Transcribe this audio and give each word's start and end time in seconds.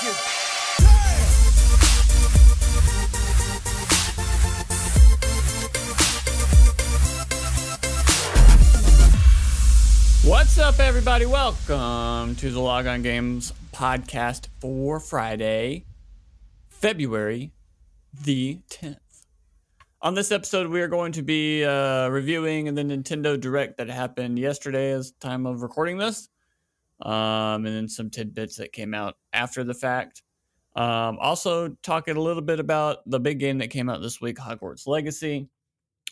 What's 0.00 0.08
up, 10.58 10.80
everybody? 10.80 11.26
Welcome 11.26 12.34
to 12.36 12.50
the 12.50 12.60
Log 12.60 12.86
On 12.86 13.02
Games 13.02 13.52
podcast 13.74 14.48
for 14.58 15.00
Friday, 15.00 15.84
February 16.70 17.52
the 18.24 18.60
10th. 18.70 18.96
On 20.00 20.14
this 20.14 20.32
episode, 20.32 20.70
we 20.70 20.80
are 20.80 20.88
going 20.88 21.12
to 21.12 21.22
be 21.22 21.62
uh, 21.62 22.08
reviewing 22.08 22.74
the 22.74 22.82
Nintendo 22.82 23.38
Direct 23.38 23.76
that 23.76 23.90
happened 23.90 24.38
yesterday 24.38 24.92
as 24.92 25.10
time 25.20 25.44
of 25.44 25.60
recording 25.60 25.98
this, 25.98 26.30
um, 27.02 27.66
and 27.66 27.74
then 27.74 27.88
some 27.88 28.10
tidbits 28.10 28.56
that 28.56 28.72
came 28.72 28.94
out 28.94 29.16
after 29.32 29.64
the 29.64 29.74
fact. 29.74 30.22
Um, 30.76 31.18
also, 31.20 31.76
talking 31.82 32.16
a 32.16 32.20
little 32.20 32.42
bit 32.42 32.60
about 32.60 32.98
the 33.08 33.18
big 33.18 33.40
game 33.40 33.58
that 33.58 33.70
came 33.70 33.88
out 33.88 34.02
this 34.02 34.20
week, 34.20 34.36
Hogwarts 34.36 34.86
Legacy. 34.86 35.48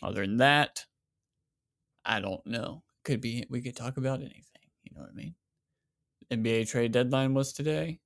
Other 0.01 0.21
than 0.21 0.37
that, 0.37 0.85
I 2.05 2.19
don't 2.19 2.45
know. 2.45 2.83
Could 3.03 3.21
be 3.21 3.45
we 3.49 3.61
could 3.61 3.75
talk 3.75 3.97
about 3.97 4.19
anything. 4.19 4.43
You 4.83 4.91
know 4.95 5.01
what 5.01 5.11
I 5.11 5.13
mean? 5.13 5.35
NBA 6.31 6.69
trade 6.69 6.91
deadline 6.91 7.33
was 7.33 7.53
today. 7.53 7.99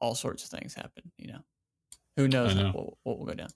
All 0.00 0.14
sorts 0.14 0.44
of 0.44 0.50
things 0.50 0.74
happen. 0.74 1.10
You 1.18 1.32
know, 1.32 1.40
who 2.16 2.26
knows 2.26 2.54
know. 2.54 2.70
What, 2.72 2.94
what 3.02 3.18
will 3.18 3.26
go 3.26 3.34
down. 3.34 3.50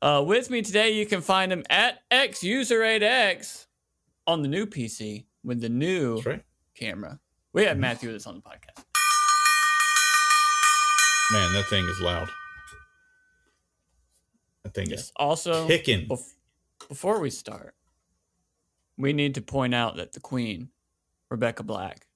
Uh, 0.00 0.22
with 0.22 0.50
me 0.50 0.62
today, 0.62 0.90
you 0.92 1.06
can 1.06 1.20
find 1.20 1.52
him 1.52 1.62
at 1.70 2.00
X 2.10 2.42
User 2.42 2.80
8X 2.80 3.66
on 4.26 4.42
the 4.42 4.48
new 4.48 4.66
PC 4.66 5.26
with 5.42 5.60
the 5.60 5.68
new 5.68 6.20
right. 6.22 6.42
Camera. 6.74 7.18
We 7.52 7.62
Mm-hmm. 7.62 7.68
had 7.68 7.78
Matthew 7.78 8.08
with 8.10 8.16
us 8.16 8.26
on 8.26 8.34
the 8.36 8.40
podcast. 8.42 8.84
Man, 11.32 11.52
that 11.54 11.66
thing 11.66 11.84
is 11.88 12.00
loud. 12.00 12.28
That 14.64 14.74
thing 14.74 14.90
Yes. 14.90 15.04
is 15.04 15.12
Also, 15.16 15.66
kicking. 15.66 16.06
bef- 16.08 16.34
before 16.88 17.20
we 17.20 17.30
start, 17.30 17.74
we 18.96 19.12
need 19.12 19.34
to 19.36 19.42
point 19.42 19.74
out 19.74 19.96
that 19.96 20.12
the 20.12 20.20
Queen, 20.20 20.70
Rebecca 21.30 21.62
Black, 21.62 22.06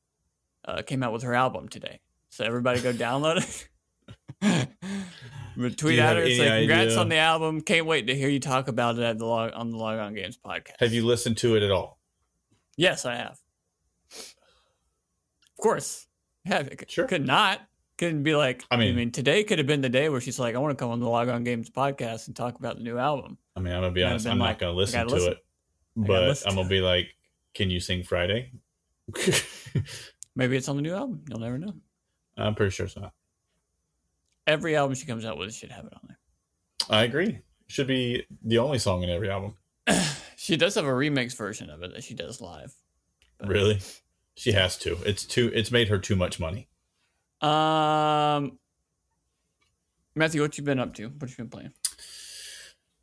uh, 0.65 0.83
came 0.83 1.03
out 1.03 1.13
with 1.13 1.23
her 1.23 1.35
album 1.35 1.69
today. 1.69 2.01
So 2.31 2.45
everybody 2.45 2.81
go 2.81 2.93
download 2.93 3.39
it. 3.39 3.69
Tweet 5.77 5.99
at 5.99 6.17
her, 6.17 6.25
say 6.27 6.61
congrats 6.61 6.97
on 6.97 7.09
the 7.09 7.17
album. 7.17 7.61
Can't 7.63 7.87
wait 7.87 8.07
to 8.07 8.15
hear 8.15 8.29
you 8.29 8.39
talk 8.39 8.69
about 8.69 8.97
it 8.97 9.03
at 9.03 9.19
the 9.19 9.25
log 9.27 9.51
on 9.55 9.71
the 9.71 9.77
Log 9.77 9.99
On 9.99 10.15
Games 10.15 10.39
podcast. 10.39 10.77
Have 10.79 10.93
you 10.93 11.05
listened 11.05 11.37
to 11.39 11.57
it 11.57 11.63
at 11.65 11.71
all? 11.73 11.99
Yes, 12.77 13.05
I 13.05 13.17
have. 13.17 13.39
Of 15.59 15.63
course. 15.63 16.07
Yeah, 16.45 16.69
Sure. 16.87 17.07
Could 17.07 17.27
not. 17.27 17.61
Couldn't 17.99 18.23
be 18.23 18.37
like. 18.37 18.65
I 18.71 18.77
mean, 18.77 18.93
I 18.93 18.97
mean, 18.97 19.11
today 19.11 19.43
could 19.43 19.59
have 19.59 19.67
been 19.67 19.81
the 19.81 19.89
day 19.89 20.09
where 20.09 20.21
she's 20.21 20.39
like, 20.39 20.55
"I 20.55 20.59
want 20.59 20.79
to 20.79 20.81
come 20.83 20.93
on 20.93 21.01
the 21.01 21.09
Log 21.09 21.29
On 21.29 21.43
Games 21.43 21.69
podcast 21.69 22.29
and 22.29 22.37
talk 22.37 22.57
about 22.57 22.77
the 22.77 22.85
new 22.85 22.97
album." 22.97 23.39
I 23.57 23.61
mean, 23.61 23.73
I'm 23.73 23.81
gonna 23.83 23.93
be 23.93 24.05
honest. 24.05 24.27
I'm 24.27 24.39
like, 24.39 24.51
not 24.51 24.59
gonna 24.61 24.73
listen 24.73 25.01
gotta 25.01 25.15
listen. 25.15 25.33
it, 25.33 25.39
but 25.97 26.23
listen 26.29 26.49
I'm 26.49 26.55
gonna 26.55 26.69
be 26.69 26.81
like, 26.81 27.09
"Can 27.55 27.71
you 27.71 27.81
sing 27.81 28.05
Friday?" 28.05 28.53
Maybe 30.37 30.57
it's 30.57 30.69
on 30.69 30.77
the 30.77 30.83
new 30.83 30.95
album. 30.95 31.25
You'll 31.29 31.41
never 31.41 31.59
know. 31.59 31.75
I'm 32.37 32.55
pretty 32.55 32.71
sure 32.71 32.87
it's 32.87 32.97
not. 32.97 33.13
Every 34.47 34.77
album 34.77 34.95
she 34.95 35.07
comes 35.07 35.25
out 35.25 35.37
with 35.37 35.53
should 35.53 35.73
have 35.73 35.85
it 35.87 35.93
on 35.93 36.01
there. 36.07 36.19
I 36.89 37.03
agree. 37.03 37.41
Should 37.67 37.89
be 37.89 38.25
the 38.45 38.59
only 38.59 38.79
song 38.79 39.03
in 39.03 39.11
every 39.11 39.29
album. 39.31 39.55
She 40.41 40.57
does 40.57 40.77
have 40.77 40.87
a 40.87 40.91
remix 40.91 41.37
version 41.37 41.69
of 41.69 41.83
it 41.83 41.93
that 41.93 42.05
she 42.05 42.15
does 42.15 42.41
live. 42.41 42.73
Really? 43.45 43.81
She 44.39 44.53
has 44.53 44.77
to. 44.79 44.97
It's 45.05 45.25
too. 45.25 45.51
It's 45.53 45.73
made 45.73 45.89
her 45.89 45.99
too 45.99 46.15
much 46.15 46.39
money. 46.39 46.69
Um, 47.41 48.61
Matthew, 50.15 50.41
what 50.41 50.57
you 50.57 50.63
been 50.63 50.79
up 50.79 50.95
to? 50.95 51.09
What 51.09 51.29
you 51.29 51.37
been 51.37 51.49
playing? 51.49 51.73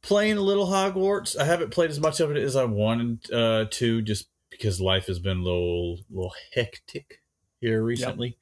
Playing 0.01 0.37
a 0.37 0.41
little 0.41 0.67
Hogwarts. 0.67 1.37
I 1.37 1.43
haven't 1.43 1.71
played 1.71 1.89
as 1.89 1.99
much 1.99 2.21
of 2.21 2.31
it 2.31 2.37
as 2.37 2.55
I 2.55 2.63
wanted 2.63 3.29
uh, 3.33 3.65
to, 3.69 4.01
just 4.01 4.27
because 4.49 4.79
life 4.79 5.07
has 5.07 5.19
been 5.19 5.39
a 5.39 5.43
little, 5.43 5.99
little 6.09 6.33
hectic 6.53 7.21
here 7.59 7.83
recently. 7.83 8.37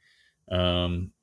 Um, 0.52 1.14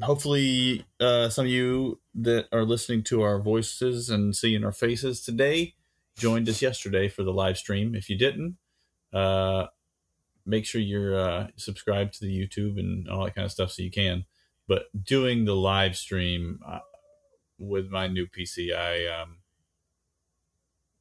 hopefully, 0.00 0.84
uh, 1.00 1.28
some 1.28 1.46
of 1.46 1.50
you 1.50 2.00
that 2.14 2.46
are 2.52 2.64
listening 2.64 3.02
to 3.04 3.22
our 3.22 3.40
voices 3.40 4.10
and 4.10 4.36
seeing 4.36 4.62
our 4.62 4.70
faces 4.70 5.22
today 5.22 5.74
joined 6.16 6.48
us 6.48 6.62
yesterday 6.62 7.08
for 7.08 7.24
the 7.24 7.32
live 7.32 7.58
stream. 7.58 7.96
If 7.96 8.08
you 8.08 8.16
didn't, 8.16 8.58
uh, 9.12 9.66
make 10.50 10.66
sure 10.66 10.80
you're 10.80 11.18
uh, 11.18 11.48
subscribed 11.56 12.14
to 12.14 12.26
the 12.26 12.32
YouTube 12.48 12.78
and 12.78 13.08
all 13.08 13.24
that 13.24 13.34
kind 13.34 13.46
of 13.46 13.52
stuff 13.52 13.72
so 13.72 13.82
you 13.82 13.90
can. 13.90 14.26
But 14.68 14.86
doing 15.04 15.44
the 15.46 15.56
live 15.56 15.96
stream 15.96 16.60
uh, 16.66 16.80
with 17.58 17.88
my 17.90 18.08
new 18.08 18.26
PC, 18.26 18.74
I 18.74 19.06
um, 19.22 19.38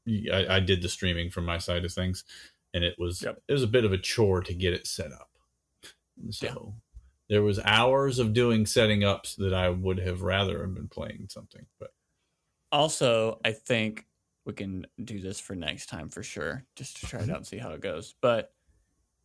I, 0.08 0.56
I 0.56 0.60
did 0.60 0.82
the 0.82 0.90
streaming 0.90 1.30
from 1.30 1.46
my 1.46 1.58
side 1.60 1.86
of 1.86 1.94
things, 1.94 2.24
and 2.74 2.84
it 2.84 2.96
was 2.98 3.22
Yep. 3.22 3.42
it 3.48 3.54
was 3.54 3.64
a 3.64 3.68
bit 3.68 3.86
of 3.86 3.94
a 3.94 3.98
chore 3.98 4.42
to 4.42 4.54
get 4.54 4.74
it 4.74 4.88
set 4.88 5.12
up. 5.12 5.30
So 6.32 6.76
there 7.30 7.44
was 7.44 7.60
hours 7.60 8.20
of 8.20 8.34
doing 8.34 8.66
setting 8.66 9.04
ups 9.04 9.36
that 9.36 9.54
I 9.54 9.70
would 9.70 10.00
have 10.00 10.22
rather 10.22 10.62
have 10.62 10.74
been 10.74 10.88
playing 10.90 11.28
something. 11.30 11.66
But 11.80 11.92
Also, 12.72 13.40
I 13.46 13.52
think 13.54 14.08
we 14.46 14.54
can 14.54 14.88
do 15.04 15.20
this 15.22 15.40
for 15.40 15.56
next 15.56 15.88
time 15.88 16.10
for 16.10 16.24
sure, 16.24 16.66
just 16.76 16.98
to 16.98 17.06
try 17.08 17.22
it 17.22 17.30
out 17.30 17.38
and 17.38 17.48
see 17.48 17.58
how 17.58 17.72
it 17.72 17.82
goes. 17.82 18.16
But 18.22 18.54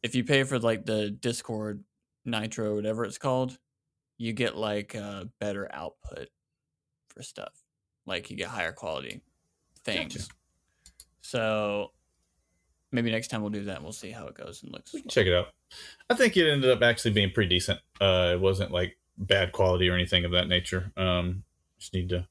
if 0.05 0.15
you 0.15 0.23
pay 0.23 0.45
for 0.45 0.59
like 0.59 0.85
the 0.85 1.11
Discord 1.11 1.83
Nitro, 2.27 2.77
whatever 2.77 3.05
it's 3.05 3.19
called, 3.19 3.59
you 4.19 4.35
get 4.35 4.55
like 4.55 4.95
uh, 4.95 5.25
better 5.41 5.69
output 5.73 6.29
for 7.09 7.23
stuff. 7.23 7.55
Like 8.07 8.31
you 8.31 8.37
get 8.37 8.49
higher 8.49 8.73
quality 8.73 9.23
things. 9.83 10.15
Gotcha. 10.15 10.29
So 11.23 11.93
maybe 12.93 13.11
next 13.11 13.29
time 13.29 13.41
we'll 13.41 13.51
do 13.51 13.65
that 13.65 13.77
and 13.77 13.83
we'll 13.83 13.95
see 13.95 14.11
how 14.11 14.27
it 14.27 14.35
goes 14.35 14.63
and 14.63 14.73
looks. 14.73 14.93
we 14.93 15.01
can 15.01 15.09
check 15.09 15.27
it 15.27 15.33
out. 15.33 15.47
I 16.11 16.15
think 16.15 16.37
it 16.37 16.51
ended 16.51 16.71
up 16.71 16.83
actually 16.83 17.13
being 17.13 17.31
pretty 17.33 17.49
decent. 17.49 17.81
Uh, 17.99 18.33
it 18.35 18.41
wasn't 18.41 18.73
like 18.73 18.99
bad 19.17 19.53
quality 19.53 19.89
or 19.89 19.95
anything 19.95 20.27
of 20.27 20.33
that 20.33 20.49
nature. 20.49 20.93
Um, 20.99 21.45
just 21.79 21.95
need 21.95 22.11
to. 22.11 22.29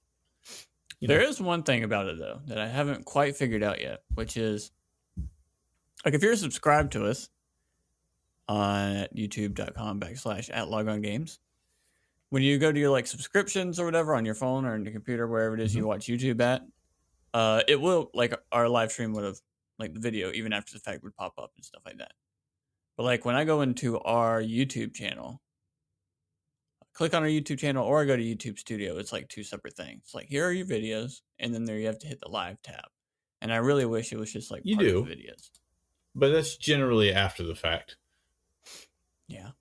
There 1.01 1.21
know. 1.21 1.27
is 1.27 1.41
one 1.41 1.63
thing 1.63 1.83
about 1.83 2.05
it 2.05 2.19
though 2.19 2.39
that 2.45 2.59
I 2.59 2.67
haven't 2.67 3.03
quite 3.03 3.35
figured 3.35 3.63
out 3.63 3.81
yet, 3.81 4.03
which 4.13 4.37
is 4.37 4.71
like 6.05 6.13
if 6.13 6.21
you're 6.21 6.35
subscribed 6.35 6.91
to 6.93 7.07
us 7.07 7.29
on 8.47 9.05
youtube.com 9.15 9.99
backslash 9.99 10.49
at 10.53 10.69
logon 10.69 11.01
games, 11.01 11.39
when 12.29 12.43
you 12.43 12.57
go 12.57 12.71
to 12.71 12.79
your 12.79 12.89
like 12.89 13.07
subscriptions 13.07 13.79
or 13.79 13.85
whatever 13.85 14.15
on 14.15 14.25
your 14.25 14.35
phone 14.35 14.65
or 14.65 14.73
on 14.73 14.83
your 14.83 14.93
computer, 14.93 15.27
wherever 15.27 15.53
it 15.55 15.61
is 15.61 15.75
you 15.75 15.85
watch 15.85 16.07
YouTube 16.07 16.41
at, 16.41 16.61
uh, 17.33 17.61
it 17.67 17.79
will 17.79 18.09
like 18.13 18.33
our 18.51 18.67
live 18.67 18.91
stream 18.91 19.13
would 19.13 19.23
have 19.23 19.37
like 19.79 19.93
the 19.93 19.99
video 19.99 20.31
even 20.33 20.51
after 20.53 20.73
the 20.73 20.79
fact 20.79 21.03
would 21.03 21.15
pop 21.15 21.33
up 21.37 21.51
and 21.55 21.63
stuff 21.65 21.81
like 21.85 21.97
that. 21.97 22.11
But 22.97 23.03
like 23.03 23.25
when 23.25 23.35
I 23.35 23.43
go 23.43 23.61
into 23.61 23.99
our 23.99 24.41
YouTube 24.41 24.93
channel, 24.93 25.41
click 26.93 27.13
on 27.13 27.23
our 27.23 27.29
YouTube 27.29 27.59
channel 27.59 27.85
or 27.85 28.01
I 28.01 28.05
go 28.05 28.15
to 28.15 28.23
YouTube 28.23 28.59
Studio, 28.59 28.97
it's 28.97 29.11
like 29.11 29.27
two 29.29 29.43
separate 29.43 29.75
things. 29.75 30.11
Like 30.13 30.27
here 30.27 30.45
are 30.47 30.51
your 30.51 30.65
videos, 30.65 31.21
and 31.39 31.53
then 31.53 31.65
there 31.65 31.77
you 31.77 31.87
have 31.87 31.99
to 31.99 32.07
hit 32.07 32.19
the 32.21 32.29
live 32.29 32.61
tab. 32.61 32.85
And 33.41 33.51
I 33.51 33.57
really 33.57 33.85
wish 33.85 34.11
it 34.13 34.17
was 34.19 34.31
just 34.31 34.51
like 34.51 34.61
You 34.63 34.77
do. 34.77 35.03
videos. 35.03 35.49
but 36.15 36.29
that's 36.31 36.55
generally 36.55 37.11
after 37.11 37.43
the 37.43 37.55
fact. 37.55 37.97
Yeah, 39.33 39.51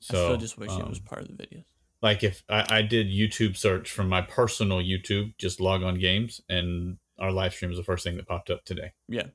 So 0.00 0.16
I 0.24 0.26
still 0.28 0.36
just 0.36 0.58
wish 0.58 0.70
it 0.72 0.88
was 0.88 0.98
um, 0.98 1.04
part 1.04 1.22
of 1.22 1.28
the 1.28 1.34
videos. 1.42 1.64
like 2.02 2.22
if 2.24 2.42
I, 2.48 2.78
I 2.78 2.82
did 2.82 3.06
YouTube 3.06 3.56
search 3.56 3.90
from 3.90 4.08
my 4.08 4.20
personal 4.22 4.78
YouTube, 4.78 5.34
just 5.38 5.60
log 5.60 5.82
on 5.82 5.98
games, 5.98 6.40
and 6.48 6.98
our 7.18 7.30
live 7.30 7.54
stream 7.54 7.70
was 7.70 7.78
the 7.78 7.84
first 7.84 8.02
thing 8.04 8.16
that 8.16 8.26
popped 8.26 8.50
up 8.50 8.64
today. 8.64 8.92
Yeah. 9.08 9.26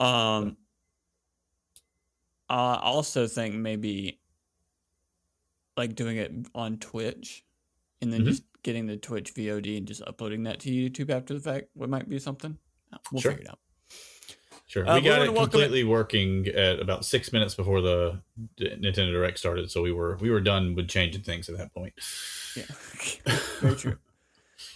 Um. 0.00 0.56
I 2.50 2.76
also 2.82 3.26
think 3.26 3.54
maybe 3.54 4.20
like 5.76 5.94
doing 5.94 6.16
it 6.16 6.32
on 6.54 6.78
Twitch, 6.78 7.44
and 8.00 8.12
then 8.12 8.22
Mhm. 8.22 8.26
just 8.26 8.42
getting 8.62 8.86
the 8.86 8.96
Twitch 8.96 9.34
VOD 9.34 9.76
and 9.76 9.86
just 9.86 10.02
uploading 10.02 10.42
that 10.44 10.60
to 10.60 10.70
YouTube 10.70 11.10
after 11.10 11.34
the 11.34 11.40
fact. 11.40 11.68
What 11.74 11.88
might 11.90 12.08
be 12.08 12.18
something. 12.18 12.58
We'll 13.12 13.20
Sure. 13.20 13.32
figure 13.32 13.44
it 13.44 13.50
out. 13.50 13.60
Sure, 14.68 14.86
Uh, 14.86 14.96
we 14.96 15.00
got 15.00 15.22
it 15.22 15.34
completely 15.34 15.82
working 15.82 16.46
at 16.48 16.78
about 16.78 17.02
six 17.04 17.32
minutes 17.32 17.54
before 17.54 17.80
the 17.80 18.20
D- 18.58 18.68
Nintendo 18.68 19.10
Direct 19.12 19.38
started, 19.38 19.70
so 19.70 19.80
we 19.80 19.92
were 19.92 20.16
we 20.20 20.30
were 20.30 20.40
done 20.42 20.74
with 20.74 20.88
changing 20.88 21.22
things 21.22 21.48
at 21.48 21.56
that 21.56 21.72
point. 21.72 21.94
Yeah, 22.54 22.64
very 23.60 23.76
true. 23.76 23.96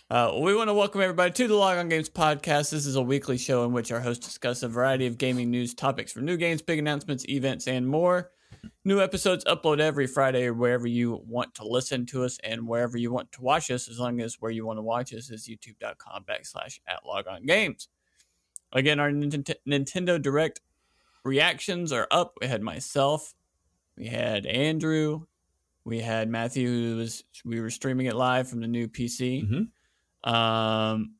Uh, 0.08 0.38
we 0.40 0.54
want 0.54 0.68
to 0.68 0.74
welcome 0.74 1.02
everybody 1.02 1.30
to 1.32 1.46
the 1.46 1.54
Log 1.54 1.76
On 1.76 1.90
Games 1.90 2.08
podcast. 2.08 2.70
This 2.70 2.86
is 2.86 2.96
a 2.96 3.02
weekly 3.02 3.36
show 3.36 3.64
in 3.64 3.72
which 3.72 3.92
our 3.92 4.00
hosts 4.00 4.26
discuss 4.26 4.62
a 4.62 4.68
variety 4.68 5.06
of 5.06 5.18
gaming 5.18 5.50
news 5.50 5.74
topics 5.74 6.10
from 6.10 6.24
new 6.24 6.38
games, 6.38 6.62
big 6.62 6.78
announcements, 6.78 7.28
events, 7.28 7.68
and 7.68 7.86
more. 7.86 8.30
New 8.84 9.00
episodes 9.00 9.44
upload 9.44 9.78
every 9.80 10.06
Friday 10.06 10.48
wherever 10.50 10.86
you 10.86 11.22
want 11.26 11.54
to 11.56 11.66
listen 11.66 12.06
to 12.06 12.24
us 12.24 12.38
and 12.44 12.66
wherever 12.66 12.96
you 12.96 13.12
want 13.12 13.30
to 13.32 13.42
watch 13.42 13.70
us, 13.70 13.88
as 13.88 13.98
long 13.98 14.20
as 14.20 14.36
where 14.40 14.50
you 14.50 14.64
want 14.64 14.78
to 14.78 14.82
watch 14.82 15.12
us 15.12 15.30
is 15.30 15.48
youtube.com 15.48 16.24
backslash 16.24 16.78
at 16.86 17.04
Log 17.04 17.26
On 17.26 17.44
Games. 17.44 17.88
Again, 18.72 18.98
our 19.00 19.10
Nint- 19.10 19.54
Nintendo 19.68 20.20
Direct 20.20 20.60
reactions 21.24 21.92
are 21.92 22.08
up. 22.10 22.34
We 22.40 22.46
had 22.48 22.62
myself, 22.62 23.34
we 23.96 24.06
had 24.06 24.46
Andrew, 24.46 25.26
We 25.84 25.98
had 26.00 26.28
Matthew, 26.28 26.68
who 26.68 26.96
was 26.98 27.24
we 27.44 27.60
were 27.60 27.68
streaming 27.68 28.06
it 28.06 28.14
live 28.14 28.48
from 28.48 28.60
the 28.60 28.68
new 28.68 28.86
PC. 28.86 29.42
Mhm. 30.24 30.30
Um, 30.32 31.16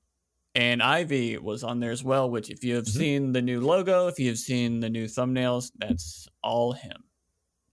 and 0.55 0.81
Ivy 0.81 1.37
was 1.39 1.65
on 1.65 1.81
there 1.81 1.91
as 1.91 2.05
well. 2.05 2.31
Which, 2.31 2.49
if 2.49 2.63
you 2.63 2.77
have 2.77 2.85
Mhm. 2.85 2.97
seen 2.97 3.33
the 3.33 3.43
new 3.43 3.61
logo, 3.61 4.07
if 4.07 4.21
you 4.21 4.29
have 4.29 4.39
seen 4.39 4.79
the 4.79 4.89
new 4.89 5.07
thumbnails, 5.07 5.73
that's 5.79 6.29
all 6.45 6.73
him. 6.75 7.03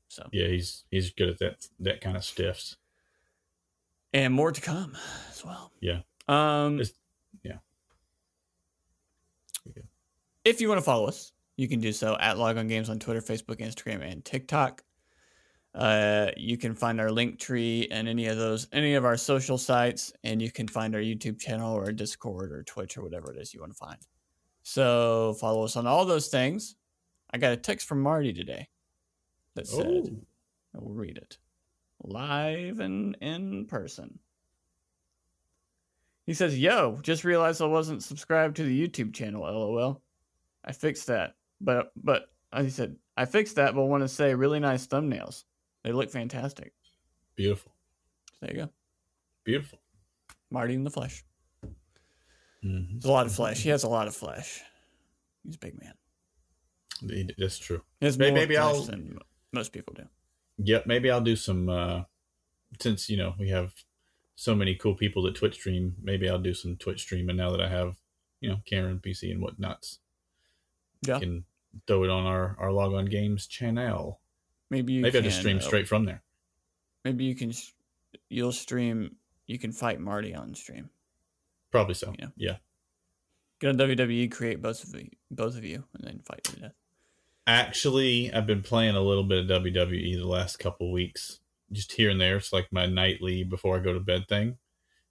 So, 0.08 0.28
Yeah, 0.34 0.48
he's 0.48 0.84
he's 0.90 1.12
good 1.14 1.30
at 1.30 1.38
that 1.38 1.68
that 1.80 2.02
kind 2.02 2.18
of 2.18 2.26
stiffs. 2.26 2.76
and 4.12 4.34
more 4.34 4.52
to 4.52 4.60
come 4.60 4.98
as 5.30 5.46
well. 5.46 5.72
Yeah. 5.82 6.02
Um. 6.28 6.80
It's- 6.80 6.98
yeah. 7.44 7.60
Okay. 9.70 9.84
If 10.50 10.60
you 10.60 10.68
want 10.68 10.80
to 10.80 10.84
follow 10.84 11.06
us, 11.06 11.32
you 11.58 11.68
can 11.68 11.80
do 11.80 11.92
so 11.92 12.18
at 12.20 12.40
Log 12.40 12.58
On 12.58 12.68
Games 12.68 12.90
on 12.90 12.98
Twitter, 12.98 13.22
Facebook, 13.22 13.60
Instagram, 13.60 14.02
and 14.02 14.26
TikTok. 14.26 14.84
Uh, 15.76 16.32
you 16.38 16.58
can 16.58 16.74
find 16.74 17.00
our 17.00 17.12
link 17.12 17.38
tree 17.38 17.88
and 17.92 18.08
any 18.08 18.26
of 18.26 18.36
those, 18.36 18.68
any 18.74 18.96
of 18.96 19.06
our 19.06 19.16
social 19.16 19.60
sites, 19.60 20.12
and 20.24 20.42
you 20.42 20.52
can 20.52 20.68
find 20.68 20.96
our 20.96 21.02
YouTube 21.02 21.40
channel 21.40 21.72
or 21.78 21.92
Discord 21.92 22.52
or 22.52 22.64
Twitch 22.64 22.98
or 22.98 23.04
whatever 23.04 23.32
it 23.32 23.38
is 23.38 23.54
you 23.54 23.60
want 23.60 23.74
to 23.74 23.78
find. 23.78 24.00
So 24.64 25.36
follow 25.40 25.66
us 25.66 25.76
on 25.76 25.86
all 25.86 26.04
those 26.04 26.30
things. 26.30 26.78
I 27.32 27.38
got 27.38 27.54
a 27.54 27.58
text 27.58 27.88
from 27.88 28.02
Marty 28.02 28.34
today 28.34 28.70
that 29.54 29.68
said, 29.68 29.86
Oh, 29.86 30.10
I 30.76 30.80
will 30.80 30.96
read 30.96 31.18
it 31.18 31.38
live 32.04 32.80
and 32.80 33.16
in 33.22 33.68
person. 33.68 34.18
He 36.26 36.34
says, 36.34 36.58
Yo, 36.58 36.98
just 37.04 37.24
realized 37.24 37.62
I 37.62 37.68
wasn't 37.68 38.02
subscribed 38.02 38.56
to 38.56 38.64
the 38.64 38.88
YouTube 38.88 39.14
channel, 39.14 39.44
lol. 39.44 40.02
I 40.66 40.72
fixed 40.72 41.08
that. 41.08 41.36
But, 41.62 41.92
but, 41.96 42.30
he 42.58 42.70
said, 42.70 42.96
I 43.18 43.26
fixed 43.26 43.56
that, 43.58 43.76
but 43.76 43.84
want 43.86 44.04
to 44.04 44.08
say 44.08 44.34
really 44.34 44.60
nice 44.60 44.88
thumbnails. 44.88 45.44
They 45.84 45.92
look 45.92 46.10
fantastic. 46.10 46.74
beautiful, 47.36 47.74
There 48.42 48.52
you 48.52 48.58
go. 48.64 48.70
beautiful. 49.46 49.80
Marty 50.52 50.74
in 50.74 50.84
the 50.84 50.90
flesh. 50.90 51.24
Mhm. 52.64 52.92
There's 52.92 53.06
a 53.06 53.12
lot 53.12 53.26
of 53.26 53.34
flesh. 53.34 53.62
He 53.62 53.70
has 53.70 53.84
a 53.84 53.90
lot 53.90 54.08
of 54.08 54.16
flesh. 54.16 54.62
He's 55.46 55.56
a 55.56 55.60
big 55.60 55.80
man. 55.82 55.94
That's 57.38 57.58
true. 57.60 57.82
He 58.02 58.06
has 58.08 58.18
May- 58.18 58.32
maybe 58.32 58.56
flesh 58.56 58.66
I'll- 58.66 58.84
than 58.84 59.20
most 59.54 59.72
people 59.72 59.94
do. 59.94 60.10
Yep, 60.58 60.86
maybe 60.86 61.10
I'll 61.10 61.22
do 61.22 61.36
some. 61.38 61.70
uh 61.70 62.04
Since 62.82 63.10
you 63.10 63.16
know 63.18 63.34
we 63.40 63.50
have 63.50 63.74
so 64.36 64.54
many 64.54 64.76
cool 64.76 64.96
people 64.96 65.24
that 65.24 65.36
Twitch 65.36 65.56
stream, 65.56 65.96
maybe 66.02 66.28
I'll 66.30 66.38
do 66.42 66.54
some 66.54 66.76
Twitch 66.78 67.02
streaming 67.02 67.38
now 67.38 67.50
that 67.52 67.62
I 67.62 67.70
have 67.70 67.96
you 68.42 68.50
know 68.50 68.62
Cameron 68.66 69.00
PC 69.00 69.32
and 69.32 69.42
whatnots. 69.42 70.00
Yeah. 71.02 71.20
Can 71.20 71.46
throw 71.88 72.04
it 72.04 72.10
on 72.10 72.26
our 72.26 72.56
our 72.60 72.72
log 72.72 72.94
on 72.94 73.06
games 73.06 73.48
channel. 73.48 74.20
Maybe 74.70 74.94
you 74.94 75.02
maybe 75.02 75.12
can, 75.12 75.24
I'll 75.24 75.30
just 75.30 75.40
stream 75.40 75.58
uh, 75.58 75.62
straight 75.62 75.88
from 75.88 76.06
there. 76.06 76.22
Maybe 77.04 77.24
you 77.26 77.36
can, 77.36 77.54
you'll 78.30 78.52
stream, 78.52 79.16
you 79.48 79.58
can 79.58 79.72
fight 79.72 80.00
Marty 80.00 80.36
on 80.36 80.54
stream. 80.54 80.90
Probably 81.72 81.96
so. 81.96 82.14
yeah. 82.20 82.28
yeah. 82.36 82.56
Get 83.60 83.70
on 83.70 83.78
WWE, 83.78 84.32
create 84.32 84.62
both 84.62 84.84
of 84.84 84.94
you, 84.96 85.10
both 85.32 85.58
of 85.58 85.66
you, 85.66 85.84
and 85.94 86.04
then 86.06 86.20
fight 86.20 86.44
to 86.46 86.60
death. 86.60 86.74
Actually, 87.48 88.32
I've 88.32 88.46
been 88.46 88.62
playing 88.62 88.96
a 88.96 89.02
little 89.02 89.24
bit 89.24 89.50
of 89.50 89.64
WWE 89.64 90.18
the 90.18 90.28
last 90.28 90.60
couple 90.60 90.92
weeks, 90.92 91.40
just 91.72 91.94
here 91.94 92.10
and 92.10 92.22
there. 92.22 92.38
It's 92.38 92.54
like 92.54 92.68
my 92.72 92.86
nightly 92.86 93.44
before 93.44 93.76
I 93.76 93.80
go 93.80 93.94
to 93.94 94.00
bed 94.00 94.28
thing 94.30 94.58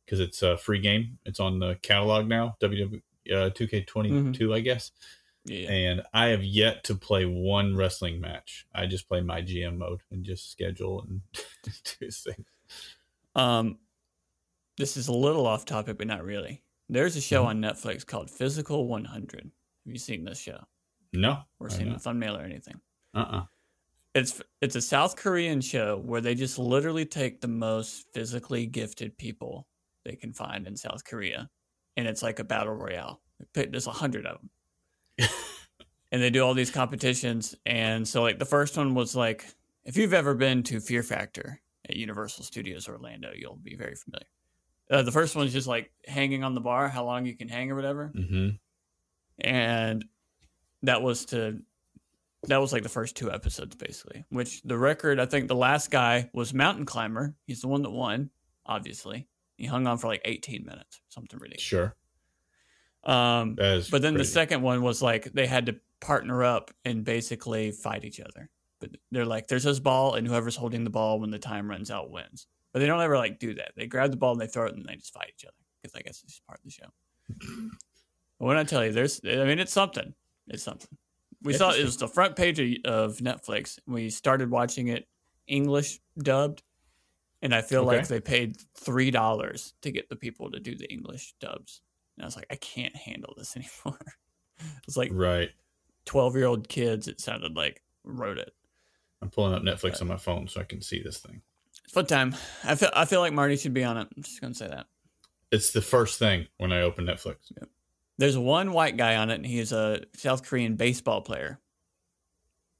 because 0.04 0.20
it's 0.20 0.40
a 0.42 0.56
free 0.56 0.78
game. 0.78 1.18
It's 1.26 1.40
on 1.40 1.58
the 1.58 1.78
catalog 1.82 2.28
now, 2.28 2.56
WWE 2.62 3.02
uh, 3.30 3.50
2K22, 3.50 4.54
I 4.54 4.60
guess. 4.60 4.92
Yeah, 5.48 5.70
And 5.70 6.02
I 6.12 6.26
have 6.28 6.44
yet 6.44 6.84
to 6.84 6.94
play 6.94 7.24
one 7.24 7.76
wrestling 7.76 8.20
match. 8.20 8.66
I 8.74 8.86
just 8.86 9.08
play 9.08 9.20
my 9.20 9.40
GM 9.42 9.78
mode 9.78 10.02
and 10.10 10.24
just 10.24 10.50
schedule 10.50 11.02
and 11.08 11.20
do 12.00 12.10
things. 12.10 12.46
Um, 13.34 13.78
this 14.76 14.96
is 14.96 15.08
a 15.08 15.12
little 15.12 15.46
off 15.46 15.64
topic, 15.64 15.98
but 15.98 16.06
not 16.06 16.24
really. 16.24 16.62
There's 16.88 17.16
a 17.16 17.20
show 17.20 17.44
Mhm. 17.44 17.46
on 17.48 17.60
Netflix 17.60 18.06
called 18.06 18.30
Physical 18.30 18.86
100. 18.86 19.42
Have 19.44 19.92
you 19.92 19.98
seen 19.98 20.24
this 20.24 20.40
show 20.40 20.64
No. 21.12 21.42
or 21.60 21.70
seen 21.70 21.92
the 21.92 21.98
thumbnail 21.98 22.36
or 22.36 22.42
anything? 22.42 22.80
Uh-uh. 23.14 23.44
It's 24.14 24.40
it's 24.60 24.74
a 24.74 24.80
South 24.80 25.16
Korean 25.16 25.60
show 25.60 25.98
where 25.98 26.20
they 26.20 26.34
just 26.34 26.58
literally 26.58 27.04
take 27.04 27.40
the 27.40 27.48
most 27.48 28.06
physically 28.14 28.66
gifted 28.66 29.16
people 29.18 29.68
they 30.04 30.16
can 30.16 30.32
find 30.32 30.66
in 30.66 30.76
South 30.76 31.04
Korea, 31.04 31.48
and 31.96 32.08
it's 32.08 32.22
like 32.22 32.38
a 32.38 32.44
battle 32.44 32.74
royale. 32.74 33.20
There's 33.52 33.86
a 33.86 33.92
hundred 33.92 34.26
of 34.26 34.40
them, 34.40 34.50
and 35.18 36.22
they 36.22 36.30
do 36.30 36.44
all 36.44 36.54
these 36.54 36.70
competitions. 36.70 37.54
And 37.66 38.06
so, 38.06 38.22
like 38.22 38.38
the 38.38 38.44
first 38.44 38.76
one 38.76 38.94
was 38.94 39.14
like, 39.16 39.46
if 39.84 39.96
you've 39.96 40.14
ever 40.14 40.34
been 40.34 40.62
to 40.64 40.80
Fear 40.80 41.02
Factor 41.02 41.60
at 41.88 41.96
Universal 41.96 42.44
Studios 42.44 42.88
Orlando, 42.88 43.30
you'll 43.34 43.56
be 43.56 43.74
very 43.76 43.94
familiar. 43.94 44.26
Uh, 44.90 45.02
the 45.02 45.12
first 45.12 45.36
one's 45.36 45.52
just 45.52 45.66
like 45.68 45.90
hanging 46.06 46.42
on 46.44 46.54
the 46.54 46.60
bar, 46.60 46.88
how 46.88 47.04
long 47.04 47.26
you 47.26 47.36
can 47.36 47.48
hang 47.48 47.70
or 47.70 47.74
whatever 47.76 48.10
Mm-hmm. 48.16 48.48
and 49.40 50.04
that 50.82 51.02
was 51.02 51.26
to 51.26 51.58
that 52.44 52.58
was 52.60 52.72
like 52.72 52.82
the 52.84 52.88
first 52.88 53.16
two 53.16 53.30
episodes 53.32 53.74
basically 53.76 54.24
which 54.30 54.62
the 54.62 54.78
record 54.78 55.18
i 55.18 55.26
think 55.26 55.48
the 55.48 55.54
last 55.56 55.90
guy 55.90 56.30
was 56.32 56.54
mountain 56.54 56.84
climber 56.86 57.34
he's 57.46 57.60
the 57.60 57.68
one 57.68 57.82
that 57.82 57.90
won 57.90 58.30
obviously 58.64 59.26
he 59.56 59.66
hung 59.66 59.86
on 59.88 59.98
for 59.98 60.06
like 60.06 60.22
18 60.24 60.64
minutes 60.64 61.00
something 61.08 61.38
ridiculous 61.38 61.62
Sure. 61.62 61.94
Um 63.04 63.54
but 63.90 64.02
then 64.02 64.14
the 64.14 64.24
second 64.24 64.62
one 64.62 64.82
was 64.82 65.00
like 65.00 65.24
they 65.32 65.46
had 65.46 65.66
to 65.66 65.76
partner 66.00 66.44
up 66.44 66.70
and 66.84 67.04
basically 67.04 67.70
fight 67.70 68.04
each 68.04 68.20
other. 68.20 68.50
But 68.80 68.90
they're 69.10 69.26
like 69.26 69.48
there's 69.48 69.64
this 69.64 69.80
ball 69.80 70.14
and 70.14 70.26
whoever's 70.26 70.56
holding 70.56 70.84
the 70.84 70.90
ball 70.90 71.20
when 71.20 71.30
the 71.30 71.38
time 71.38 71.68
runs 71.68 71.90
out 71.90 72.10
wins. 72.10 72.46
But 72.72 72.80
they 72.80 72.86
don't 72.86 73.00
ever 73.00 73.16
like 73.16 73.38
do 73.38 73.54
that. 73.54 73.72
They 73.76 73.86
grab 73.86 74.10
the 74.10 74.16
ball 74.16 74.32
and 74.32 74.40
they 74.40 74.46
throw 74.46 74.66
it 74.66 74.74
and 74.74 74.84
they 74.84 74.96
just 74.96 75.12
fight 75.12 75.32
each 75.36 75.44
other 75.44 75.54
because 75.82 75.94
i 75.96 76.02
guess 76.02 76.22
it's 76.24 76.40
part 76.40 76.58
of 76.58 76.64
the 76.64 76.70
show. 76.70 77.70
But 78.38 78.46
when 78.46 78.56
i 78.56 78.64
tell 78.64 78.84
you 78.84 78.92
there's 78.92 79.20
i 79.24 79.44
mean 79.44 79.58
it's 79.58 79.72
something. 79.72 80.14
It's 80.48 80.62
something. 80.62 80.96
We 81.42 81.52
saw 81.52 81.70
it 81.70 81.84
was 81.84 81.96
the 81.96 82.08
front 82.08 82.36
page 82.36 82.58
of, 82.58 82.68
of 82.84 83.16
netflix. 83.18 83.78
We 83.86 84.10
started 84.10 84.50
watching 84.50 84.88
it 84.88 85.08
english 85.46 85.98
dubbed 86.18 86.62
and 87.42 87.54
i 87.54 87.62
feel 87.62 87.82
like 87.84 88.06
they 88.06 88.20
paid 88.20 88.56
three 88.74 89.10
dollars 89.10 89.72
to 89.80 89.90
get 89.90 90.08
the 90.08 90.16
people 90.16 90.50
to 90.50 90.60
do 90.60 90.74
the 90.76 90.90
english 90.92 91.34
dubs 91.40 91.80
and 92.18 92.24
i 92.24 92.26
was 92.26 92.36
like 92.36 92.46
i 92.50 92.56
can't 92.56 92.94
handle 92.96 93.32
this 93.36 93.56
anymore. 93.84 93.98
It's 94.88 94.96
like 94.96 95.10
Right. 95.12 95.50
12 96.06 96.34
year 96.36 96.46
old 96.46 96.68
kids 96.68 97.06
it 97.06 97.20
sounded 97.20 97.54
like 97.54 97.80
wrote 98.04 98.38
it. 98.38 98.52
I'm 99.22 99.30
pulling 99.30 99.54
up 99.54 99.62
Netflix 99.62 100.00
on 100.00 100.08
my 100.08 100.16
phone 100.16 100.48
so 100.48 100.60
I 100.60 100.64
can 100.64 100.80
see 100.82 101.02
this 101.02 101.18
thing. 101.18 101.42
it's 101.84 101.92
fun 101.92 102.06
time. 102.06 102.34
I 102.64 102.74
feel 102.74 102.90
i 102.94 103.04
feel 103.04 103.20
like 103.20 103.32
marty 103.32 103.56
should 103.56 103.74
be 103.74 103.84
on 103.84 103.96
it. 103.98 104.08
I'm 104.16 104.22
just 104.22 104.40
gonna 104.40 104.54
say 104.54 104.68
that. 104.68 104.86
It's 105.52 105.70
the 105.70 105.80
first 105.82 106.18
thing 106.18 106.46
when 106.58 106.72
I 106.72 106.80
open 106.82 107.06
Netflix. 107.06 107.36
there's 108.18 108.36
one 108.36 108.72
white 108.72 108.96
guy 108.96 109.16
on 109.16 109.30
it 109.30 109.36
and 109.36 109.46
he's 109.46 109.70
a 109.72 110.02
south 110.16 110.44
korean 110.44 110.74
baseball 110.76 111.20
player. 111.20 111.60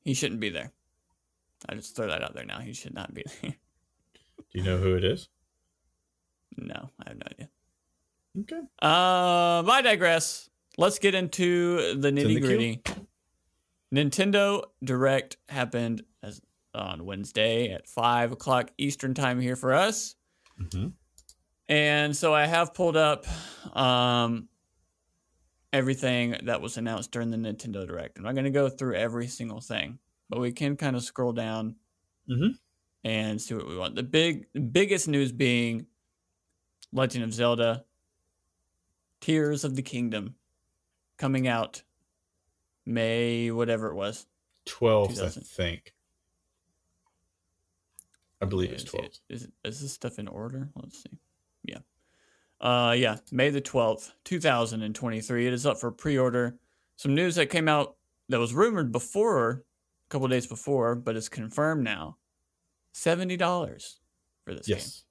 He 0.04 0.14
shouldn't 0.14 0.40
be 0.40 0.48
there. 0.50 0.72
I 1.68 1.74
just 1.74 1.94
throw 1.96 2.08
that 2.08 2.22
out 2.24 2.34
there 2.34 2.44
now. 2.46 2.58
He 2.60 2.72
should 2.72 2.94
not 2.94 3.12
be 3.14 3.24
there. 3.42 3.52
Do 3.52 4.58
you 4.58 4.62
know 4.64 4.78
who 4.78 4.94
it 4.96 5.04
is? 5.04 5.28
no 6.56 6.90
i 7.04 7.10
have 7.10 7.18
no 7.18 7.26
idea 7.30 7.48
Okay. 8.40 8.56
Um, 8.56 9.70
I 9.70 9.80
digress. 9.82 10.48
Let's 10.76 10.98
get 10.98 11.14
into 11.14 11.94
the 12.00 12.08
in 12.08 12.14
nitty 12.16 12.40
gritty. 12.40 12.82
Nintendo 13.94 14.62
Direct 14.84 15.36
happened 15.48 16.02
as 16.22 16.40
on 16.74 17.04
Wednesday 17.04 17.72
at 17.72 17.88
five 17.88 18.32
o'clock 18.32 18.70
Eastern 18.78 19.14
time 19.14 19.40
here 19.40 19.56
for 19.56 19.72
us, 19.72 20.14
Mm-hmm. 20.60 20.88
and 21.68 22.16
so 22.16 22.34
I 22.34 22.46
have 22.46 22.74
pulled 22.74 22.96
up 22.96 23.26
um 23.76 24.48
everything 25.72 26.36
that 26.44 26.60
was 26.60 26.76
announced 26.76 27.12
during 27.12 27.30
the 27.30 27.36
Nintendo 27.36 27.86
Direct. 27.86 28.18
I'm 28.18 28.24
not 28.24 28.34
going 28.34 28.44
to 28.44 28.50
go 28.50 28.68
through 28.68 28.94
every 28.94 29.26
single 29.26 29.60
thing, 29.60 29.98
but 30.28 30.40
we 30.40 30.50
can 30.52 30.76
kind 30.76 30.96
of 30.96 31.02
scroll 31.02 31.32
down 31.32 31.76
Mhm. 32.28 32.58
and 33.04 33.40
see 33.40 33.54
what 33.54 33.68
we 33.68 33.76
want. 33.76 33.94
The 33.94 34.02
big, 34.02 34.46
biggest 34.72 35.08
news 35.08 35.30
being 35.32 35.86
Legend 36.92 37.24
of 37.24 37.32
Zelda: 37.34 37.84
Tears 39.20 39.64
of 39.64 39.74
the 39.76 39.82
Kingdom 39.82 40.34
coming 41.16 41.48
out 41.48 41.82
May 42.86 43.50
whatever 43.50 43.88
it 43.88 43.94
was. 43.94 44.26
12th, 44.66 45.22
I 45.22 45.28
think. 45.28 45.94
I 48.40 48.46
believe 48.46 48.70
it's 48.72 48.84
Is, 48.84 48.90
12th. 48.90 49.04
it- 49.04 49.20
is, 49.34 49.48
is 49.64 49.80
this 49.80 49.92
stuff 49.92 50.18
in 50.18 50.28
order? 50.28 50.70
Let's 50.76 51.02
see. 51.02 51.18
Yeah. 51.64 51.78
Uh, 52.60 52.94
yeah, 52.96 53.16
May 53.32 53.50
the 53.50 53.60
12th, 53.60 54.12
2023. 54.24 55.46
It 55.46 55.52
is 55.52 55.66
up 55.66 55.78
for 55.78 55.90
pre 55.90 56.18
order. 56.18 56.58
Some 56.96 57.14
news 57.14 57.34
that 57.36 57.46
came 57.50 57.68
out 57.68 57.96
that 58.28 58.38
was 58.40 58.52
rumored 58.54 58.90
before, 58.92 59.50
a 59.50 60.08
couple 60.10 60.26
days 60.28 60.46
before, 60.46 60.94
but 60.94 61.16
it's 61.16 61.28
confirmed 61.28 61.84
now 61.84 62.16
$70 62.94 63.38
for 64.44 64.54
this 64.54 64.66
game. 64.66 64.76
Yes. 64.76 65.04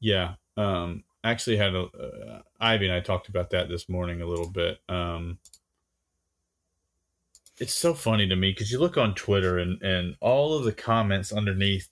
Yeah. 0.00 0.34
Um, 0.56 1.02
actually 1.24 1.56
had 1.56 1.74
a, 1.74 1.82
uh, 1.84 2.42
Ivy 2.60 2.86
and 2.86 2.94
I 2.94 3.00
talked 3.00 3.28
about 3.28 3.50
that 3.50 3.68
this 3.68 3.88
morning 3.88 4.20
a 4.20 4.26
little 4.26 4.48
bit. 4.48 4.78
Um, 4.88 5.38
it's 7.58 7.74
so 7.74 7.94
funny 7.94 8.26
to 8.28 8.36
me 8.36 8.50
because 8.50 8.72
you 8.72 8.78
look 8.78 8.96
on 8.96 9.14
Twitter 9.14 9.58
and, 9.58 9.80
and 9.82 10.16
all 10.20 10.54
of 10.54 10.64
the 10.64 10.72
comments 10.72 11.32
underneath 11.32 11.88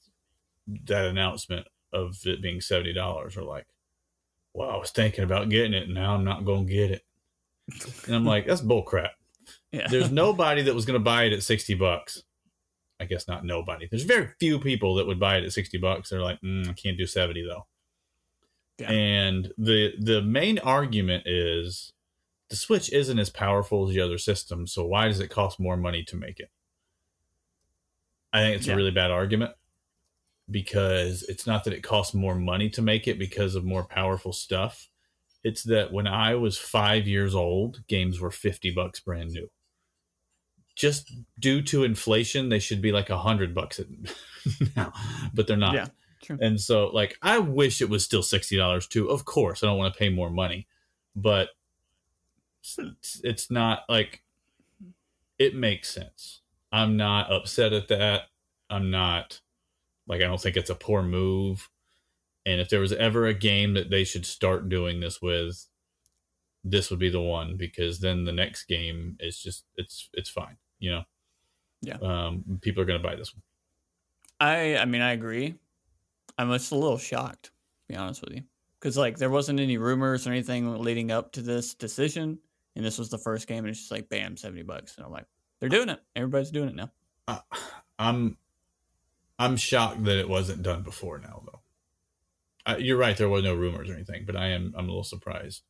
that 0.86 1.04
announcement 1.04 1.66
of 1.92 2.16
it 2.24 2.42
being 2.42 2.60
seventy 2.60 2.92
dollars 2.92 3.36
are 3.36 3.44
like, 3.44 3.66
"Well, 4.54 4.70
I 4.70 4.76
was 4.76 4.90
thinking 4.90 5.24
about 5.24 5.48
getting 5.48 5.74
it, 5.74 5.84
and 5.84 5.94
now 5.94 6.14
I'm 6.14 6.24
not 6.24 6.44
going 6.44 6.66
to 6.66 6.72
get 6.72 6.90
it." 6.90 7.04
And 8.06 8.14
I'm 8.14 8.24
like, 8.24 8.46
"That's 8.46 8.62
bullcrap." 8.62 9.10
Yeah. 9.72 9.86
There's 9.88 10.10
nobody 10.10 10.62
that 10.62 10.74
was 10.74 10.84
going 10.84 10.98
to 10.98 11.04
buy 11.04 11.24
it 11.24 11.32
at 11.32 11.44
sixty 11.44 11.74
bucks. 11.74 12.24
I 12.98 13.04
guess 13.04 13.28
not 13.28 13.44
nobody. 13.44 13.86
There's 13.88 14.02
very 14.02 14.28
few 14.40 14.58
people 14.58 14.96
that 14.96 15.06
would 15.06 15.20
buy 15.20 15.36
it 15.36 15.44
at 15.44 15.52
sixty 15.52 15.78
bucks. 15.78 16.10
They're 16.10 16.20
like, 16.20 16.40
mm, 16.40 16.68
I 16.68 16.72
can't 16.72 16.98
do 16.98 17.06
seventy 17.06 17.44
though. 17.44 17.66
Yeah. 18.80 18.90
And 18.90 19.52
the 19.58 19.92
the 19.98 20.22
main 20.22 20.58
argument 20.58 21.24
is 21.26 21.92
the 22.48 22.56
Switch 22.56 22.92
isn't 22.92 23.18
as 23.18 23.30
powerful 23.30 23.86
as 23.88 23.94
the 23.94 24.00
other 24.00 24.18
systems, 24.18 24.72
so 24.72 24.84
why 24.84 25.06
does 25.06 25.20
it 25.20 25.28
cost 25.28 25.60
more 25.60 25.76
money 25.76 26.02
to 26.04 26.16
make 26.16 26.40
it? 26.40 26.50
I 28.32 28.40
think 28.40 28.56
it's 28.56 28.66
Yeah. 28.66 28.74
a 28.74 28.76
really 28.76 28.90
bad 28.90 29.10
argument 29.10 29.52
because 30.50 31.22
it's 31.24 31.46
not 31.46 31.64
that 31.64 31.72
it 31.72 31.82
costs 31.82 32.14
more 32.14 32.34
money 32.34 32.68
to 32.70 32.82
make 32.82 33.06
it 33.06 33.18
because 33.18 33.54
of 33.54 33.64
more 33.64 33.84
powerful 33.84 34.32
stuff. 34.32 34.88
It's 35.44 35.62
that 35.64 35.92
when 35.92 36.06
I 36.06 36.34
was 36.34 36.58
five 36.58 37.06
years 37.06 37.34
old, 37.34 37.86
games 37.86 38.18
were 38.20 38.30
50 38.30 38.70
bucks 38.72 39.00
brand 39.00 39.30
new. 39.30 39.48
Just 40.76 41.12
due 41.38 41.62
to 41.62 41.84
inflation, 41.84 42.48
they 42.48 42.58
should 42.58 42.80
be 42.82 42.92
like 42.92 43.10
a 43.10 43.18
hundred 43.18 43.54
bucks 43.54 43.80
now, 44.76 44.92
but 45.34 45.46
they're 45.46 45.56
not. 45.56 45.74
Yeah, 45.74 45.86
true. 46.22 46.38
And 46.40 46.60
so, 46.60 46.88
like, 46.88 47.16
I 47.22 47.38
wish 47.38 47.80
it 47.80 47.90
was 47.90 48.04
still 48.04 48.22
sixty 48.22 48.56
dollars 48.56 48.86
too. 48.86 49.10
Of 49.10 49.24
course, 49.24 49.62
I 49.62 49.66
don't 49.66 49.78
want 49.78 49.94
to 49.94 49.98
pay 49.98 50.08
more 50.08 50.30
money, 50.30 50.66
but 51.16 51.50
it's, 52.78 53.20
it's 53.24 53.50
not 53.50 53.82
like 53.88 54.22
it 55.38 55.54
makes 55.54 55.90
sense. 55.90 56.42
I'm 56.72 56.96
not 56.96 57.32
upset 57.32 57.72
at 57.72 57.88
that. 57.88 58.24
I'm 58.68 58.90
not 58.90 59.40
like 60.06 60.20
I 60.20 60.26
don't 60.26 60.40
think 60.40 60.56
it's 60.56 60.70
a 60.70 60.74
poor 60.74 61.02
move. 61.02 61.68
And 62.46 62.60
if 62.60 62.68
there 62.68 62.80
was 62.80 62.92
ever 62.92 63.26
a 63.26 63.34
game 63.34 63.74
that 63.74 63.90
they 63.90 64.04
should 64.04 64.24
start 64.24 64.68
doing 64.68 65.00
this 65.00 65.20
with, 65.20 65.66
this 66.64 66.90
would 66.90 66.98
be 66.98 67.10
the 67.10 67.20
one 67.20 67.56
because 67.56 68.00
then 68.00 68.24
the 68.24 68.32
next 68.32 68.64
game 68.64 69.16
is 69.20 69.38
just 69.38 69.64
it's 69.76 70.08
it's 70.12 70.30
fine, 70.30 70.56
you 70.78 70.90
know. 70.90 71.04
Yeah. 71.82 71.96
Um, 72.02 72.60
people 72.60 72.82
are 72.82 72.86
gonna 72.86 72.98
buy 72.98 73.16
this 73.16 73.34
one. 73.34 73.42
I 74.38 74.76
I 74.76 74.84
mean 74.84 75.00
I 75.00 75.12
agree. 75.12 75.56
I'm 76.40 76.52
just 76.52 76.72
a 76.72 76.76
little 76.76 76.98
shocked, 76.98 77.44
to 77.44 77.50
be 77.88 77.96
honest 77.96 78.22
with 78.22 78.34
you, 78.34 78.42
because 78.78 78.96
like 78.96 79.18
there 79.18 79.30
wasn't 79.30 79.60
any 79.60 79.76
rumors 79.78 80.26
or 80.26 80.30
anything 80.30 80.78
leading 80.80 81.10
up 81.10 81.32
to 81.32 81.42
this 81.42 81.74
decision, 81.74 82.38
and 82.76 82.84
this 82.84 82.98
was 82.98 83.10
the 83.10 83.18
first 83.18 83.46
game, 83.46 83.58
and 83.64 83.68
it's 83.68 83.80
just 83.80 83.90
like 83.90 84.08
bam, 84.08 84.36
seventy 84.36 84.62
bucks, 84.62 84.96
and 84.96 85.04
I'm 85.06 85.12
like, 85.12 85.26
they're 85.58 85.68
doing 85.68 85.88
it. 85.88 86.00
Everybody's 86.16 86.50
doing 86.50 86.68
it 86.70 86.74
now. 86.76 86.90
I- 87.28 87.40
I'm 87.98 88.38
I'm 89.38 89.56
shocked 89.56 90.04
that 90.04 90.18
it 90.18 90.28
wasn't 90.28 90.62
done 90.62 90.82
before 90.82 91.18
now 91.18 91.42
though. 91.44 91.60
Uh, 92.66 92.76
you're 92.78 92.96
right, 92.98 93.16
there 93.16 93.28
were 93.28 93.42
no 93.42 93.54
rumors 93.54 93.88
or 93.90 93.94
anything, 93.94 94.24
but 94.26 94.36
I 94.36 94.48
am 94.48 94.72
I'm 94.76 94.84
a 94.84 94.88
little 94.88 95.04
surprised. 95.04 95.62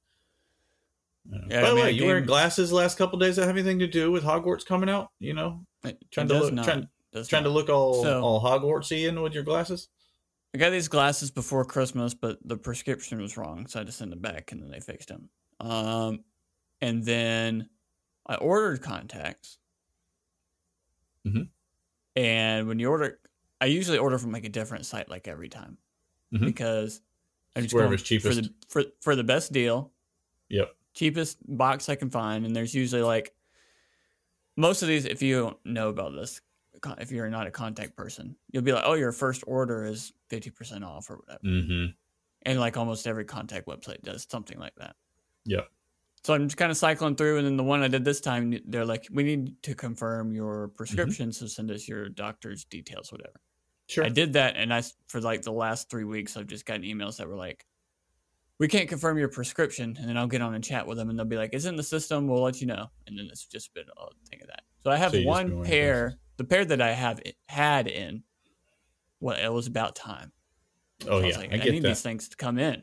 Uh, 1.33 1.39
Yeah, 1.49 1.61
by 1.63 1.71
the 1.71 1.77
way, 1.77 1.91
you 1.93 2.07
wearing 2.07 2.25
glasses 2.27 2.71
the 2.71 2.77
last 2.77 2.97
couple 2.99 3.19
days 3.19 3.37
that 3.37 3.47
have 3.47 3.57
anything 3.57 3.79
to 3.81 3.87
do 3.87 4.11
with 4.11 4.25
Hogwarts 4.25 4.65
coming 4.65 4.89
out? 4.89 5.11
You 5.19 5.35
know, 5.35 5.67
It, 5.85 5.99
Trying 6.11 6.27
it 6.27 6.31
to 6.31 6.41
look- 6.41 6.53
not. 6.53 6.65
trying- 6.65 6.89
trying 7.29 7.45
to 7.45 7.51
look 7.51 7.69
all 7.69 8.03
So- 8.03 8.23
all 8.23 8.41
Hogwartsy 8.43 9.09
in 9.09 9.21
with 9.21 9.35
your 9.35 9.43
glasses. 9.43 9.89
I 10.55 10.59
got 10.59 10.71
these 10.71 10.89
glasses 10.89 11.31
before 11.31 11.65
Christmas, 11.65 12.13
but 12.15 12.39
the 12.45 12.57
prescription 12.57 13.21
was 13.21 13.37
wrong, 13.37 13.67
so 13.67 13.79
I 13.79 13.81
had 13.81 13.87
to 13.87 13.93
send 13.93 14.11
them 14.13 14.21
back, 14.21 14.51
and 14.53 14.63
then 14.63 14.71
they 14.71 14.81
fixed 14.81 15.09
them. 15.09 15.31
Um, 15.61 16.25
and 16.81 17.05
then 17.05 17.69
I 18.27 18.37
ordered 18.37 18.83
contacts. 18.83 19.59
Mhm. 21.27 21.51
And 22.17 22.67
when 22.69 22.79
you 22.79 22.89
order, 22.91 23.21
I 23.61 23.67
usually 23.67 23.99
order 23.99 24.19
from 24.19 24.33
like 24.33 24.45
a 24.45 24.49
different 24.49 24.87
site, 24.87 25.09
like 25.09 25.29
every 25.29 25.49
time, 25.49 25.79
Mhm. 26.33 26.47
because 26.47 27.03
I'm 27.55 27.63
just 27.65 27.75
Wherever's 27.75 28.09
going 28.09 28.21
for 28.21 28.35
the 28.35 28.55
for 28.69 28.85
for 29.01 29.17
the 29.17 29.25
best 29.25 29.53
deal, 29.53 29.93
Yep. 30.49 30.77
cheapest 30.95 31.39
box 31.47 31.89
I 31.89 31.97
can 31.97 32.11
find, 32.11 32.47
and 32.47 32.57
there's 32.57 32.75
usually 32.75 33.03
like 33.03 33.35
most 34.57 34.83
of 34.83 34.89
these. 34.89 35.05
If 35.05 35.23
you 35.23 35.39
don't 35.41 35.67
know 35.67 35.89
about 35.89 36.13
this, 36.15 36.41
if 36.99 37.11
you're 37.11 37.31
not 37.31 37.47
a 37.47 37.51
contact 37.51 37.97
person, 37.97 38.37
you'll 38.51 38.63
be 38.63 38.73
like, 38.73 38.85
"Oh, 38.87 38.95
your 38.95 39.13
first 39.13 39.45
order 39.47 39.85
is 39.85 40.13
fifty 40.29 40.51
percent 40.51 40.85
off 40.85 41.11
or 41.11 41.17
whatever." 41.17 41.41
Mm-hmm. 41.45 41.93
and 42.43 42.61
like 42.61 42.77
almost 42.77 43.07
every 43.07 43.25
contact 43.25 43.67
website 43.67 44.03
does 44.03 44.27
something 44.31 44.59
like 44.59 44.75
that. 44.77 44.97
Yeah. 45.45 45.63
So 46.23 46.35
I'm 46.35 46.49
just 46.49 46.57
kind 46.59 46.71
of 46.71 46.77
cycling 46.77 47.17
through, 47.17 47.39
and 47.39 47.47
then 47.47 47.57
the 47.57 47.63
one 47.65 47.83
I 47.83 47.89
did 47.89 48.05
this 48.05 48.21
time, 48.21 48.55
they're 48.67 48.85
like, 48.85 49.07
"We 49.11 49.23
need 49.23 49.63
to 49.63 49.75
confirm 49.75 50.33
your 50.33 50.69
prescription, 50.69 51.33
so 51.33 51.47
send 51.47 51.71
us 51.71 51.89
your 51.89 52.09
doctor's 52.11 52.65
details, 52.65 53.11
whatever." 53.11 53.41
Sure. 53.89 54.05
I 54.05 54.09
did 54.09 54.35
that, 54.35 54.57
and 54.57 54.73
I, 54.73 54.83
for 55.09 55.21
like 55.21 55.43
the 55.43 55.53
last 55.53 55.91
three 55.91 56.05
weeks, 56.05 56.37
I've 56.37 56.47
just 56.47 56.67
gotten 56.67 56.83
emails 56.83 57.17
that 57.17 57.27
were 57.27 57.37
like, 57.37 57.67
"We 58.59 58.69
can't 58.69 58.89
confirm 58.89 59.19
your 59.19 59.29
prescription," 59.29 59.97
and 59.99 60.09
then 60.09 60.17
I'll 60.19 60.27
get 60.27 60.43
on 60.43 60.55
and 60.55 60.63
chat 60.63 60.87
with 60.87 60.99
them, 60.99 61.09
and 61.11 61.19
they'll 61.19 61.25
be 61.27 61.37
like, 61.37 61.51
"It's 61.55 61.65
in 61.65 61.77
the 61.77 61.83
system. 61.83 62.29
We'll 62.29 62.43
let 62.43 62.61
you 62.61 62.67
know." 62.67 62.91
And 63.07 63.19
then 63.19 63.27
it's 63.33 63.47
just 63.47 63.73
been 63.75 63.87
a 63.97 64.29
thing 64.29 64.43
of 64.43 64.49
that. 64.49 64.63
So 64.85 64.91
I 64.91 64.97
have 64.97 65.13
So 65.13 65.17
you 65.19 65.25
just 65.25 65.47
been 65.47 65.57
one 65.57 65.65
pair, 65.67 66.01
glasses. 66.03 66.19
The 66.41 66.45
pair 66.45 66.65
that 66.65 66.81
I 66.81 66.93
have 66.93 67.21
had 67.51 67.87
in. 67.87 68.23
Well, 69.21 69.37
it 69.37 69.53
was 69.53 69.67
about 69.67 69.95
time. 69.95 70.33
oh 71.03 71.07
So 71.07 71.17
I 71.19 71.21
yeah, 71.21 71.27
was 71.27 71.37
like, 71.37 71.51
I 71.53 71.57
I, 71.57 71.59
need 71.59 71.83
that. 71.83 71.89
these 71.89 72.01
things 72.01 72.31
to 72.31 72.37
come 72.37 72.59
in. 72.59 72.83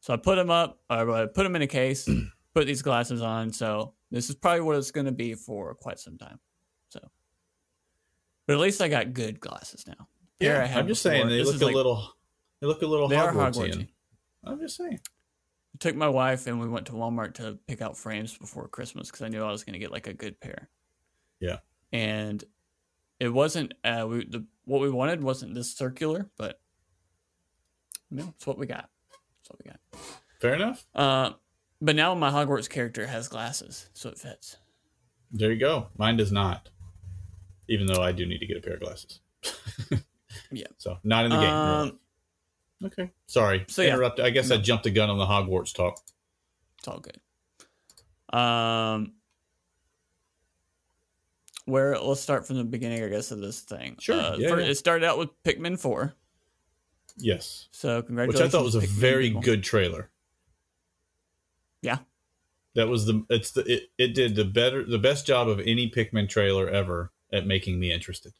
So 0.00 0.12
I 0.12 0.16
put 0.16 0.34
them 0.34 0.50
up, 0.50 0.80
or 0.90 1.08
I 1.12 1.26
put 1.26 1.44
them 1.44 1.54
in 1.54 1.62
a 1.62 1.68
case, 1.68 2.08
put 2.54 2.66
these 2.66 2.82
glasses 2.82 3.22
on. 3.22 3.52
So 3.52 3.94
this 4.10 4.28
is 4.28 4.34
probably 4.34 4.62
what 4.62 4.76
it's 4.76 4.90
going 4.90 5.06
to 5.06 5.12
be 5.12 5.34
for 5.34 5.74
quite 5.76 6.00
some 6.00 6.18
time. 6.18 6.40
So, 6.88 6.98
but 8.48 8.54
at 8.54 8.58
least 8.58 8.82
I 8.82 8.88
got 8.88 9.12
good 9.12 9.38
glasses 9.38 9.86
now. 9.86 10.08
I 10.40 10.44
Yeah, 10.44 10.66
had 10.66 10.78
I'm 10.80 10.88
just 10.88 11.04
before, 11.04 11.16
saying 11.18 11.28
they 11.28 11.38
this 11.38 11.46
look 11.52 11.62
a 11.62 11.64
like- 11.66 11.74
little. 11.76 12.12
They 12.60 12.66
look 12.66 12.82
a 12.82 12.86
little 12.86 13.06
They 13.06 13.14
Hogwartsian. 13.16 13.52
Hogwartsy. 13.54 13.88
I'm 14.42 14.58
just 14.58 14.76
saying. 14.76 14.98
I 15.74 15.78
took 15.78 15.94
my 15.94 16.08
wife 16.08 16.48
and 16.48 16.58
we 16.58 16.68
went 16.68 16.86
to 16.86 16.92
Walmart 16.92 17.34
to 17.34 17.58
pick 17.68 17.82
out 17.82 17.96
frames 17.96 18.36
before 18.36 18.66
Christmas 18.66 19.08
because 19.10 19.22
I 19.22 19.28
knew 19.28 19.44
I 19.44 19.52
was 19.52 19.62
going 19.62 19.74
to 19.74 19.78
get 19.78 19.92
like 19.92 20.08
a 20.08 20.14
good 20.14 20.40
pair. 20.40 20.68
Yeah. 21.38 21.58
And 21.92 22.42
it 23.20 23.28
wasn't 23.28 23.74
uh, 23.84 24.06
we 24.08 24.24
the 24.24 24.44
what 24.64 24.80
we 24.80 24.90
wanted 24.90 25.22
wasn't 25.22 25.54
this 25.54 25.74
circular, 25.74 26.28
but 26.36 26.60
you 28.10 28.18
know, 28.18 28.32
it's 28.36 28.46
what 28.46 28.58
we 28.58 28.66
got. 28.66 28.88
It's 29.40 29.50
what 29.50 29.60
we 29.64 29.70
got. 29.70 29.80
Fair 30.40 30.54
enough. 30.54 30.86
Uh, 30.94 31.32
but 31.80 31.96
now 31.96 32.14
my 32.14 32.30
Hogwarts 32.30 32.68
character 32.68 33.06
has 33.06 33.28
glasses, 33.28 33.88
so 33.94 34.08
it 34.08 34.18
fits. 34.18 34.56
There 35.32 35.52
you 35.52 35.58
go. 35.58 35.88
Mine 35.96 36.16
does 36.16 36.32
not. 36.32 36.68
Even 37.68 37.86
though 37.86 38.02
I 38.02 38.12
do 38.12 38.26
need 38.26 38.38
to 38.38 38.46
get 38.46 38.56
a 38.56 38.60
pair 38.60 38.74
of 38.74 38.80
glasses. 38.80 39.20
Yeah. 40.50 40.66
So 40.78 40.98
not 41.02 41.24
in 41.24 41.30
the 41.30 41.38
game. 41.38 41.50
Um, 41.50 41.98
Okay. 42.84 43.10
Sorry. 43.26 43.64
So, 43.68 43.80
yeah. 43.80 43.94
Interrupt. 43.94 44.20
I 44.20 44.28
guess 44.28 44.50
I 44.50 44.58
jumped 44.58 44.84
the 44.84 44.90
gun 44.90 45.08
on 45.08 45.16
the 45.16 45.24
Hogwarts 45.24 45.74
talk. 45.74 45.98
it's 46.78 46.86
all 46.86 47.00
good. 47.00 47.18
Um, 48.38 49.14
where 51.66 51.98
let's 51.98 52.20
start 52.20 52.46
from 52.46 52.56
the 52.56 52.64
beginning, 52.64 53.02
I 53.04 53.08
guess, 53.08 53.30
of 53.30 53.40
this 53.40 53.60
thing. 53.60 53.96
Sure, 54.00 54.18
Uh, 54.18 54.36
yeah, 54.38 54.48
yeah. 54.56 54.64
It 54.64 54.74
started 54.76 55.04
out 55.06 55.18
with 55.18 55.28
Pikmin 55.44 55.78
Four, 55.78 56.14
Yes. 57.18 57.68
so 57.72 58.02
congratulations, 58.02 58.40
Which. 58.42 58.48
I 58.48 58.50
thought 58.50 58.64
was 58.64 58.74
a 58.74 58.80
Pikmin 58.80 58.98
very 59.00 59.26
people. 59.28 59.42
good 59.42 59.62
trailer. 59.62 60.10
Yeah. 61.82 61.98
That 62.74 62.88
was 62.88 63.06
the 63.06 63.24
it's 63.30 63.52
the 63.52 63.62
it, 63.72 63.82
it 63.96 64.14
did 64.14 64.34
the 64.36 64.44
better 64.44 64.84
the 64.84 64.98
best 64.98 65.26
job 65.26 65.48
of 65.48 65.60
any 65.60 65.90
Pikmin 65.90 66.28
trailer 66.28 66.68
ever 66.68 67.10
at 67.32 67.46
making 67.46 67.78
me 67.80 67.90
interested. 67.92 68.32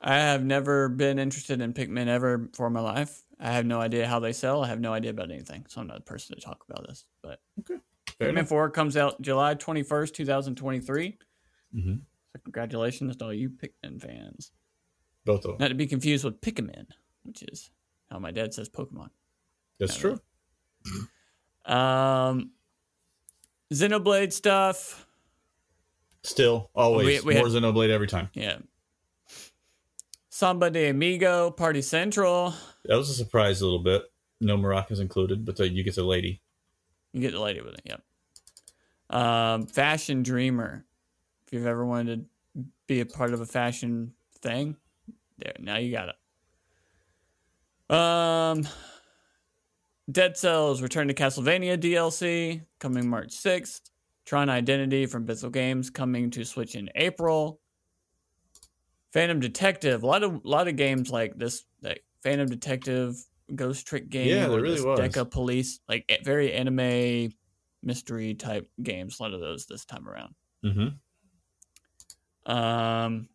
I 0.00 0.16
have 0.16 0.44
never 0.44 0.88
been 0.88 1.20
interested 1.20 1.60
in 1.60 1.72
Pikmin 1.72 2.08
ever 2.08 2.50
for 2.54 2.68
my 2.68 2.80
life. 2.80 3.22
I 3.38 3.52
have 3.52 3.64
no 3.66 3.80
idea 3.80 4.08
how 4.08 4.18
they 4.18 4.32
sell. 4.32 4.64
I 4.64 4.68
have 4.68 4.80
no 4.80 4.92
idea 4.92 5.10
about 5.12 5.30
anything, 5.30 5.64
so 5.68 5.80
I'm 5.80 5.86
not 5.86 5.96
the 5.96 6.02
person 6.02 6.34
to 6.34 6.42
talk 6.42 6.64
about 6.68 6.86
this. 6.88 7.04
But 7.22 7.40
Fair 7.66 7.78
Pikmin 8.18 8.28
enough. 8.30 8.48
4 8.48 8.70
comes 8.70 8.96
out 8.96 9.20
July 9.22 9.54
21st, 9.54 10.12
2023. 10.14 11.18
Mhm. 11.74 12.00
So 12.32 12.40
congratulations 12.44 13.16
to 13.16 13.24
all 13.26 13.32
you 13.34 13.50
Pikmin 13.50 14.00
fans. 14.00 14.52
Both 15.24 15.44
of 15.44 15.52
them. 15.52 15.56
Not 15.60 15.68
to 15.68 15.74
be 15.74 15.86
confused 15.86 16.24
with 16.24 16.40
Pikmin, 16.40 16.86
which 17.22 17.42
is 17.42 17.70
how 18.10 18.18
my 18.18 18.30
dad 18.30 18.52
says 18.54 18.68
Pokemon. 18.68 19.10
That's 19.78 19.96
true. 19.96 20.20
Um, 21.64 22.52
Xenoblade 23.72 24.32
stuff. 24.32 25.06
Still, 26.24 26.70
always 26.74 27.22
We- 27.24 27.34
we 27.34 27.34
more 27.40 27.48
had- 27.48 27.56
Xenoblade 27.62 27.90
every 27.90 28.06
time. 28.06 28.30
Yeah. 28.34 28.58
Samba 30.28 30.70
de 30.70 30.88
Amigo, 30.88 31.50
Party 31.50 31.82
Central. 31.82 32.54
That 32.84 32.96
was 32.96 33.10
a 33.10 33.14
surprise 33.14 33.60
a 33.60 33.64
little 33.64 33.82
bit. 33.82 34.02
No 34.40 34.56
maracas 34.56 35.00
included, 35.00 35.44
but 35.44 35.56
the, 35.56 35.68
you 35.68 35.84
get 35.84 35.94
the 35.94 36.02
lady. 36.04 36.42
You 37.12 37.20
get 37.20 37.32
the 37.32 37.40
lady 37.40 37.60
with 37.60 37.74
it, 37.74 37.82
yep. 37.84 38.02
Um, 39.10 39.66
Fashion 39.66 40.22
Dreamer. 40.22 40.84
If 41.52 41.58
you've 41.58 41.66
ever 41.66 41.84
wanted 41.84 42.24
to 42.56 42.64
be 42.86 43.00
a 43.00 43.06
part 43.06 43.34
of 43.34 43.42
a 43.42 43.46
fashion 43.46 44.14
thing, 44.40 44.74
there, 45.36 45.52
now 45.58 45.76
you 45.76 45.92
got 45.92 46.08
it. 47.90 47.94
Um, 47.94 48.66
Dead 50.10 50.38
Cells 50.38 50.80
Return 50.80 51.08
to 51.08 51.14
Castlevania 51.14 51.76
DLC 51.76 52.62
coming 52.78 53.06
March 53.06 53.32
6th. 53.32 53.82
Tron 54.24 54.48
Identity 54.48 55.04
from 55.04 55.26
Bithell 55.26 55.52
Games 55.52 55.90
coming 55.90 56.30
to 56.30 56.42
Switch 56.42 56.74
in 56.74 56.88
April. 56.94 57.60
Phantom 59.12 59.38
Detective. 59.38 60.04
A 60.04 60.06
lot 60.06 60.22
of 60.22 60.42
lot 60.46 60.68
of 60.68 60.76
games 60.76 61.10
like 61.10 61.36
this, 61.36 61.64
like 61.82 62.02
Phantom 62.22 62.48
Detective, 62.48 63.14
Ghost 63.54 63.86
Trick 63.86 64.08
game. 64.08 64.28
Yeah, 64.28 64.48
there 64.48 64.62
really 64.62 64.80
was. 64.80 64.98
Deca 64.98 65.30
Police, 65.30 65.80
like 65.86 66.10
very 66.24 66.54
anime 66.54 67.30
mystery 67.82 68.32
type 68.32 68.70
games. 68.82 69.20
A 69.20 69.24
lot 69.24 69.34
of 69.34 69.40
those 69.40 69.66
this 69.66 69.84
time 69.84 70.08
around. 70.08 70.34
Mm-hmm. 70.64 70.88
Um, 72.46 73.28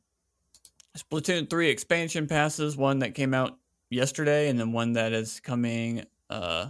Splatoon 0.98 1.50
3 1.50 1.70
expansion 1.70 2.28
passes, 2.28 2.76
one 2.76 3.00
that 3.00 3.14
came 3.14 3.34
out 3.34 3.58
yesterday, 3.90 4.50
and 4.50 4.60
then 4.60 4.72
one 4.72 4.94
that 4.94 5.14
is 5.14 5.40
coming 5.40 6.06
uh 6.30 6.70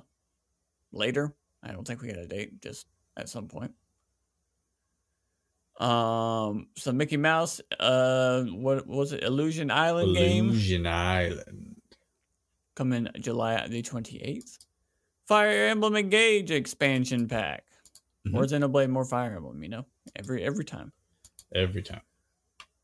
later. 0.91 1.34
I 1.63 1.72
don't 1.72 1.86
think 1.88 2.01
we 2.01 2.10
got 2.10 2.17
a 2.17 2.27
date, 2.27 2.62
just 2.62 2.86
at 3.15 3.29
some 3.29 3.48
point. 3.48 3.72
Um, 5.79 6.67
so 6.75 6.91
Mickey 6.91 7.17
Mouse, 7.17 7.62
uh, 7.79 8.44
what 8.44 8.88
was 8.88 9.13
it? 9.13 9.24
Illusion 9.24 9.70
Island 9.70 10.15
game 10.15 10.50
Illusion 10.50 10.88
Island. 10.88 11.75
coming 12.75 13.08
July 13.20 13.67
the 13.67 13.82
28th. 13.84 14.58
Fire 15.27 15.67
Emblem 15.67 15.96
Engage 15.96 16.51
expansion 16.51 17.27
pack. 17.27 17.65
Mhm. 18.27 18.32
More 18.32 18.44
Xenoblade, 18.44 18.89
more 18.89 19.06
Fire 19.06 19.36
Emblem, 19.36 19.62
you 19.62 19.70
know, 19.70 19.86
every 20.15 20.44
every 20.44 20.65
time. 20.65 20.91
Every 21.53 21.82
time. 21.84 22.01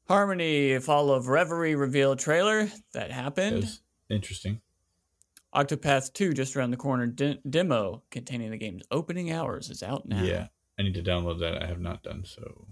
Harmony 0.07 0.77
Fall 0.79 1.11
of 1.11 1.27
Reverie 1.27 1.75
reveal 1.75 2.15
trailer 2.15 2.65
that 2.65 2.81
That 2.93 3.11
happened. 3.11 3.55
was 3.57 3.81
interesting. 4.09 4.61
Octopath 5.55 6.13
2 6.13 6.33
just 6.33 6.55
around 6.55 6.71
the 6.71 6.77
corner 6.77 7.07
de- 7.07 7.39
demo 7.49 8.03
containing 8.09 8.51
the 8.51 8.57
game's 8.57 8.83
opening 8.91 9.31
hours 9.31 9.69
is 9.69 9.83
out 9.83 10.07
now. 10.07 10.23
Yeah. 10.23 10.47
I 10.79 10.81
need 10.83 10.95
to 10.95 11.03
download 11.03 11.39
that. 11.41 11.61
I 11.61 11.67
have 11.67 11.79
not 11.79 12.01
done 12.03 12.25
so. 12.25 12.67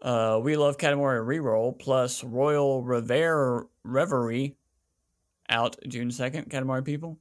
Uh, 0.00 0.40
we 0.42 0.56
love 0.56 0.78
Katamari 0.78 1.24
Reroll 1.24 1.78
plus 1.78 2.22
Royal 2.24 2.82
Revere 2.82 3.66
Reverie 3.84 4.56
out 5.48 5.76
June 5.86 6.08
2nd. 6.08 6.48
Katamari 6.48 6.84
people. 6.84 7.18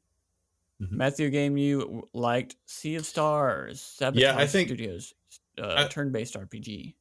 Mhm. 0.82 0.92
Matthew 0.92 1.30
game 1.30 1.58
you 1.58 2.08
liked 2.14 2.56
Sea 2.66 2.96
of 2.96 3.06
Stars. 3.06 3.82
Sabotage 3.82 4.22
Yeah, 4.22 4.38
I 4.38 4.46
think- 4.48 4.70
Studios 4.70 5.14
uh, 5.58 5.74
I- 5.86 5.88
turn-based 5.88 6.36
RPG. 6.36 6.96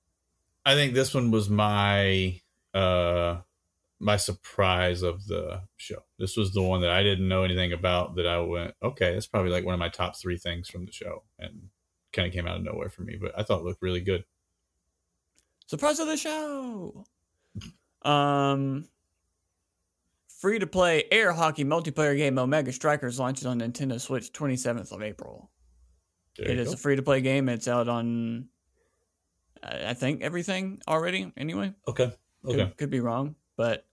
I 0.67 0.75
think 0.75 0.93
this 0.93 1.15
one 1.15 1.31
was 1.31 1.49
my 1.49 2.41
uh 2.75 3.39
my 3.99 4.17
surprise 4.19 5.01
of 5.03 5.27
the 5.27 5.63
show. 5.77 6.03
This 6.19 6.37
was 6.37 6.53
the 6.53 6.61
one 6.63 6.83
that 6.83 6.91
I 6.91 7.03
didn't 7.03 7.29
know 7.29 7.45
anything 7.45 7.73
about 7.73 8.17
that 8.17 8.27
I 8.27 8.39
went, 8.41 8.75
okay, 8.83 9.15
that's 9.15 9.27
probably 9.27 9.51
like 9.51 9.65
one 9.65 9.73
of 9.73 9.81
my 9.81 9.89
top 9.89 10.17
three 10.17 10.37
things 10.37 10.69
from 10.69 10.85
the 10.85 10.93
show 10.93 11.23
and 11.39 11.69
kind 12.13 12.29
of 12.29 12.35
came 12.35 12.47
out 12.47 12.57
of 12.59 12.63
nowhere 12.63 12.91
for 12.91 13.03
me, 13.03 13.17
but 13.19 13.33
I 13.39 13.43
thought 13.43 13.61
it 13.61 13.65
looked 13.65 13.81
really 13.81 14.01
good. 14.03 14.25
Surprise 15.67 15.99
of 15.99 16.09
the 16.09 16.17
show. 16.17 17.05
Um, 18.03 18.87
free 20.29 20.59
to 20.59 20.67
play 20.67 21.05
air 21.11 21.33
hockey 21.33 21.65
multiplayer 21.65 22.17
game 22.17 22.39
Omega 22.39 22.73
Strikers 22.73 23.19
launches 23.19 23.47
on 23.47 23.61
Nintendo 23.61 23.99
Switch 24.01 24.31
27th 24.33 24.93
of 24.93 25.03
April. 25.03 25.51
There 26.37 26.51
It 26.51 26.59
is 26.59 26.69
go. 26.69 26.75
a 26.75 26.77
free 26.77 26.97
to 26.97 27.03
play 27.03 27.23
game. 27.23 27.49
It's 27.49 27.67
out 27.67 27.89
on, 27.89 28.49
I 29.89 29.95
think, 29.95 30.23
everything 30.23 30.81
already. 30.89 31.33
Anyway, 31.37 31.73
okay. 31.89 32.13
could, 32.45 32.61
Okay. 32.61 32.73
could 32.77 32.91
be 32.91 33.01
wrong, 33.01 33.35
but 33.57 33.87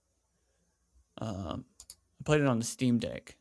um, 1.18 1.64
I 2.20 2.24
played 2.24 2.40
it 2.40 2.46
on 2.46 2.58
the 2.58 2.64
Steam 2.64 2.98
Deck, 2.98 3.36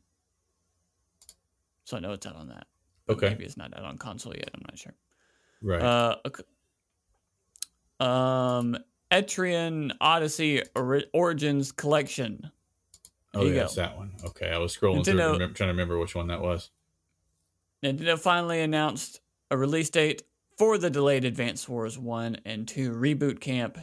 so 1.85 1.97
I 1.97 1.99
know 1.99 2.11
it's 2.13 2.25
out 2.25 2.35
on 2.35 2.49
that. 2.49 2.67
Okay. 3.09 3.29
maybe 3.29 3.43
it's 3.45 3.57
not 3.57 3.75
out 3.77 3.83
on 3.83 3.97
console 3.97 4.33
yet. 4.33 4.49
I'm 4.53 4.61
not 4.65 4.77
sure. 4.77 4.93
Right. 5.61 5.81
Uh, 5.81 6.15
ok- 6.25 6.43
um, 7.99 8.77
Etrian 9.11 9.91
Odyssey 10.01 10.63
Ori- 10.75 11.05
Origins 11.13 11.71
Collection. 11.71 12.49
oh, 13.33 13.39
there 13.39 13.47
you 13.49 13.53
yeah, 13.53 13.59
go. 13.61 13.65
it's 13.65 13.75
that 13.75 13.97
one. 13.97 14.11
Okay. 14.25 14.49
I 14.49 14.57
was 14.57 14.75
scrolling 14.75 15.03
through 15.05 15.15
Nintendo- 15.15 15.37
remem- 15.37 15.55
trying 15.55 15.67
to 15.67 15.73
remember 15.73 15.99
which 15.99 16.15
one 16.15 16.27
that 16.27 16.41
was. 16.41 16.69
Nintendo 17.83 18.17
finally 18.17 18.61
announced 18.61 19.19
a 19.51 19.57
release 19.57 19.89
date 19.89 20.23
for 20.57 20.77
the 20.77 20.89
delayed 20.89 21.25
Advance 21.25 21.67
Wars 21.67 21.97
1 21.97 22.37
and 22.45 22.67
2 22.67 22.91
Reboot 22.91 23.39
Camp, 23.39 23.77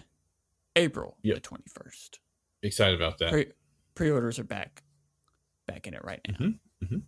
April 0.77 1.17
Yep. 1.23 1.35
the 1.37 1.41
21st. 1.41 2.19
Excited 2.63 2.95
about 2.95 3.19
that. 3.19 3.31
Pre 3.33 3.47
pre-orders 3.95 4.39
are 4.39 4.45
back, 4.45 4.83
back 5.67 5.87
in 5.87 5.95
it 5.95 6.05
right 6.05 6.21
now. 6.29 6.35
Mhm, 6.35 6.59
mhm. 6.85 7.03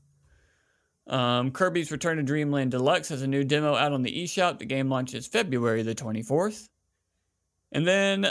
Um, 1.13 1.51
Kirby's 1.53 1.91
Return 1.91 2.19
to 2.19 2.23
Dreamland 2.23 2.71
Deluxe 2.71 3.09
has 3.09 3.23
a 3.23 3.27
new 3.27 3.45
demo 3.45 3.75
out 3.75 3.93
on 3.93 4.03
the 4.03 4.25
eShop. 4.25 4.59
The 4.59 4.67
game 4.67 4.89
launches 4.89 5.27
February 5.27 5.83
the 5.83 5.95
24th. 5.95 6.69
And 7.73 7.87
then 7.87 8.27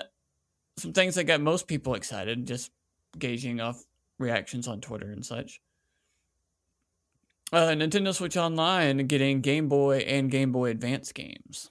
some 0.78 0.94
things 0.94 1.16
that 1.16 1.24
got 1.26 1.42
most 1.42 1.68
people 1.68 1.96
excited, 1.96 2.46
just 2.46 2.72
gauging 3.18 3.60
off 3.60 3.84
reactions 4.20 4.68
on 4.68 4.80
Twitter 4.80 5.12
and 5.12 5.26
such. 5.26 5.60
Uh, 7.52 7.70
Nintendo 7.70 8.14
Switch 8.16 8.38
Online 8.38 9.06
getting 9.08 9.42
Game 9.42 9.68
Boy 9.68 9.98
and 10.00 10.32
Game 10.32 10.52
Boy 10.52 10.70
Advance 10.70 11.12
games. 11.12 11.70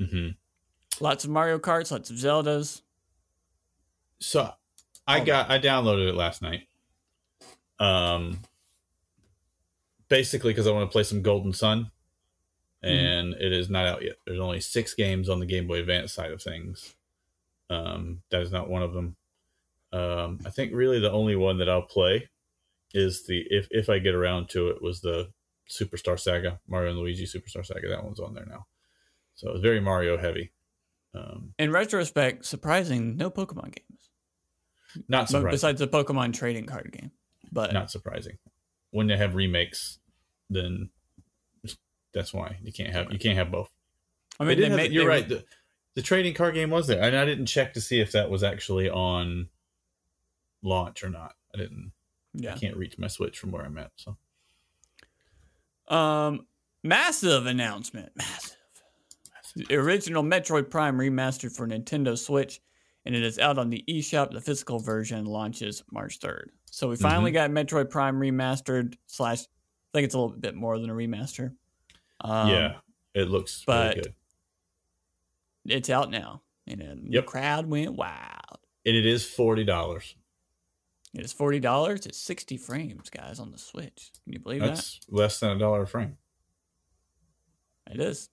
Mhm. 0.00 0.36
Lots 1.00 1.24
of 1.24 1.30
Mario 1.30 1.58
Karts, 1.58 1.90
lots 1.90 2.10
of 2.10 2.16
Zeldas. 2.16 2.82
So 4.20 4.52
I 5.06 5.20
Oh. 5.20 5.24
got 5.24 5.50
I 5.50 5.58
downloaded 5.58 6.08
it 6.08 6.14
last 6.14 6.42
night. 6.42 6.68
Um 7.80 8.40
basically 10.08 10.52
because 10.52 10.66
I 10.66 10.70
want 10.72 10.88
to 10.88 10.92
play 10.92 11.02
some 11.02 11.22
Golden 11.22 11.52
Sun. 11.52 11.90
And 12.82 13.32
it 13.34 13.50
is 13.52 13.70
not 13.70 13.86
out 13.86 14.02
yet. 14.02 14.16
There's 14.26 14.38
only 14.38 14.60
six 14.60 14.92
games 14.94 15.30
on 15.30 15.40
the 15.40 15.46
Game 15.46 15.66
Boy 15.66 15.80
Advance 15.80 16.12
side 16.12 16.30
of 16.30 16.42
things. 16.42 16.94
Um, 17.70 18.22
that 18.28 18.42
is 18.42 18.52
not 18.52 18.68
one 18.68 18.82
of 18.82 18.92
them. 18.92 19.16
Um, 19.90 20.38
I 20.44 20.50
think 20.50 20.74
really 20.74 21.00
the 21.00 21.10
only 21.10 21.34
one 21.34 21.56
that 21.58 21.68
I'll 21.70 21.80
play 21.80 22.28
is 22.94 23.26
the 23.26 23.44
if 23.50 23.66
if 23.70 23.90
I 23.90 23.98
get 23.98 24.14
around 24.14 24.48
to 24.50 24.68
it 24.68 24.80
was 24.80 25.00
the 25.00 25.30
Superstar 25.68 26.18
Saga, 26.18 26.60
Mario 26.68 26.90
and 26.90 26.98
Luigi 27.00 27.24
Superstar 27.26 27.64
Saga. 27.66 27.88
That 27.88 28.04
one's 28.04 28.20
on 28.20 28.34
there 28.34 28.46
now. 28.46 28.66
So 29.34 29.50
it's 29.50 29.60
very 29.60 29.80
Mario 29.80 30.16
heavy. 30.16 30.52
Um, 31.14 31.54
In 31.58 31.70
retrospect, 31.72 32.44
surprising, 32.44 33.16
no 33.16 33.30
Pokemon 33.30 33.74
games. 33.74 34.10
not 35.08 35.28
surprising. 35.28 35.50
besides 35.50 35.78
the 35.80 35.88
Pokemon 35.88 36.32
trading 36.32 36.66
card 36.66 36.90
game. 36.92 37.10
But 37.52 37.72
not 37.72 37.90
surprising. 37.90 38.38
When 38.90 39.06
they 39.06 39.16
have 39.16 39.34
remakes, 39.34 39.98
then 40.50 40.90
that's 42.12 42.32
why 42.32 42.58
you 42.62 42.72
can't 42.72 42.92
have 42.92 43.12
you 43.12 43.18
can't 43.18 43.36
have 43.36 43.50
both. 43.50 43.70
I 44.38 44.44
mean, 44.44 44.56
did 44.56 44.64
they 44.64 44.68
have- 44.70 44.76
made, 44.76 44.92
you're 44.92 45.06
right. 45.08 45.28
The, 45.28 45.44
the 45.94 46.02
trading 46.02 46.34
card 46.34 46.54
game 46.54 46.70
was 46.70 46.86
there, 46.88 47.00
and 47.02 47.16
I 47.16 47.24
didn't 47.24 47.46
check 47.46 47.74
to 47.74 47.80
see 47.80 48.00
if 48.00 48.12
that 48.12 48.28
was 48.30 48.42
actually 48.42 48.90
on 48.90 49.48
launch 50.62 51.04
or 51.04 51.10
not. 51.10 51.34
I 51.54 51.58
didn't. 51.58 51.92
Yeah. 52.34 52.54
I 52.54 52.58
can't 52.58 52.76
reach 52.76 52.98
my 52.98 53.06
Switch 53.08 53.38
from 53.38 53.52
where 53.52 53.64
I'm 53.64 53.78
at. 53.78 53.92
So 53.96 54.16
Um, 55.88 56.46
massive 56.82 57.46
announcement. 57.46 58.12
Massive. 58.16 58.56
The 59.56 59.76
original 59.76 60.22
Metroid 60.24 60.68
Prime 60.68 60.98
remastered 60.98 61.54
for 61.54 61.66
Nintendo 61.68 62.18
Switch, 62.18 62.60
and 63.06 63.14
it 63.14 63.22
is 63.22 63.38
out 63.38 63.56
on 63.56 63.70
the 63.70 63.84
eShop. 63.88 64.32
The 64.32 64.40
physical 64.40 64.80
version 64.80 65.26
launches 65.26 65.84
March 65.92 66.18
3rd. 66.18 66.46
So 66.66 66.88
we 66.88 66.96
finally 66.96 67.30
got 67.30 67.50
Metroid 67.50 67.88
Prime 67.88 68.18
remastered 68.18 68.96
slash, 69.06 69.42
I 69.42 69.46
think 69.92 70.06
it's 70.06 70.14
a 70.14 70.18
little 70.18 70.36
bit 70.36 70.56
more 70.56 70.76
than 70.80 70.90
a 70.90 70.94
remaster. 70.94 71.54
Um, 72.22 72.48
yeah, 72.48 72.76
it 73.14 73.28
looks 73.28 73.62
but- 73.64 73.94
really 73.96 74.02
good, 74.02 74.14
It's 75.66 75.88
out 75.90 76.10
now. 76.10 76.42
And 76.66 76.80
then 76.80 77.06
Yep. 77.10 77.24
the 77.24 77.30
crowd 77.30 77.66
went 77.66 77.92
wild. 77.94 78.58
and 78.86 78.96
it 78.96 79.06
is 79.06 79.24
forty 79.24 79.64
dollars. 79.64 80.14
It 81.14 81.24
is 81.24 81.32
$40. 81.32 82.06
It's 82.06 82.18
60 82.18 82.56
frames, 82.56 83.08
guys, 83.08 83.38
on 83.38 83.52
the 83.52 83.58
Switch. 83.58 84.10
Can 84.24 84.32
you 84.32 84.40
believe 84.40 84.60
that? 84.62 84.74
That's 84.74 85.00
less 85.08 85.38
than 85.40 85.50
a 85.50 85.58
dollar 85.58 85.82
a 85.82 85.86
frame. 85.86 86.16
It 87.90 88.00
is. 88.00 88.30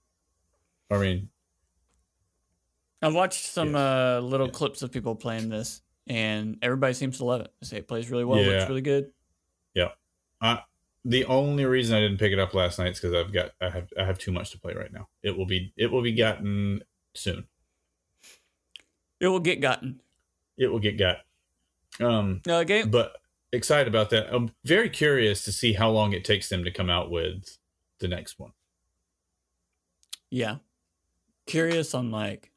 I 0.90 0.98
mean, 0.98 1.30
I've 3.02 3.14
watched 3.14 3.46
some 3.46 3.70
Yes. 3.74 3.76
uh, 3.78 4.20
little 4.24 4.48
Yes. 4.48 4.56
clips 4.56 4.82
of 4.82 4.92
people 4.92 5.16
playing 5.16 5.50
this, 5.50 5.82
and 6.08 6.58
everybody 6.62 6.94
seems 6.94 7.18
to 7.20 7.26
love 7.26 7.42
it. 7.42 7.54
They 7.62 7.68
say 7.68 7.78
it 7.78 7.88
plays 7.88 8.10
really 8.10 8.26
well, 8.26 8.40
Yeah. 8.42 8.58
looks 8.58 8.70
really 8.70 8.82
good. 8.82 9.14
Yeah. 9.74 9.92
I, 10.42 10.64
the 11.06 11.26
only 11.26 11.66
reason 11.66 11.96
I 11.96 12.00
didn't 12.00 12.18
pick 12.18 12.32
it 12.34 12.40
up 12.40 12.54
last 12.54 12.80
night 12.80 12.92
is 12.94 13.00
because 13.00 13.14
I've 13.14 13.32
got 13.32 13.52
I 13.62 13.70
have 13.70 13.92
I 13.98 14.04
have 14.06 14.18
too 14.20 14.32
much 14.32 14.52
to 14.52 14.60
play 14.60 14.74
right 14.74 14.92
now. 14.92 15.08
It 15.24 15.36
will 15.38 15.46
be 15.46 15.72
it 15.78 15.88
will 15.92 16.02
be 16.02 16.12
gotten 16.14 16.84
soon. 17.16 17.48
It 19.20 19.28
will 19.28 19.40
get 19.40 19.62
gotten. 19.62 20.02
It 20.58 20.68
will 20.68 20.80
get 20.80 20.98
got. 20.98 21.18
Um, 22.00 22.42
No, 22.46 22.64
game. 22.64 22.90
but 22.90 23.18
excited 23.52 23.88
about 23.88 24.10
that. 24.12 24.34
I'm 24.34 24.52
very 24.64 24.90
curious 24.90 25.44
to 25.46 25.52
see 25.52 25.74
how 25.74 25.90
long 25.90 26.14
it 26.14 26.24
takes 26.24 26.50
them 26.50 26.64
to 26.64 26.72
come 26.72 26.90
out 26.90 27.12
with 27.12 27.58
the 28.00 28.08
next 28.08 28.40
one. 28.40 28.52
Yeah. 30.30 30.58
Curious 31.48 31.94
on 31.94 32.12
like. 32.12 32.52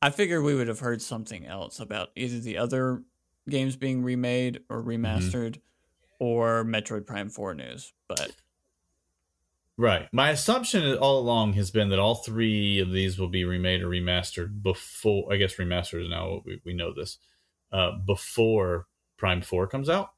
I 0.00 0.10
figured 0.10 0.42
we 0.44 0.54
would 0.54 0.68
have 0.68 0.80
heard 0.80 1.02
something 1.02 1.44
else 1.46 1.80
about 1.80 2.10
either 2.14 2.38
the 2.38 2.58
other 2.58 3.02
games 3.48 3.76
being 3.76 4.02
remade 4.02 4.60
or 4.68 4.78
Mm-hmm. 4.82 4.88
remastered, 5.06 5.60
or 6.20 6.64
Metroid 6.64 7.06
Prime 7.06 7.28
Four 7.30 7.54
news. 7.54 7.92
But 8.08 8.32
Right. 9.78 10.08
My 10.12 10.30
assumption 10.30 10.96
all 10.96 11.20
along 11.20 11.52
has 11.52 11.70
been 11.70 11.88
that 11.90 12.00
all 12.00 12.16
three 12.16 12.80
of 12.80 12.90
these 12.90 13.16
will 13.16 13.28
be 13.28 13.44
remade 13.44 13.80
or 13.80 13.88
remastered 13.88 14.60
before. 14.60 15.32
I 15.32 15.36
guess 15.36 15.54
remastered 15.54 16.02
is 16.02 16.10
now 16.10 16.42
we, 16.44 16.60
we 16.64 16.74
know 16.74 16.92
this 16.92 17.18
uh, 17.70 17.92
before 18.04 18.88
Prime 19.16 19.40
Four 19.40 19.68
comes 19.68 19.88
out. 19.88 20.10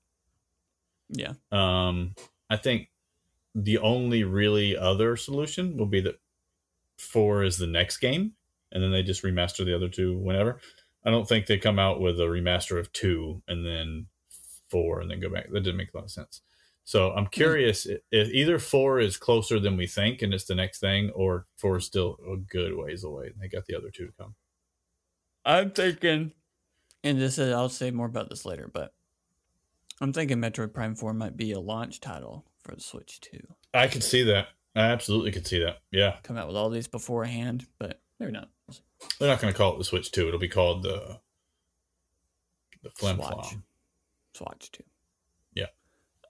Yeah. 1.10 1.34
Um, 1.52 2.14
I 2.48 2.56
think 2.56 2.88
the 3.54 3.78
only 3.78 4.24
really 4.24 4.78
other 4.78 5.14
solution 5.16 5.76
will 5.76 5.86
be 5.86 6.00
that 6.00 6.18
four 6.96 7.44
is 7.44 7.58
the 7.58 7.66
next 7.66 7.98
game, 7.98 8.32
and 8.72 8.82
then 8.82 8.92
they 8.92 9.02
just 9.02 9.22
remaster 9.22 9.66
the 9.66 9.76
other 9.76 9.90
two 9.90 10.16
whenever. 10.16 10.58
I 11.04 11.10
don't 11.10 11.28
think 11.28 11.46
they 11.46 11.58
come 11.58 11.78
out 11.78 12.00
with 12.00 12.18
a 12.18 12.24
remaster 12.24 12.78
of 12.78 12.92
two 12.94 13.42
and 13.46 13.66
then 13.66 14.06
four 14.70 15.00
and 15.00 15.10
then 15.10 15.20
go 15.20 15.28
back. 15.28 15.50
That 15.50 15.60
didn't 15.60 15.76
make 15.76 15.92
a 15.92 15.98
lot 15.98 16.04
of 16.04 16.10
sense. 16.10 16.40
So 16.84 17.10
I'm 17.10 17.24
mm-hmm. 17.24 17.30
curious 17.30 17.86
if 17.86 18.28
either 18.28 18.58
four 18.58 19.00
is 19.00 19.16
closer 19.16 19.60
than 19.60 19.76
we 19.76 19.86
think 19.86 20.22
and 20.22 20.34
it's 20.34 20.44
the 20.44 20.54
next 20.54 20.80
thing, 20.80 21.10
or 21.10 21.46
four 21.56 21.76
is 21.76 21.86
still 21.86 22.18
a 22.30 22.36
good 22.36 22.76
ways 22.76 23.04
away. 23.04 23.30
They 23.40 23.48
got 23.48 23.66
the 23.66 23.76
other 23.76 23.90
two 23.90 24.06
to 24.06 24.12
come. 24.12 24.34
I'm 25.44 25.70
thinking, 25.70 26.32
and 27.02 27.20
this 27.20 27.38
is, 27.38 27.52
I'll 27.52 27.68
say 27.68 27.90
more 27.90 28.06
about 28.06 28.28
this 28.28 28.44
later, 28.44 28.70
but 28.72 28.92
I'm 30.00 30.12
thinking 30.12 30.38
Metroid 30.38 30.72
Prime 30.72 30.94
4 30.94 31.12
might 31.14 31.36
be 31.36 31.52
a 31.52 31.60
launch 31.60 32.00
title 32.00 32.44
for 32.62 32.74
the 32.74 32.80
Switch 32.80 33.20
2. 33.20 33.38
I 33.74 33.86
could 33.86 34.02
see 34.02 34.22
that. 34.24 34.48
I 34.74 34.80
absolutely 34.80 35.32
could 35.32 35.46
see 35.46 35.62
that. 35.62 35.78
Yeah. 35.90 36.16
Come 36.22 36.36
out 36.36 36.46
with 36.46 36.56
all 36.56 36.70
these 36.70 36.88
beforehand, 36.88 37.66
but 37.78 38.00
maybe 38.18 38.32
not. 38.32 38.48
They're 39.18 39.28
not 39.28 39.40
going 39.40 39.52
to 39.52 39.56
call 39.56 39.74
it 39.74 39.78
the 39.78 39.84
Switch 39.84 40.10
2. 40.10 40.28
It'll 40.28 40.40
be 40.40 40.48
called 40.48 40.82
the 40.82 41.20
the 42.82 42.90
Flim 42.90 43.16
Swatch. 43.16 43.48
Flom. 43.50 43.64
Swatch 44.34 44.72
2. 44.72 44.82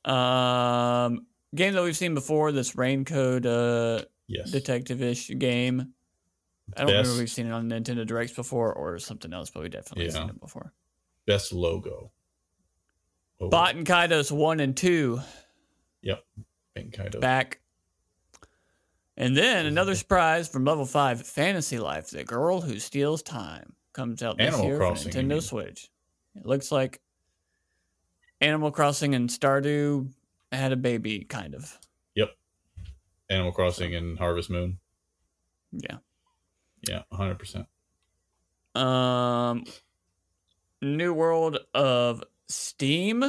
Um, 0.04 1.26
game 1.54 1.74
that 1.74 1.82
we've 1.82 1.96
seen 1.96 2.14
before. 2.14 2.52
This 2.52 2.76
Rain 2.76 3.04
Code 3.04 3.46
uh, 3.46 4.02
Yes, 4.26 4.50
detective-ish 4.50 5.28
game. 5.38 5.92
I 6.76 6.80
don't 6.82 6.88
remember 6.88 7.02
Best- 7.08 7.14
if 7.14 7.18
we've 7.18 7.30
seen 7.30 7.46
it 7.46 7.52
on 7.52 7.68
Nintendo 7.68 8.06
Directs 8.06 8.32
before 8.32 8.72
or 8.72 8.98
something 8.98 9.32
else, 9.32 9.50
but 9.50 9.62
we 9.62 9.68
definitely 9.68 10.06
Yeah. 10.06 10.12
seen 10.12 10.28
it 10.30 10.40
before. 10.40 10.72
best 11.26 11.52
logo. 11.52 12.10
Oh, 13.40 13.48
Baten 13.50 13.84
Kaitos 13.84 14.30
one 14.32 14.60
and 14.60 14.76
two 14.76 15.20
Pink 16.74 16.92
Kaido. 16.94 17.18
back. 17.20 17.60
And 19.16 19.36
then 19.36 19.66
another 19.66 19.94
surprise 19.96 20.48
from 20.48 20.64
level 20.64 20.86
five, 20.86 21.26
Fantasy 21.26 21.78
Life, 21.78 22.10
the 22.10 22.24
girl 22.24 22.60
who 22.60 22.78
steals 22.78 23.22
time, 23.22 23.74
comes 23.92 24.22
out 24.22 24.38
this 24.38 24.46
Animal 24.48 24.66
year 24.66 24.76
Crossing, 24.78 25.12
for 25.12 25.18
Nintendo. 25.18 25.42
Switch. 25.42 25.90
It 26.36 26.46
looks 26.46 26.70
like 26.72 27.00
Animal 28.40 28.70
Crossing 28.70 29.14
and 29.14 29.28
Stardew 29.28 30.10
had 30.52 30.72
a 30.72 30.76
baby, 30.76 31.20
kind 31.20 31.54
of. 31.54 31.78
Yep. 32.14 32.30
Animal 33.28 33.52
Crossing 33.52 33.94
and 33.94 34.18
Harvest 34.18 34.50
Moon. 34.50 34.78
Yeah. 35.72 35.98
Yeah, 36.88 37.02
hundred 37.12 37.38
percent. 37.38 37.66
Um, 38.74 39.64
New 40.80 41.12
World 41.12 41.58
of 41.74 42.24
Steam. 42.48 43.22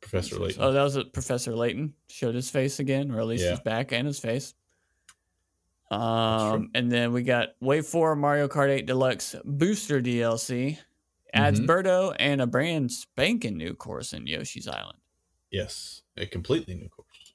Professor 0.00 0.36
Layton. 0.38 0.62
Oh, 0.62 0.72
that 0.72 0.82
was. 0.82 0.98
Professor 1.12 1.54
Layton 1.54 1.94
showed 2.08 2.34
his 2.34 2.50
face 2.50 2.80
again, 2.80 3.10
or 3.12 3.20
at 3.20 3.26
least 3.26 3.44
Yeah. 3.44 3.50
his 3.50 3.60
back 3.60 3.92
and 3.92 4.06
his 4.06 4.18
face. 4.18 4.54
Um, 5.90 6.70
and 6.74 6.90
then 6.90 7.12
we 7.12 7.22
got 7.22 7.50
Wave 7.60 7.84
Four 7.86 8.16
Mario 8.16 8.48
Kart 8.48 8.70
8 8.70 8.86
Deluxe 8.86 9.36
Booster 9.44 10.00
DLC, 10.00 10.78
adds 11.32 11.60
Mhm. 11.60 11.66
Birdo 11.66 12.14
and 12.18 12.40
a 12.40 12.46
brand 12.46 12.92
spanking 12.92 13.56
new 13.56 13.74
course 13.74 14.12
in 14.12 14.26
Yoshi's 14.26 14.68
Island. 14.68 14.98
yes, 15.50 16.02
a 16.16 16.24
completely 16.26 16.74
new 16.74 16.88
course. 16.88 17.34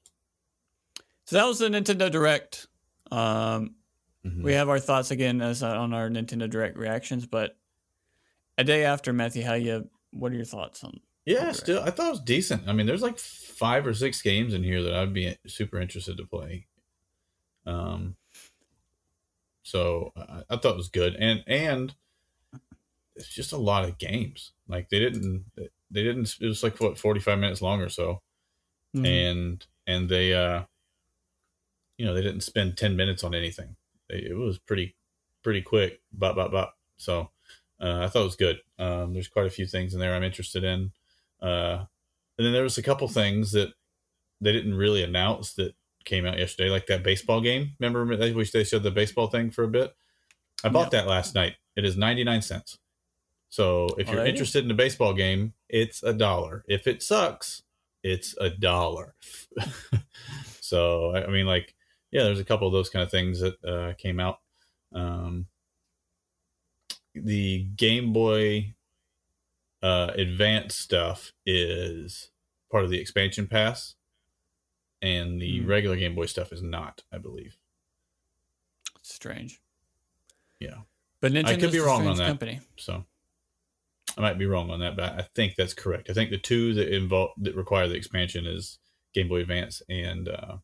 So 1.26 1.36
that 1.36 1.44
was 1.46 1.58
the 1.60 1.68
Nintendo 1.68 2.10
Direct. 2.10 2.66
Um, 3.12 3.76
Mhm. 4.24 4.42
we 4.42 4.52
have 4.54 4.68
our 4.68 4.80
thoughts 4.80 5.10
again 5.12 5.40
as 5.40 5.62
uh, 5.62 5.78
on 5.78 5.92
our 5.94 6.08
Nintendo 6.10 6.48
Direct 6.50 6.76
reactions, 6.76 7.26
but 7.26 7.56
a 8.56 8.64
day 8.64 8.84
after 8.84 9.12
Matthew, 9.12 9.44
how 9.44 9.54
you? 9.54 9.88
What 10.10 10.32
are 10.32 10.36
your 10.36 10.44
thoughts 10.44 10.82
on? 10.82 11.00
Yeah, 11.26 11.40
Direct. 11.42 11.56
still, 11.58 11.82
I 11.82 11.90
thought 11.90 12.06
it 12.08 12.10
was 12.10 12.20
decent. 12.20 12.66
I 12.66 12.72
mean, 12.72 12.86
there's 12.86 13.02
like 13.02 13.18
five 13.18 13.86
or 13.86 13.94
six 13.94 14.20
games 14.22 14.52
in 14.54 14.64
here 14.64 14.82
that 14.82 14.94
I'd 14.94 15.12
be 15.14 15.36
super 15.46 15.78
interested 15.80 16.16
to 16.16 16.26
play. 16.26 16.66
Um, 17.66 18.16
so 19.62 20.12
I, 20.16 20.42
I 20.50 20.56
thought 20.56 20.72
it 20.74 20.76
was 20.76 20.88
good, 20.88 21.14
and 21.16 21.44
and 21.46 21.94
it's 23.18 23.28
just 23.34 23.52
a 23.52 23.56
lot 23.58 23.84
of 23.84 23.98
games. 23.98 24.52
Like 24.68 24.88
they 24.88 24.98
didn't, 24.98 25.44
they 25.56 26.02
didn't. 26.02 26.34
It 26.40 26.46
was 26.46 26.62
like 26.62 26.80
what 26.80 26.98
45 26.98 27.38
minutes 27.38 27.60
long 27.62 27.80
or 27.80 27.88
so, 27.88 28.22
Mhm. 28.96 29.06
and 29.06 29.66
and 29.86 30.08
they, 30.08 30.32
uh, 30.34 30.62
you 31.96 32.06
know, 32.06 32.14
they 32.14 32.22
didn't 32.22 32.42
spend 32.42 32.76
10 32.76 32.96
minutes 32.96 33.24
on 33.24 33.34
anything. 33.34 33.76
They, 34.08 34.16
it 34.18 34.36
was 34.36 34.58
pretty 34.58 34.94
pretty 35.42 35.62
quick. 35.62 36.00
Bop 36.12 36.36
bop 36.36 36.52
bop. 36.52 36.76
So 36.96 37.30
uh, 37.80 38.00
I 38.04 38.08
thought 38.08 38.22
it 38.22 38.24
was 38.24 38.36
good. 38.36 38.60
Um, 38.78 39.12
there's 39.14 39.28
quite 39.28 39.46
a 39.46 39.50
few 39.50 39.66
things 39.66 39.94
in 39.94 40.00
there 40.00 40.14
I'm 40.14 40.24
interested 40.24 40.64
in. 40.64 40.92
Uh, 41.40 41.84
and 42.36 42.46
then 42.46 42.52
there 42.52 42.62
was 42.62 42.78
a 42.78 42.82
couple 42.82 43.08
things 43.08 43.52
that 43.52 43.72
they 44.40 44.52
didn't 44.52 44.74
really 44.74 45.02
announce 45.02 45.54
that 45.54 45.74
came 46.04 46.26
out 46.26 46.38
yesterday, 46.38 46.70
like 46.70 46.86
that 46.86 47.02
baseball 47.02 47.40
game. 47.40 47.72
Remember, 47.78 48.16
they 48.16 48.32
wish 48.32 48.50
they 48.50 48.64
showed 48.64 48.82
the 48.82 48.90
baseball 48.90 49.28
thing 49.28 49.50
for 49.50 49.64
a 49.64 49.68
bit. 49.68 49.94
I 50.64 50.68
bought 50.70 50.90
that 50.92 51.06
last 51.06 51.34
night. 51.34 51.54
It 51.76 51.84
is 51.84 51.96
99 51.96 52.42
cents. 52.42 52.78
So 53.50 53.86
if 53.98 54.08
you're 54.08 54.16
go. 54.16 54.26
interested 54.26 54.64
in 54.64 54.70
a 54.70 54.74
baseball 54.74 55.14
game, 55.14 55.54
it's 55.68 56.02
a 56.02 56.12
dollar. 56.12 56.64
If 56.68 56.86
it 56.86 57.02
sucks, 57.02 57.62
it's 58.02 58.36
a 58.40 58.50
dollar. 58.50 59.14
so 60.60 61.12
I 61.14 61.24
I 61.24 61.28
mean, 61.28 61.46
like, 61.46 61.74
yeah, 62.10 62.24
there's 62.24 62.40
a 62.40 62.44
couple 62.44 62.66
of 62.66 62.72
those 62.72 62.90
kind 62.90 63.02
of 63.02 63.10
things 63.10 63.40
that 63.40 63.64
uh, 63.64 63.94
came 63.96 64.20
out. 64.20 64.40
Um, 64.94 65.46
the 67.14 67.64
Game 67.76 68.12
Boy 68.12 68.74
uh, 69.82 70.12
Advance 70.14 70.74
stuff 70.76 71.32
is 71.46 72.30
part 72.70 72.84
of 72.84 72.90
the 72.90 73.00
expansion 73.00 73.46
pass, 73.46 73.94
and 75.02 75.40
the 75.40 75.60
Hmm. 75.60 75.66
regular 75.66 75.96
Game 75.96 76.14
Boy 76.14 76.26
stuff 76.26 76.52
is 76.52 76.62
not, 76.62 77.02
I 77.12 77.18
believe. 77.18 77.56
Strange. 79.02 79.60
Yeah. 80.60 80.78
But 81.20 81.32
Nintendo's 81.32 81.56
could 81.58 81.72
be 81.72 81.78
a 81.78 81.84
wrong 81.84 82.06
on 82.06 82.16
that. 82.18 82.26
Company. 82.28 82.60
So 82.76 83.04
I 84.18 84.20
might 84.20 84.38
be 84.38 84.46
wrong 84.46 84.68
on 84.70 84.80
that, 84.80 84.96
but 84.96 85.12
I 85.12 85.26
think 85.36 85.54
that's 85.56 85.74
correct. 85.74 86.10
I 86.10 86.12
think 86.12 86.30
the 86.30 86.38
two 86.38 86.74
that 86.74 86.92
involve 86.94 87.30
that 87.38 87.54
require 87.54 87.86
the 87.86 87.94
expansion 87.94 88.46
is 88.46 88.78
Game 89.14 89.28
Boy 89.28 89.40
Advance 89.42 89.80
and 89.88 90.28
uh, 90.28 90.56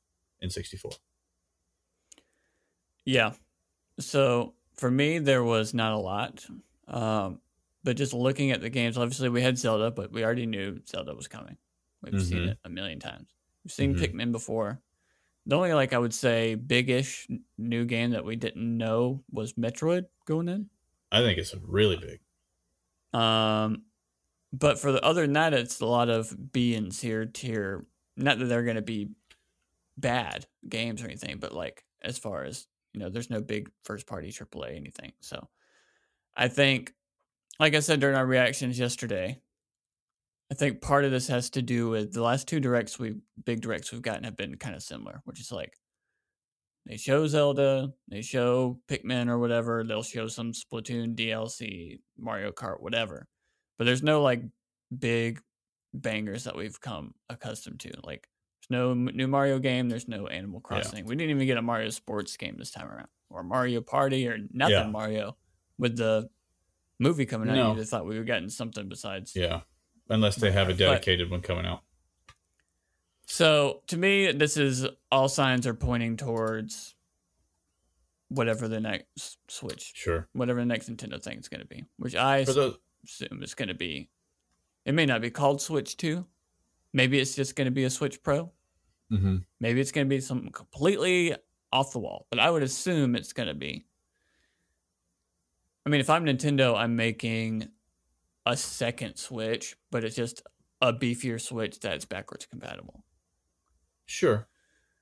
N64. 0.43 0.99
Yeah. 3.05 3.35
So 4.01 4.55
for 4.75 4.91
me, 4.91 5.19
there 5.19 5.45
was 5.45 5.73
not 5.73 5.93
a 5.93 5.99
lot. 5.99 6.45
Um, 6.89 7.41
but 7.85 7.97
just 7.97 8.13
looking 8.13 8.51
at 8.51 8.61
the 8.61 8.71
games, 8.71 8.99
obviously 8.99 9.29
we 9.29 9.43
had 9.43 9.57
Zelda, 9.59 9.91
but 9.91 10.11
we 10.11 10.25
already 10.25 10.47
knew 10.47 10.81
Zelda 10.89 11.15
was 11.15 11.29
coming. 11.29 11.57
We've 12.03 12.21
seen 12.23 12.39
Mhm. 12.39 12.49
it 12.51 12.59
a 12.65 12.69
million 12.69 12.99
times. 12.99 13.29
We've 13.63 13.73
seen 13.73 13.95
Mhm. 13.95 14.01
Pikmin 14.01 14.33
before. 14.33 14.83
The 15.47 15.57
only 15.57 15.73
like 15.75 15.93
I 15.93 15.99
would 15.99 16.15
say 16.15 16.55
big-ish 16.55 17.29
new 17.57 17.85
game 17.85 18.11
that 18.11 18.25
we 18.25 18.37
didn't 18.37 18.77
know 18.79 19.23
was 19.31 19.53
Metroid 19.55 20.07
going 20.25 20.49
in. 20.49 20.71
I 21.13 21.21
think 21.21 21.39
it's 21.39 21.53
a 21.55 21.59
really 21.61 21.97
big. 21.97 22.21
Um, 23.15 23.83
but 24.53 24.79
for 24.79 24.93
the 24.93 25.03
other 25.03 25.23
than 25.23 25.33
that, 25.35 25.55
it's 25.55 25.81
a 25.81 25.87
lot 25.87 26.11
of 26.11 26.53
B 26.53 26.75
and 26.75 26.93
tier 26.93 27.27
tier. 27.27 27.87
Not 28.17 28.39
that 28.39 28.47
they're 28.47 28.65
going 28.65 28.77
to 28.77 28.83
be 28.83 29.11
bad 29.97 30.47
games 30.69 31.03
or 31.03 31.07
anything, 31.07 31.39
but 31.39 31.53
like 31.53 31.85
as 32.03 32.19
far 32.19 32.45
as 32.45 32.67
you 32.93 33.01
know, 33.01 33.09
there's 33.09 33.31
no 33.31 33.41
big 33.41 33.71
first 33.83 34.07
party 34.07 34.31
AAA 34.31 34.77
anything. 34.77 35.13
So 35.21 35.49
I 36.37 36.49
think, 36.49 36.93
like 37.59 37.75
I 37.75 37.81
said 37.81 38.01
during 38.01 38.17
our 38.17 38.27
reactions 38.27 38.79
yesterday, 38.79 39.41
I 40.51 40.55
think 40.55 40.81
part 40.81 41.05
of 41.05 41.11
this 41.11 41.29
has 41.29 41.51
to 41.51 41.63
do 41.63 41.89
with 41.89 42.13
the 42.13 42.23
last 42.23 42.47
two 42.47 42.61
directs 42.61 42.99
we 42.99 43.17
big 43.45 43.61
directs 43.61 43.91
we've 43.91 44.03
gotten 44.03 44.25
have 44.25 44.37
been 44.37 44.57
kind 44.57 44.77
of 44.77 44.83
similar, 44.83 45.23
which 45.25 45.41
is 45.41 45.51
like 45.51 45.75
they 46.87 46.97
show 46.97 47.27
Zelda, 47.27 47.93
they 48.09 48.21
show 48.23 48.79
Pikmin 48.89 49.29
or 49.29 49.39
whatever, 49.39 49.85
they'll 49.85 50.03
show 50.03 50.27
some 50.29 50.53
Splatoon 50.53 51.15
DLC, 51.15 52.01
Mario 52.19 52.53
Kart, 52.53 52.81
whatever. 52.81 53.27
But 53.79 53.85
there's 53.85 54.03
no 54.03 54.23
like 54.23 54.43
big 54.97 55.41
bangers 55.95 56.45
that 56.45 56.57
we've 56.57 56.81
come 56.81 57.15
accustomed 57.31 57.81
to. 57.81 57.93
Like 58.03 58.29
there's 58.61 58.71
no 58.71 58.95
new 58.95 59.27
Mario 59.29 59.59
game, 59.59 59.89
there's 59.89 60.09
no 60.09 60.27
Animal 60.27 60.61
Crossing. 60.61 61.05
We 61.07 61.17
didn't 61.17 61.31
even 61.31 61.47
get 61.47 61.57
a 61.57 61.63
Mario 61.63 61.91
Sports 61.91 62.37
game 62.37 62.57
this 62.59 62.71
time 62.71 62.89
around, 62.89 63.09
or 63.31 63.43
Mario 63.43 63.81
Party, 63.81 64.29
or 64.29 64.39
nothing 64.53 64.75
Yeah. 64.77 64.87
Mario. 64.91 65.37
With 65.79 65.97
the 65.97 66.29
movie 67.01 67.27
coming 67.27 67.49
out, 67.49 67.57
No. 67.57 67.71
you'd 67.71 67.79
have 67.79 67.89
thought 67.89 68.07
we 68.07 68.17
were 68.19 68.25
getting 68.25 68.49
something 68.49 68.89
besides 68.89 69.35
Yeah. 69.35 69.63
Unless 70.09 70.37
they 70.37 70.53
have 70.53 70.69
a 70.69 70.73
But- 70.73 70.79
dedicated 70.79 71.31
one 71.31 71.41
coming 71.41 71.65
out. 71.67 71.81
So 73.27 73.83
to 73.89 73.97
me, 73.97 74.33
this 74.33 74.57
is 74.57 74.87
all 75.11 75.29
signs 75.29 75.67
are 75.67 75.75
pointing 75.75 76.17
towards 76.17 76.95
whatever 78.29 78.69
the 78.69 78.81
next 78.81 79.39
Switch, 79.49 79.93
Sure. 79.95 80.29
whatever 80.33 80.61
the 80.61 80.67
next 80.67 80.91
Nintendo 80.91 81.23
thing 81.23 81.39
is 81.39 81.49
going 81.49 81.61
to 81.61 81.67
be, 81.67 81.85
which 81.99 82.15
I 82.15 82.45
the 82.45 82.79
assume 83.05 83.43
is 83.43 83.55
going 83.55 83.69
to 83.69 83.75
be. 83.75 84.09
It 84.85 84.93
may 84.93 85.07
not 85.07 85.21
be 85.23 85.31
called 85.31 85.63
Switch 85.63 85.97
Two, 85.97 86.27
maybe 86.93 87.19
it's 87.19 87.35
just 87.35 87.57
going 87.57 87.67
to 87.67 87.71
be 87.71 87.85
a 87.85 87.91
Switch 87.91 88.23
Pro. 88.23 88.51
Mm-hmm. 89.13 89.37
Maybe 89.61 89.81
it's 89.81 89.93
going 89.93 90.07
to 90.07 90.09
be 90.09 90.21
something 90.21 90.51
completely 90.51 91.35
off 91.73 91.93
the 91.93 91.99
wall, 91.99 92.27
but 92.31 92.39
I 92.39 92.51
would 92.51 92.63
assume 92.63 93.15
it's 93.15 93.33
going 93.33 93.49
to 93.49 93.55
be. 93.55 93.85
I 95.87 95.91
mean, 95.91 96.01
if 96.01 96.09
I'm 96.09 96.25
Nintendo, 96.25 96.77
I'm 96.77 96.97
making 96.97 97.69
a 98.47 98.57
second 98.57 99.17
Switch, 99.17 99.77
but 99.91 100.05
it's 100.05 100.17
just 100.17 100.43
a 100.81 100.93
beefier 100.93 101.41
Switch 101.41 101.81
that's 101.81 102.05
backwards 102.05 102.47
compatible. 102.47 103.05
Sure. 104.07 104.47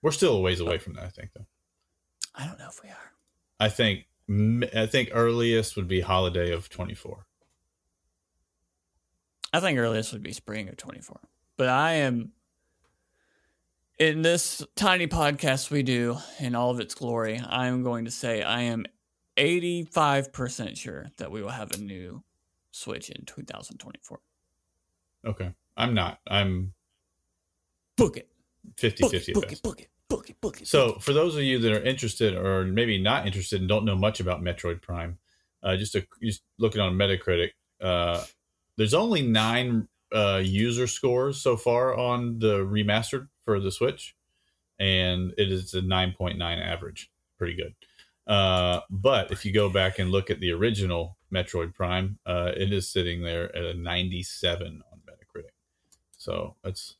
We're 0.00 0.12
still 0.12 0.36
a 0.36 0.40
ways 0.40 0.60
uh, 0.60 0.64
away 0.64 0.78
from 0.78 0.94
that, 0.94 1.04
I 1.04 1.08
think, 1.08 1.30
though. 1.34 1.46
I 2.34 2.46
don't 2.46 2.58
know 2.58 2.68
if 2.68 2.82
we 2.82 2.88
are. 2.88 3.12
I 3.60 3.68
think 3.68 4.06
I 4.74 4.86
think 4.86 5.10
earliest 5.12 5.76
would 5.76 5.88
be 5.88 6.00
holiday 6.00 6.52
of 6.52 6.68
24. 6.68 7.26
I 9.52 9.60
think 9.60 9.78
earliest 9.78 10.12
would 10.12 10.22
be 10.22 10.32
spring 10.32 10.68
of 10.68 10.76
24. 10.76 11.20
But 11.56 11.68
I 11.68 11.94
am 11.94 12.32
in 13.98 14.22
this 14.22 14.62
tiny 14.74 15.06
podcast 15.06 15.70
we 15.70 15.82
do 15.82 16.18
in 16.40 16.54
all 16.54 16.70
of 16.70 16.80
its 16.80 16.94
glory, 16.94 17.38
I 17.38 17.66
am 17.66 17.82
going 17.82 18.04
to 18.06 18.10
say 18.10 18.42
I 18.42 18.62
am 18.62 18.86
85% 19.36 20.76
sure 20.76 21.06
that 21.18 21.30
we 21.30 21.42
will 21.42 21.50
have 21.50 21.72
a 21.72 21.78
new 21.78 22.22
Switch 22.70 23.10
in 23.10 23.24
2024. 23.26 24.20
Okay. 25.26 25.52
I'm 25.76 25.94
not. 25.94 26.18
I'm 26.26 26.72
Book 27.96 28.16
it. 28.16 28.31
50 28.76 29.02
Book 29.02 29.10
50 29.12 29.32
it. 29.32 29.34
Book 29.34 29.52
it. 29.52 29.62
Book 29.62 29.80
it. 29.80 29.88
Book 30.08 30.30
it. 30.30 30.40
Book 30.40 30.60
it. 30.60 30.68
So, 30.68 30.94
for 30.94 31.12
those 31.12 31.34
of 31.36 31.42
you 31.42 31.58
that 31.58 31.72
are 31.72 31.82
interested 31.82 32.34
or 32.34 32.64
maybe 32.64 33.00
not 33.02 33.26
interested 33.26 33.60
and 33.60 33.68
don't 33.68 33.84
know 33.84 33.96
much 33.96 34.20
about 34.20 34.42
Metroid 34.42 34.82
Prime, 34.82 35.18
uh, 35.62 35.76
just, 35.76 35.94
a, 35.94 36.06
just 36.22 36.42
looking 36.58 36.80
on 36.80 36.94
Metacritic, 36.94 37.50
uh, 37.80 38.22
there's 38.76 38.94
only 38.94 39.22
nine 39.22 39.88
uh, 40.12 40.40
user 40.44 40.86
scores 40.86 41.40
so 41.40 41.56
far 41.56 41.96
on 41.96 42.38
the 42.38 42.58
remastered 42.58 43.28
for 43.44 43.60
the 43.60 43.72
Switch, 43.72 44.14
and 44.78 45.32
it 45.38 45.50
is 45.50 45.74
a 45.74 45.80
9.9 45.80 46.40
average. 46.42 47.10
Pretty 47.38 47.54
good. 47.54 47.74
Uh, 48.26 48.80
but 48.90 49.32
if 49.32 49.44
you 49.44 49.52
go 49.52 49.68
back 49.68 49.98
and 49.98 50.10
look 50.10 50.30
at 50.30 50.40
the 50.40 50.52
original 50.52 51.16
Metroid 51.32 51.74
Prime, 51.74 52.18
uh, 52.26 52.52
it 52.56 52.72
is 52.72 52.88
sitting 52.88 53.22
there 53.22 53.54
at 53.56 53.64
a 53.64 53.74
97 53.74 54.82
on 54.92 55.00
Metacritic. 55.00 55.50
So 56.16 56.56
it's 56.62 56.96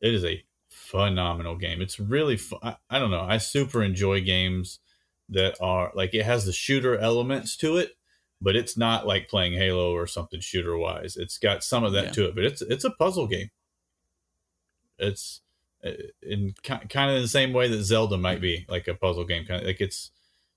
it 0.00 0.14
is 0.14 0.24
a 0.24 0.42
phenomenal 0.90 1.56
game. 1.56 1.80
It's 1.82 1.98
really 2.00 2.36
fu- 2.36 2.58
I, 2.62 2.76
I 2.88 2.98
don't 2.98 3.10
know. 3.10 3.20
I 3.22 3.38
super 3.38 3.82
enjoy 3.82 4.20
games 4.22 4.78
that 5.28 5.56
are 5.60 5.90
like 5.94 6.14
it 6.14 6.24
has 6.24 6.44
the 6.46 6.52
shooter 6.52 6.96
elements 6.96 7.56
to 7.58 7.76
it, 7.76 7.96
but 8.40 8.54
it's 8.56 8.76
not 8.76 9.06
like 9.06 9.28
playing 9.28 9.54
Halo 9.54 9.92
or 9.92 10.06
something 10.06 10.40
shooter 10.40 10.76
wise. 10.78 11.16
It's 11.16 11.38
got 11.38 11.64
some 11.64 11.84
of 11.84 11.92
that 11.92 12.06
Yeah. 12.06 12.10
to 12.12 12.24
it, 12.28 12.34
but 12.34 12.44
it's 12.44 12.62
it's 12.62 12.84
a 12.84 12.90
puzzle 12.90 13.26
game. 13.26 13.50
It's 14.98 15.42
uh, 15.84 15.90
in 16.22 16.54
kind 16.62 17.10
of 17.10 17.20
the 17.20 17.28
same 17.28 17.52
way 17.52 17.68
that 17.68 17.82
Zelda 17.82 18.16
might 18.16 18.40
be 18.40 18.64
like 18.68 18.88
a 18.88 18.94
puzzle 18.94 19.24
game 19.24 19.44
kind 19.44 19.60
of 19.60 19.66
like 19.66 19.80
it's 19.80 20.10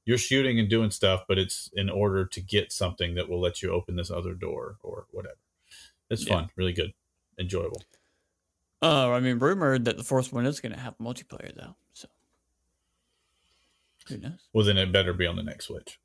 you're 0.05 0.17
shooting 0.17 0.59
and 0.59 0.69
doing 0.69 0.91
stuff, 0.91 1.23
but 1.27 1.37
it's 1.37 1.69
in 1.73 1.89
order 1.89 2.25
to 2.25 2.41
get 2.41 2.71
something 2.71 3.15
that 3.15 3.29
will 3.29 3.41
let 3.41 3.61
you 3.61 3.71
open 3.71 3.95
this 3.95 4.09
other 4.09 4.33
door 4.33 4.77
or 4.81 5.05
whatever. 5.11 5.35
It's 6.09 6.25
Yeah. 6.25 6.33
fun, 6.35 6.49
really 6.55 6.73
good, 6.73 6.93
enjoyable. 7.37 7.83
Uh, 8.81 9.11
I 9.11 9.19
mean, 9.19 9.39
rumored 9.39 9.85
that 9.85 9.97
the 9.97 10.03
fourth 10.03 10.31
one 10.31 10.45
is 10.45 10.59
going 10.61 10.71
to 10.73 10.79
have 10.79 10.97
multiplayer 10.99 11.53
though. 11.55 11.75
So 11.93 12.07
who 14.07 14.17
knows? 14.17 14.47
Well, 14.53 14.65
then 14.65 14.77
it 14.77 14.91
better 14.91 15.13
be 15.13 15.25
on 15.27 15.35
the 15.35 15.43
next 15.43 15.65
Switch. 15.65 15.99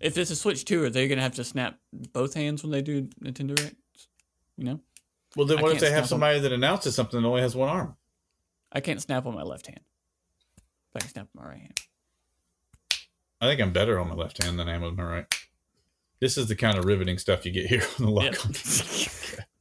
If 0.00 0.16
it's 0.16 0.30
a 0.30 0.36
Switch 0.36 0.64
two, 0.64 0.82
are 0.84 0.90
they 0.90 1.08
going 1.08 1.18
to 1.18 1.22
have 1.22 1.34
to 1.34 1.44
snap 1.44 1.78
both 1.92 2.34
hands 2.34 2.62
when 2.62 2.72
they 2.72 2.82
do 2.82 3.02
Nintendo 3.22 3.54
Directs? 3.54 4.08
You 4.56 4.64
know, 4.64 4.80
Well, 5.36 5.46
then 5.46 5.60
what 5.60 5.72
if 5.72 5.80
they 5.80 5.90
have 5.90 6.06
somebody 6.06 6.40
that 6.40 6.52
announces 6.52 6.94
something 6.94 7.20
that 7.20 7.28
only 7.28 7.42
has 7.42 7.54
one 7.54 7.68
arm? 7.68 7.96
I 8.72 8.80
can't 8.80 9.02
snap 9.02 9.26
on 9.26 9.34
my 9.34 9.42
left 9.42 9.66
hand. 9.66 9.80
But 10.92 11.02
I 11.02 11.04
can 11.04 11.12
snap 11.12 11.28
on 11.36 11.42
my 11.42 11.50
right 11.50 11.60
hand. 11.60 11.78
I 13.42 13.46
think 13.46 13.60
I'm 13.60 13.72
better 13.72 13.98
on 13.98 14.08
my 14.08 14.14
left 14.14 14.42
hand 14.42 14.58
than 14.58 14.66
I 14.68 14.74
am 14.76 14.80
with 14.80 14.94
my 14.94 15.04
right. 15.04 15.26
This 16.20 16.38
is 16.38 16.48
the 16.48 16.56
kind 16.56 16.78
of 16.78 16.86
riveting 16.86 17.18
stuff 17.18 17.44
you 17.44 17.52
get 17.52 17.66
here 17.66 17.82
on 17.98 18.06
the 18.06 18.10
lock. 18.10 18.24
Yep. 18.24 19.44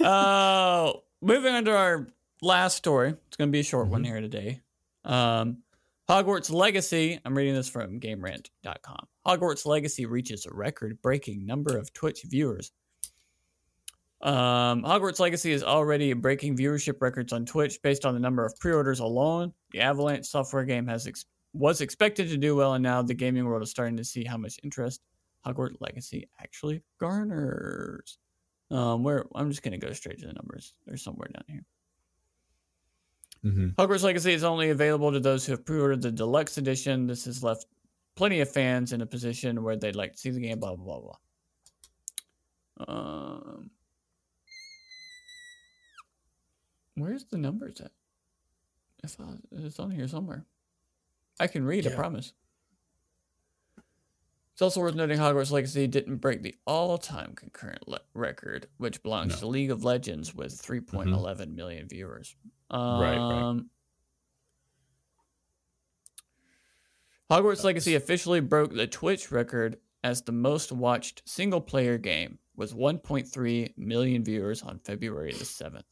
uh, 0.00 0.92
moving 1.20 1.54
on 1.54 1.64
to 1.64 1.76
our 1.76 2.06
last 2.42 2.76
story. 2.76 3.14
It's 3.28 3.36
going 3.36 3.48
to 3.48 3.52
be 3.52 3.60
a 3.60 3.64
short 3.64 3.88
one 3.88 4.04
here 4.04 4.20
today. 4.20 4.60
Um, 5.04 5.58
Hogwarts 6.08 6.52
Legacy. 6.52 7.18
I'm 7.24 7.36
reading 7.36 7.54
this 7.54 7.68
from 7.68 7.98
GameRant.com. 8.00 9.06
Hogwarts 9.26 9.66
Legacy 9.66 10.06
reaches 10.06 10.46
a 10.46 10.54
record-breaking 10.54 11.44
number 11.44 11.76
of 11.76 11.92
Twitch 11.92 12.22
viewers. 12.24 12.70
Um, 14.22 14.82
Hogwarts 14.82 15.18
Legacy 15.18 15.52
is 15.52 15.62
already 15.62 16.12
breaking 16.12 16.56
viewership 16.56 17.00
records 17.00 17.32
on 17.32 17.44
Twitch 17.44 17.80
based 17.82 18.06
on 18.06 18.14
the 18.14 18.20
number 18.20 18.44
of 18.44 18.56
pre-orders 18.58 19.00
alone. 19.00 19.52
The 19.72 19.80
Avalanche 19.80 20.26
software 20.26 20.64
game 20.64 20.86
has 20.86 21.06
ex- 21.06 21.26
was 21.52 21.80
expected 21.80 22.28
to 22.28 22.36
do 22.36 22.54
well, 22.54 22.74
and 22.74 22.82
now 22.82 23.02
the 23.02 23.14
gaming 23.14 23.44
world 23.44 23.62
is 23.62 23.70
starting 23.70 23.96
to 23.96 24.04
see 24.04 24.24
how 24.24 24.36
much 24.36 24.58
interest 24.62 25.00
Hogwarts 25.44 25.76
Legacy 25.80 26.28
actually 26.40 26.82
garners. 27.00 28.18
Um, 28.70 29.04
where 29.04 29.24
I'm 29.34 29.48
just 29.50 29.62
gonna 29.62 29.78
go 29.78 29.92
straight 29.92 30.18
to 30.20 30.26
the 30.26 30.32
numbers. 30.32 30.74
They're 30.86 30.96
somewhere 30.96 31.28
down 31.32 31.44
here. 31.48 31.64
hmm 33.42 33.68
Hogwarts 33.78 34.02
Legacy 34.02 34.32
is 34.32 34.42
only 34.44 34.70
available 34.70 35.12
to 35.12 35.20
those 35.20 35.46
who 35.46 35.52
have 35.52 35.64
pre-ordered 35.64 36.02
the 36.02 36.10
deluxe 36.10 36.58
edition. 36.58 37.06
This 37.06 37.24
has 37.26 37.44
left 37.44 37.66
plenty 38.16 38.40
of 38.40 38.50
fans 38.50 38.92
in 38.92 39.02
a 39.02 39.06
position 39.06 39.62
where 39.62 39.76
they'd 39.76 39.94
like 39.94 40.12
to 40.12 40.18
see 40.18 40.30
the 40.30 40.40
game. 40.40 40.58
Blah 40.58 40.74
blah 40.76 40.98
blah 40.98 41.00
blah. 41.00 41.16
Um, 42.88 43.70
where's 46.94 47.24
the 47.24 47.38
numbers 47.38 47.80
at? 47.80 47.92
I 49.04 49.06
thought 49.06 49.38
it's 49.52 49.78
on 49.78 49.90
here 49.90 50.08
somewhere. 50.08 50.44
I 51.38 51.46
can 51.46 51.64
read. 51.64 51.86
I 51.86 51.90
promise. 51.94 52.32
It's 54.56 54.62
also 54.62 54.80
worth 54.80 54.94
noting 54.94 55.18
Hogwarts 55.18 55.50
Legacy 55.50 55.86
didn't 55.86 56.16
break 56.16 56.40
the 56.40 56.54
all-time 56.66 57.34
concurrent 57.34 57.86
le- 57.86 58.00
record, 58.14 58.66
which 58.78 59.02
belongs 59.02 59.34
No. 59.34 59.40
to 59.40 59.46
League 59.48 59.70
of 59.70 59.84
Legends 59.84 60.34
with 60.34 60.52
3.11 60.58 61.54
million 61.54 61.86
viewers. 61.86 62.34
Um, 62.70 62.98
Right, 63.02 63.18
right. 63.18 63.62
Hogwarts 67.30 67.64
Legacy 67.64 67.96
officially 67.96 68.40
broke 68.40 68.72
the 68.72 68.86
Twitch 68.86 69.30
record 69.30 69.76
as 70.02 70.22
the 70.22 70.32
most 70.32 70.72
watched 70.72 71.20
single 71.28 71.60
player 71.60 71.98
game 71.98 72.38
with 72.56 72.72
1.3 72.72 73.74
million 73.76 74.24
viewers 74.24 74.62
on 74.62 74.78
February 74.78 75.32
the 75.32 75.44
7th. 75.44 75.82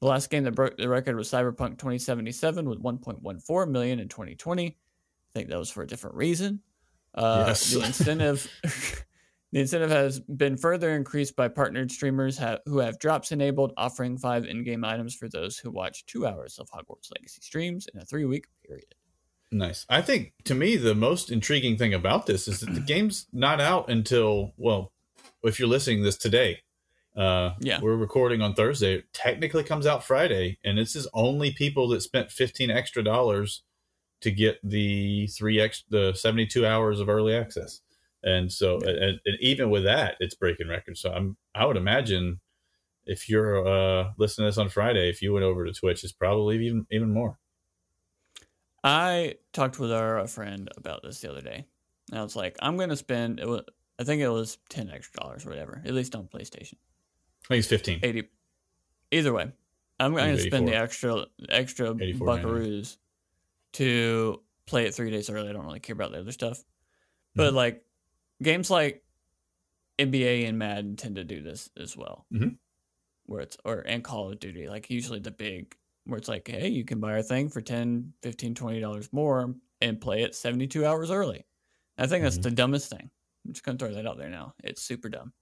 The 0.00 0.06
last 0.08 0.30
game 0.30 0.44
that 0.44 0.52
broke 0.54 0.78
the 0.78 0.88
record 0.88 1.16
was 1.16 1.30
Cyberpunk 1.30 1.76
2077 1.76 2.66
with 2.66 2.80
1.14 2.82 3.68
million 3.68 4.00
in 4.00 4.08
2020. 4.08 4.66
I 4.66 4.74
think 5.34 5.50
that 5.50 5.58
was 5.58 5.70
for 5.70 5.82
a 5.82 5.86
different 5.86 6.16
reason. 6.16 6.62
Uh, 7.14 7.44
Yes. 7.48 7.70
The 7.72 7.80
incentive. 7.84 8.48
The 9.54 9.60
incentive 9.60 9.90
has 9.90 10.18
been 10.18 10.56
further 10.56 10.92
increased 10.96 11.36
by 11.36 11.48
partnered 11.48 11.90
streamers 11.92 12.38
ha- 12.38 12.60
who 12.64 12.78
have 12.78 12.98
drops 12.98 13.32
enabled, 13.32 13.74
offering 13.76 14.16
five 14.16 14.46
in 14.46 14.64
game 14.64 14.82
items 14.82 15.14
for 15.14 15.28
those 15.28 15.58
who 15.58 15.70
watch 15.70 16.06
two 16.06 16.26
hours 16.26 16.58
of 16.58 16.70
Hogwarts 16.70 17.10
Legacy 17.14 17.42
streams 17.42 17.86
in 17.92 18.00
a 18.00 18.04
three 18.06 18.24
week 18.24 18.46
period. 18.66 18.94
Nice. 19.50 19.84
I 19.90 20.00
think 20.00 20.32
to 20.44 20.54
me 20.54 20.76
the 20.76 20.94
most 20.94 21.30
intriguing 21.30 21.76
thing 21.76 21.92
about 21.92 22.24
this 22.24 22.48
is 22.48 22.60
that 22.60 22.72
the 22.72 22.80
game's 22.92 23.26
not 23.30 23.60
out 23.60 23.90
until 23.90 24.54
well, 24.56 24.90
if 25.42 25.58
you're 25.58 25.68
listening 25.68 25.98
to 25.98 26.04
this 26.04 26.16
today, 26.16 26.60
uh, 27.14 27.50
Yeah. 27.60 27.78
we're 27.82 27.94
recording 27.96 28.40
on 28.40 28.54
Thursday. 28.54 28.94
It 29.00 29.12
technically 29.12 29.64
comes 29.64 29.86
out 29.86 30.02
Friday, 30.02 30.56
and 30.64 30.78
this 30.78 30.96
is 30.96 31.06
only 31.12 31.52
people 31.52 31.88
that 31.88 32.00
spent 32.00 32.32
fifteen 32.32 32.70
extra 32.70 33.04
dollars 33.04 33.64
to 34.22 34.30
get 34.30 34.58
the 34.62 35.26
three 35.28 35.60
x 35.60 35.84
the 35.88 36.12
seventy 36.14 36.46
two 36.46 36.66
hours 36.66 37.00
of 37.00 37.08
early 37.08 37.34
access. 37.34 37.80
And 38.24 38.52
so, 38.52 38.78
and, 38.78 39.20
and 39.24 39.36
even 39.40 39.70
with 39.70 39.84
that, 39.84 40.16
it's 40.20 40.36
breaking 40.36 40.68
records. 40.68 41.00
So 41.00 41.10
I'm, 41.10 41.36
I 41.56 41.66
would 41.66 41.76
imagine 41.76 42.38
if 43.04 43.28
you're 43.28 43.66
uh, 43.66 44.10
listening 44.16 44.44
to 44.44 44.48
this 44.50 44.58
on 44.58 44.68
Friday, 44.68 45.08
if 45.08 45.22
you 45.22 45.32
went 45.32 45.44
over 45.44 45.64
to 45.64 45.72
Twitch, 45.72 46.04
it's 46.04 46.12
probably 46.12 46.64
even 46.64 46.86
even 46.90 47.12
more. 47.12 47.38
I 48.84 49.36
talked 49.52 49.78
with 49.78 49.92
our 49.92 50.26
friend 50.26 50.68
about 50.76 51.02
this 51.02 51.20
the 51.20 51.30
other 51.30 51.40
day. 51.40 51.66
And 52.10 52.18
I 52.18 52.22
was 52.22 52.36
like, 52.36 52.56
I'm 52.60 52.76
going 52.76 52.88
to 52.88 52.96
spend, 52.96 53.38
it 53.38 53.46
was, 53.46 53.62
I 53.98 54.04
think 54.04 54.22
it 54.22 54.28
was 54.28 54.58
10 54.70 54.90
extra 54.90 55.20
dollars 55.20 55.46
or 55.46 55.50
whatever, 55.50 55.80
at 55.84 55.94
least 55.94 56.16
on 56.16 56.24
PlayStation. 56.24 56.74
I 57.44 57.48
think 57.48 57.58
it's 57.60 57.68
fifteen. 57.68 58.00
80. 58.02 58.28
Either 59.10 59.32
way, 59.32 59.52
I'm 59.98 60.14
going 60.14 60.36
to 60.36 60.42
spend 60.42 60.68
the 60.68 60.76
extra 60.76 61.26
extra 61.48 61.94
84.99. 61.94 62.18
buckaroos 62.18 62.96
to 63.74 64.42
play 64.66 64.86
it 64.86 64.94
three 64.94 65.10
days 65.10 65.30
early. 65.30 65.48
I 65.48 65.52
don't 65.52 65.64
really 65.66 65.80
care 65.80 65.94
about 65.94 66.12
the 66.12 66.20
other 66.20 66.32
stuff. 66.32 66.64
But 67.34 67.52
Mhm. 67.52 67.56
like 67.56 67.84
games 68.42 68.70
like 68.70 69.04
NBA 69.98 70.46
and 70.48 70.58
Madden 70.58 70.96
tend 70.96 71.16
to 71.16 71.24
do 71.24 71.42
this 71.42 71.70
as 71.76 71.96
well. 71.96 72.26
Mhm. 72.32 72.58
Where 73.26 73.40
it's 73.42 73.56
or 73.64 73.80
and 73.80 74.02
Call 74.04 74.30
of 74.32 74.40
Duty, 74.40 74.68
like 74.68 74.90
usually 74.90 75.20
the 75.20 75.30
big 75.30 75.76
where 76.04 76.18
it's 76.18 76.28
like, 76.28 76.48
hey, 76.48 76.68
you 76.68 76.84
can 76.84 76.98
buy 77.00 77.12
our 77.12 77.22
thing 77.22 77.48
for 77.48 77.60
10 77.60 78.12
15 78.22 78.54
20 78.54 78.80
dollars 78.80 79.12
more 79.12 79.54
and 79.80 80.00
play 80.00 80.22
it 80.22 80.34
72 80.34 80.84
hours 80.84 81.10
early. 81.10 81.46
I 81.98 82.06
think 82.06 82.24
that's 82.24 82.38
Mhm. 82.38 82.42
the 82.42 82.50
dumbest 82.50 82.90
thing. 82.90 83.10
I'm 83.46 83.52
just 83.52 83.64
gonna 83.64 83.78
throw 83.78 83.92
that 83.94 84.06
out 84.06 84.18
there 84.18 84.28
now. 84.30 84.54
It's 84.64 84.82
super 84.82 85.08
dumb. 85.08 85.32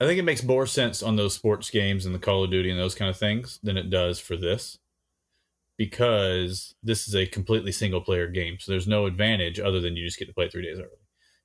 I 0.00 0.06
think 0.06 0.18
it 0.18 0.22
makes 0.24 0.42
more 0.44 0.66
sense 0.66 1.02
on 1.02 1.16
those 1.16 1.34
sports 1.34 1.70
games 1.70 2.06
and 2.06 2.14
the 2.14 2.18
Call 2.20 2.44
of 2.44 2.50
Duty 2.50 2.70
and 2.70 2.78
those 2.78 2.94
kind 2.94 3.10
of 3.10 3.16
things 3.16 3.58
than 3.62 3.76
it 3.76 3.90
does 3.90 4.18
for 4.20 4.36
this. 4.36 4.78
Because 5.78 6.74
this 6.82 7.06
is 7.08 7.14
a 7.14 7.24
completely 7.26 7.72
single 7.72 8.00
player 8.00 8.26
game. 8.28 8.58
So 8.60 8.72
there's 8.72 8.88
no 8.88 9.06
advantage 9.06 9.58
other 9.60 9.80
than 9.80 9.96
you 9.96 10.04
just 10.04 10.18
get 10.18 10.26
to 10.26 10.34
play 10.34 10.48
three 10.50 10.62
days 10.64 10.78
early. 10.78 10.88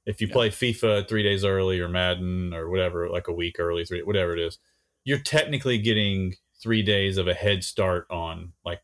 If 0.06 0.20
you 0.20 0.28
Yeah. 0.28 0.34
play 0.34 0.50
FIFA 0.50 1.08
three 1.08 1.24
days 1.24 1.46
early 1.46 1.80
or 1.80 1.88
Madden 1.88 2.54
or 2.54 2.70
whatever, 2.70 3.08
like 3.10 3.28
a 3.30 3.34
week 3.34 3.60
early, 3.60 3.86
three 3.86 4.02
whatever 4.02 4.34
it 4.34 4.40
is, 4.40 4.58
you're 5.06 5.20
technically 5.20 5.78
getting 5.78 6.36
three 6.62 6.82
days 6.82 7.18
of 7.18 7.28
a 7.28 7.34
head 7.34 7.64
start 7.64 8.08
on 8.10 8.54
like 8.66 8.82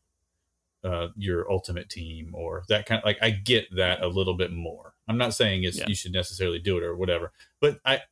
uh, 0.84 1.08
your 1.16 1.50
ultimate 1.52 1.90
team 1.90 2.30
or 2.34 2.62
that 2.68 2.86
kind 2.86 3.00
of 3.00 3.04
like 3.04 3.18
I 3.20 3.28
get 3.30 3.66
that 3.76 4.00
a 4.02 4.06
little 4.06 4.34
bit 4.34 4.50
more. 4.52 4.94
I'm 5.08 5.18
not 5.18 5.34
saying 5.34 5.64
it's 5.64 5.76
Yeah. 5.78 5.84
you 5.88 5.94
should 5.94 6.12
necessarily 6.12 6.58
do 6.58 6.78
it 6.78 6.82
or 6.82 6.96
whatever, 6.96 7.32
but 7.60 7.80
I 7.84 8.02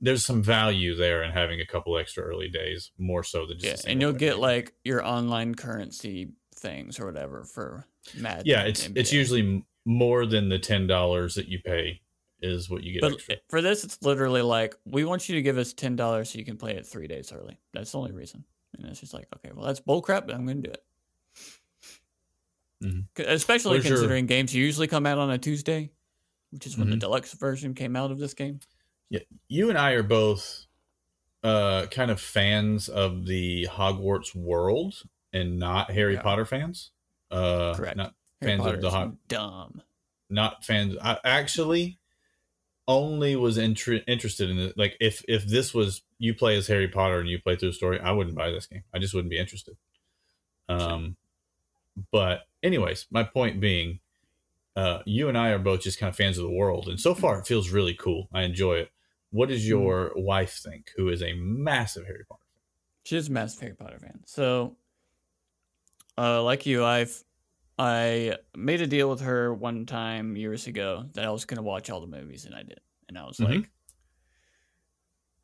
there's 0.00 0.24
some 0.24 0.42
value 0.42 0.94
there 0.96 1.22
in 1.22 1.30
having 1.32 1.60
a 1.60 1.66
couple 1.66 1.96
extra 1.96 2.24
early 2.24 2.48
days 2.48 2.90
more 2.98 3.22
so 3.22 3.46
than 3.46 3.58
just 3.60 3.84
Yeah, 3.84 3.90
and 3.92 4.00
you'll 4.00 4.12
get 4.12 4.32
game. 4.32 4.40
like 4.40 4.72
your 4.84 5.04
online 5.06 5.54
currency 5.54 6.32
things 6.56 6.98
or 6.98 7.06
whatever 7.06 7.44
for 7.44 7.86
Madden. 8.16 8.42
yeah 8.46 8.62
it's 8.64 8.88
it's 8.94 9.12
usually 9.12 9.64
more 9.84 10.26
than 10.26 10.48
the 10.48 10.58
ten 10.58 10.86
dollars 10.86 11.34
that 11.34 11.48
you 11.48 11.60
pay 11.64 12.00
is 12.42 12.68
what 12.68 12.82
you 12.82 12.92
get 12.92 13.00
But 13.02 13.12
extra. 13.14 13.36
for 13.48 13.62
this, 13.62 13.82
it's 13.84 14.02
literally 14.02 14.42
like 14.42 14.74
we 14.84 15.04
want 15.04 15.28
you 15.28 15.36
to 15.36 15.42
give 15.42 15.56
us 15.58 15.72
ten 15.72 15.96
dollars 15.96 16.30
so 16.30 16.38
you 16.38 16.44
can 16.44 16.56
play 16.58 16.72
it 16.76 16.86
three 16.86 17.06
days 17.06 17.32
early. 17.32 17.56
That's 17.72 17.92
the 17.92 17.98
only 17.98 18.12
reason. 18.12 18.44
And 18.76 18.86
it's 18.88 19.00
just 19.00 19.14
like, 19.14 19.26
okay, 19.36 19.52
well, 19.54 19.64
that's 19.64 19.80
bullcrap, 19.80 20.26
but 20.26 20.34
I'm 20.34 20.44
going 20.44 20.62
to 20.62 20.68
do 20.68 20.72
it. 20.74 20.84
Mhm. 22.84 23.04
'Cause- 23.14 23.26
Especially 23.26 23.72
Where's 23.78 23.86
your- 23.86 23.96
considering 23.96 24.26
games 24.26 24.54
usually 24.54 24.86
come 24.86 25.06
out 25.06 25.16
on 25.18 25.30
a 25.30 25.38
Tuesday, 25.38 25.90
which 26.50 26.66
is 26.66 26.76
when 26.76 26.90
the 26.90 26.96
Mhm. 26.96 27.00
deluxe 27.00 27.32
version 27.32 27.72
came 27.74 27.96
out 27.96 28.10
of 28.10 28.18
this 28.18 28.34
game. 28.34 28.60
Yeah, 29.08 29.20
you 29.48 29.68
and 29.70 29.78
I 29.78 29.92
are 29.92 30.02
both 30.02 30.64
uh, 31.42 31.86
kind 31.92 32.10
of 32.10 32.20
fans 32.20 32.88
of 32.88 33.24
the 33.26 33.68
Hogwarts 33.70 34.34
world 34.34 35.04
and 35.36 35.58
not 35.58 35.90
Harry 35.90 36.14
Yeah. 36.14 36.22
Potter 36.22 36.44
fans. 36.44 36.90
Uh, 37.30 37.74
Correct. 37.74 37.96
Not 37.96 38.14
Harry 38.40 38.56
Fans 38.58 38.66
of 38.74 38.80
the 38.80 38.90
Hog- 38.90 39.16
dumb. 39.28 39.82
not 40.30 40.64
fans. 40.64 40.96
I 41.02 41.18
actually 41.24 41.98
only 42.88 43.34
was 43.36 43.58
inter- 43.58 44.02
interested 44.06 44.48
in 44.50 44.58
it. 44.58 44.78
Like 44.78 44.96
if 45.00 45.24
if 45.28 45.44
this 45.44 45.74
was 45.74 46.02
you 46.18 46.34
play 46.34 46.56
as 46.56 46.66
Harry 46.68 46.88
Potter 46.88 47.18
and 47.20 47.28
you 47.28 47.40
play 47.40 47.56
through 47.56 47.70
the 47.70 47.74
story, 47.74 47.98
I 48.00 48.12
wouldn't 48.12 48.36
buy 48.36 48.50
this 48.50 48.66
game. 48.66 48.84
I 48.94 48.98
just 48.98 49.12
wouldn't 49.14 49.30
be 49.30 49.38
interested. 49.38 49.76
Um, 50.68 51.16
but 52.12 52.42
anyways, 52.62 53.06
my 53.10 53.22
point 53.24 53.60
being, 53.60 54.00
uh, 54.76 55.00
you 55.06 55.28
and 55.28 55.36
I 55.38 55.50
are 55.50 55.58
both 55.58 55.80
just 55.82 55.98
kind 55.98 56.10
of 56.10 56.16
fans 56.16 56.38
of 56.38 56.44
the 56.44 56.50
world, 56.50 56.88
and 56.88 57.00
so 57.00 57.14
far 57.14 57.38
it 57.40 57.46
feels 57.46 57.70
really 57.70 57.94
cool. 57.94 58.28
I 58.32 58.42
enjoy 58.42 58.74
it. 58.76 58.90
What 59.30 59.48
does 59.48 59.66
your 59.68 60.12
wife 60.14 60.52
think, 60.62 60.90
who 60.96 61.08
is 61.08 61.22
a 61.22 61.32
massive 61.34 62.06
Harry 62.06 62.24
Potter 62.28 62.42
fan? 62.54 62.60
She's 63.04 63.28
a 63.28 63.32
massive 63.32 63.60
Harry 63.62 63.74
Potter 63.74 63.98
fan. 63.98 64.20
So, 64.26 64.76
uh, 66.18 66.42
like 66.42 66.66
you, 66.66 66.84
I've 66.84 67.22
I 67.78 68.38
made 68.56 68.80
a 68.82 68.86
deal 68.86 69.10
with 69.10 69.20
her 69.22 69.52
one 69.54 69.86
time 69.86 70.36
years 70.36 70.66
ago 70.66 71.08
that 71.14 71.24
I 71.24 71.30
was 71.30 71.44
going 71.44 71.58
to 71.58 71.62
watch 71.62 71.90
all 71.90 72.00
the 72.00 72.06
movies, 72.06 72.46
and 72.46 72.54
I 72.54 72.62
did. 72.62 72.80
And 73.08 73.18
I 73.18 73.24
was 73.26 73.38
Mhm. 73.38 73.44
like, 73.44 73.70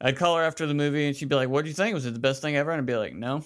I'd 0.00 0.16
call 0.16 0.36
her 0.36 0.42
after 0.42 0.66
the 0.66 0.74
movie, 0.74 1.06
and 1.06 1.16
she'd 1.16 1.28
be 1.28 1.36
like, 1.36 1.48
"What 1.48 1.62
do 1.64 1.68
you 1.68 1.74
think? 1.74 1.94
Was 1.94 2.06
it 2.06 2.14
the 2.14 2.20
best 2.20 2.42
thing 2.42 2.56
ever?" 2.56 2.70
And 2.72 2.80
I'd 2.80 2.86
be 2.86 2.96
like, 2.96 3.14
"No, 3.14 3.38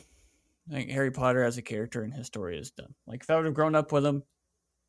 I 0.68 0.72
think 0.72 0.90
Harry 0.90 1.10
Potter 1.12 1.42
as 1.44 1.58
a 1.58 1.62
character 1.62 2.02
and 2.02 2.12
his 2.14 2.26
story 2.28 2.58
is 2.58 2.70
done. 2.72 2.94
Like 3.06 3.22
if 3.22 3.30
I 3.30 3.36
would 3.36 3.46
have 3.46 3.54
grown 3.54 3.74
up 3.74 3.92
with 3.92 4.06
him, 4.06 4.24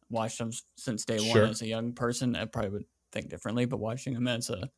watched 0.09 0.39
him 0.41 0.51
since 0.77 1.05
day 1.05 1.19
Sure. 1.19 1.21
one 1.21 1.49
as 1.49 1.61
a 1.63 1.67
young 1.67 1.93
person, 1.93 2.35
I 2.35 2.45
probably 2.45 2.71
would 2.71 2.87
think 3.13 3.29
differently. 3.29 3.65
But 3.65 3.79
watching 3.79 4.15
him 4.15 4.27
as 4.27 4.49
a 4.49 4.71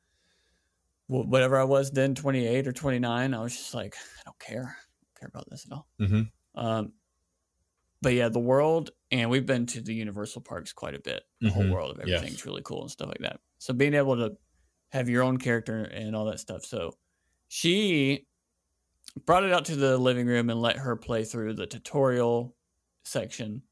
whatever 1.07 1.57
I 1.57 1.63
was 1.63 1.91
then, 1.91 2.15
28 2.15 2.67
or 2.67 2.71
29, 2.71 3.33
I 3.33 3.39
was 3.41 3.55
just 3.55 3.73
like, 3.73 3.95
I 3.95 4.21
don't 4.25 4.39
care. 4.39 4.63
I 4.63 4.83
don't 5.05 5.19
care 5.19 5.27
about 5.27 5.49
this 5.49 5.65
at 5.65 5.71
all. 5.73 5.87
Mm-hmm. 5.99 6.21
Um, 6.55 6.93
but 8.01 8.13
yeah, 8.13 8.29
the 8.29 8.39
world, 8.39 8.91
and 9.11 9.29
we've 9.29 9.45
been 9.45 9.65
to 9.67 9.81
the 9.81 9.93
Universal 9.93 10.41
parks 10.41 10.71
quite 10.73 10.95
a 10.95 10.99
bit. 10.99 11.23
The 11.41 11.49
whole 11.49 11.63
Mhm. 11.63 11.71
world 11.71 11.99
of 11.99 12.07
Yes. 12.07 12.17
everything's 12.17 12.45
really 12.45 12.61
cool 12.63 12.81
and 12.81 12.91
stuff 12.91 13.07
like 13.09 13.19
that. 13.19 13.39
So 13.59 13.73
being 13.73 13.93
able 13.93 14.15
to 14.17 14.37
have 14.89 15.09
your 15.09 15.23
own 15.23 15.37
character 15.37 15.83
and 15.83 16.15
all 16.15 16.25
that 16.25 16.39
stuff. 16.39 16.65
So 16.65 16.97
she 17.47 18.25
brought 19.25 19.43
it 19.43 19.51
out 19.51 19.65
to 19.65 19.75
the 19.75 19.97
living 19.97 20.27
room 20.27 20.49
and 20.49 20.61
let 20.61 20.77
her 20.77 20.95
play 20.95 21.23
through 21.23 21.53
the 21.55 21.67
tutorial 21.67 22.55
section. 23.03 23.63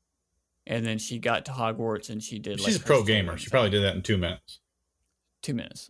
And 0.66 0.86
then 0.86 0.98
she 0.98 1.18
got 1.20 1.46
to 1.46 1.52
Hogwarts 1.52 2.10
and 2.10 2.22
she 2.22 2.40
did. 2.40 2.60
She's 2.60 2.76
like, 2.76 2.84
a 2.84 2.86
pro 2.86 3.04
gamer. 3.04 3.38
She 3.38 3.50
probably 3.50 3.70
did 3.70 3.84
that 3.84 3.96
in 3.96 4.02
two 4.02 4.18
minutes. 4.18 4.60
two 5.42 5.54
minutes. 5.54 5.90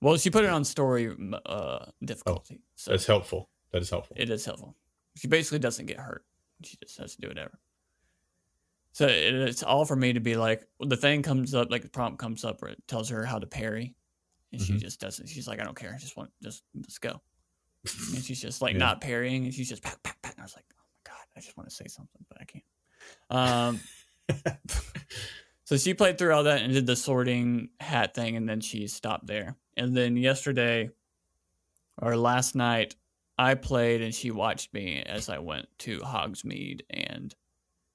Well, 0.00 0.16
she 0.16 0.30
put 0.30 0.44
it 0.44 0.50
on 0.50 0.64
story 0.64 1.14
uh, 1.46 1.86
difficulty, 2.04 2.62
so 2.76 2.90
That's 2.92 3.06
helpful. 3.06 3.50
That 3.72 3.82
is 3.82 3.90
helpful. 3.90 4.16
it 4.18 4.30
is 4.30 4.44
helpful. 4.44 4.76
She 5.16 5.28
basically 5.28 5.58
doesn't 5.58 5.86
get 5.86 5.98
hurt. 5.98 6.24
She 6.62 6.76
just 6.82 6.96
has 6.98 7.14
to 7.16 7.20
do 7.20 7.28
whatever. 7.28 7.58
So 8.94 9.06
it, 9.08 9.34
it's 9.34 9.62
all 9.64 9.84
for 9.84 9.96
me 9.96 10.12
to 10.12 10.20
be 10.20 10.36
like, 10.36 10.66
the 10.80 10.96
thing 10.96 11.22
comes 11.22 11.52
up, 11.52 11.68
like 11.70 11.82
the 11.82 11.88
prompt 11.88 12.18
comes 12.20 12.44
up 12.44 12.62
where 12.62 12.70
it 12.70 12.82
tells 12.88 13.08
her 13.10 13.24
how 13.26 13.38
to 13.40 13.46
parry, 13.46 13.94
and 14.52 14.60
she 14.62 14.74
Mhm. 14.74 14.78
just 14.80 15.00
doesn't. 15.00 15.26
She's 15.28 15.48
like, 15.48 15.60
I 15.60 15.64
don't 15.64 15.76
care. 15.76 15.92
I 15.92 15.98
just 15.98 16.16
want 16.16 16.30
just 16.42 16.62
let's 16.76 16.98
go. 16.98 17.20
And 17.84 17.84
she's 18.24 18.40
just 18.40 18.62
like 18.62 18.72
Yeah. 18.74 18.78
not 18.78 19.00
parrying, 19.00 19.44
and 19.44 19.52
she's 19.52 19.68
just 19.68 19.82
pat 19.82 20.00
pat 20.04 20.16
pat. 20.22 20.34
And 20.34 20.40
I 20.42 20.44
was 20.44 20.54
like, 20.54 20.64
oh 20.72 20.76
my 20.88 21.10
god, 21.12 21.26
I 21.36 21.40
just 21.40 21.56
want 21.56 21.68
to 21.68 21.74
say 21.74 21.86
something, 21.88 22.24
but 22.28 22.40
I 22.40 22.44
can't. 22.44 22.64
Um, 23.30 23.80
so 25.64 25.76
she 25.76 25.92
played 25.92 26.16
through 26.16 26.32
all 26.32 26.44
that 26.44 26.62
and 26.62 26.72
did 26.72 26.86
the 26.86 26.96
sorting 26.96 27.70
hat 27.80 28.14
thing, 28.14 28.36
and 28.36 28.48
then 28.48 28.60
she 28.60 28.86
stopped 28.86 29.26
there. 29.26 29.56
And 29.76 29.96
then 29.96 30.16
yesterday, 30.16 30.88
or 32.00 32.16
last 32.16 32.54
night, 32.54 32.94
I 33.38 33.56
played 33.56 34.02
and 34.02 34.14
she 34.14 34.30
watched 34.30 34.72
me 34.72 35.02
as 35.02 35.28
I 35.28 35.38
went 35.40 35.66
to 35.80 35.98
Hogsmeade 35.98 36.82
and 36.90 37.34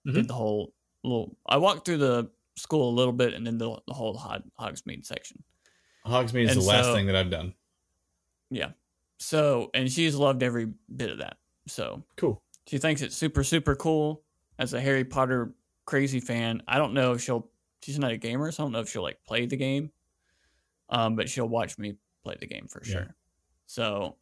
Mhm. 0.05 0.13
did 0.13 0.27
the 0.27 0.33
whole 0.33 0.73
little. 1.03 1.37
I 1.47 1.57
walked 1.57 1.85
through 1.85 1.97
the 1.97 2.29
school 2.55 2.89
a 2.89 2.95
little 2.95 3.13
bit 3.13 3.33
and 3.33 3.45
then 3.47 3.57
the, 3.57 3.77
the 3.87 3.93
whole 3.93 4.17
Hog, 4.17 4.43
Hogsmeade 4.59 5.05
section. 5.05 5.43
Hogsmeade 6.05 6.45
is 6.45 6.51
And 6.53 6.61
the 6.61 6.65
last 6.65 6.91
thing 6.93 7.05
that 7.07 7.15
I've 7.15 7.29
done. 7.29 7.53
Yeah. 8.49 8.71
So, 9.19 9.69
and 9.73 9.91
she's 9.91 10.15
loved 10.15 10.43
every 10.43 10.67
bit 10.95 11.09
of 11.09 11.19
that. 11.19 11.37
So 11.67 12.03
Cool. 12.17 12.41
she 12.67 12.77
thinks 12.77 13.01
it's 13.01 13.15
super, 13.15 13.43
super 13.43 13.75
cool 13.75 14.23
as 14.57 14.73
a 14.73 14.81
Harry 14.81 15.03
Potter 15.03 15.53
crazy 15.85 16.19
fan. 16.19 16.63
I 16.67 16.77
don't 16.77 16.93
know 16.93 17.13
if 17.13 17.21
she'll, 17.21 17.49
she's 17.83 17.99
not 17.99 18.11
a 18.11 18.17
gamer, 18.17 18.51
so 18.51 18.63
I 18.63 18.65
don't 18.65 18.71
know 18.73 18.79
if 18.79 18.89
she'll 18.89 19.03
like 19.03 19.19
play 19.27 19.45
the 19.45 19.57
game. 19.57 19.91
Um, 20.89 21.15
but 21.15 21.29
she'll 21.29 21.47
watch 21.47 21.77
me 21.77 21.95
play 22.23 22.35
the 22.39 22.47
game 22.47 22.67
for 22.67 22.81
Yeah. 22.85 22.91
sure. 22.91 23.15
So 23.67 24.15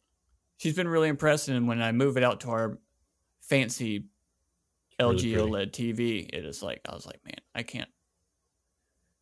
she's 0.58 0.74
been 0.74 0.88
really 0.88 1.08
impressed. 1.08 1.48
And 1.48 1.66
when 1.66 1.80
I 1.80 1.92
move 1.92 2.16
it 2.18 2.22
out 2.22 2.40
to 2.40 2.50
our 2.50 2.78
fancy 3.40 4.04
LG 5.00 5.20
pretty. 5.20 5.36
OLED 5.36 5.70
TV, 5.72 6.28
it 6.32 6.44
is 6.44 6.62
like, 6.62 6.80
I 6.88 6.94
was 6.94 7.06
like, 7.06 7.20
man, 7.24 7.36
I 7.54 7.62
can't. 7.62 7.88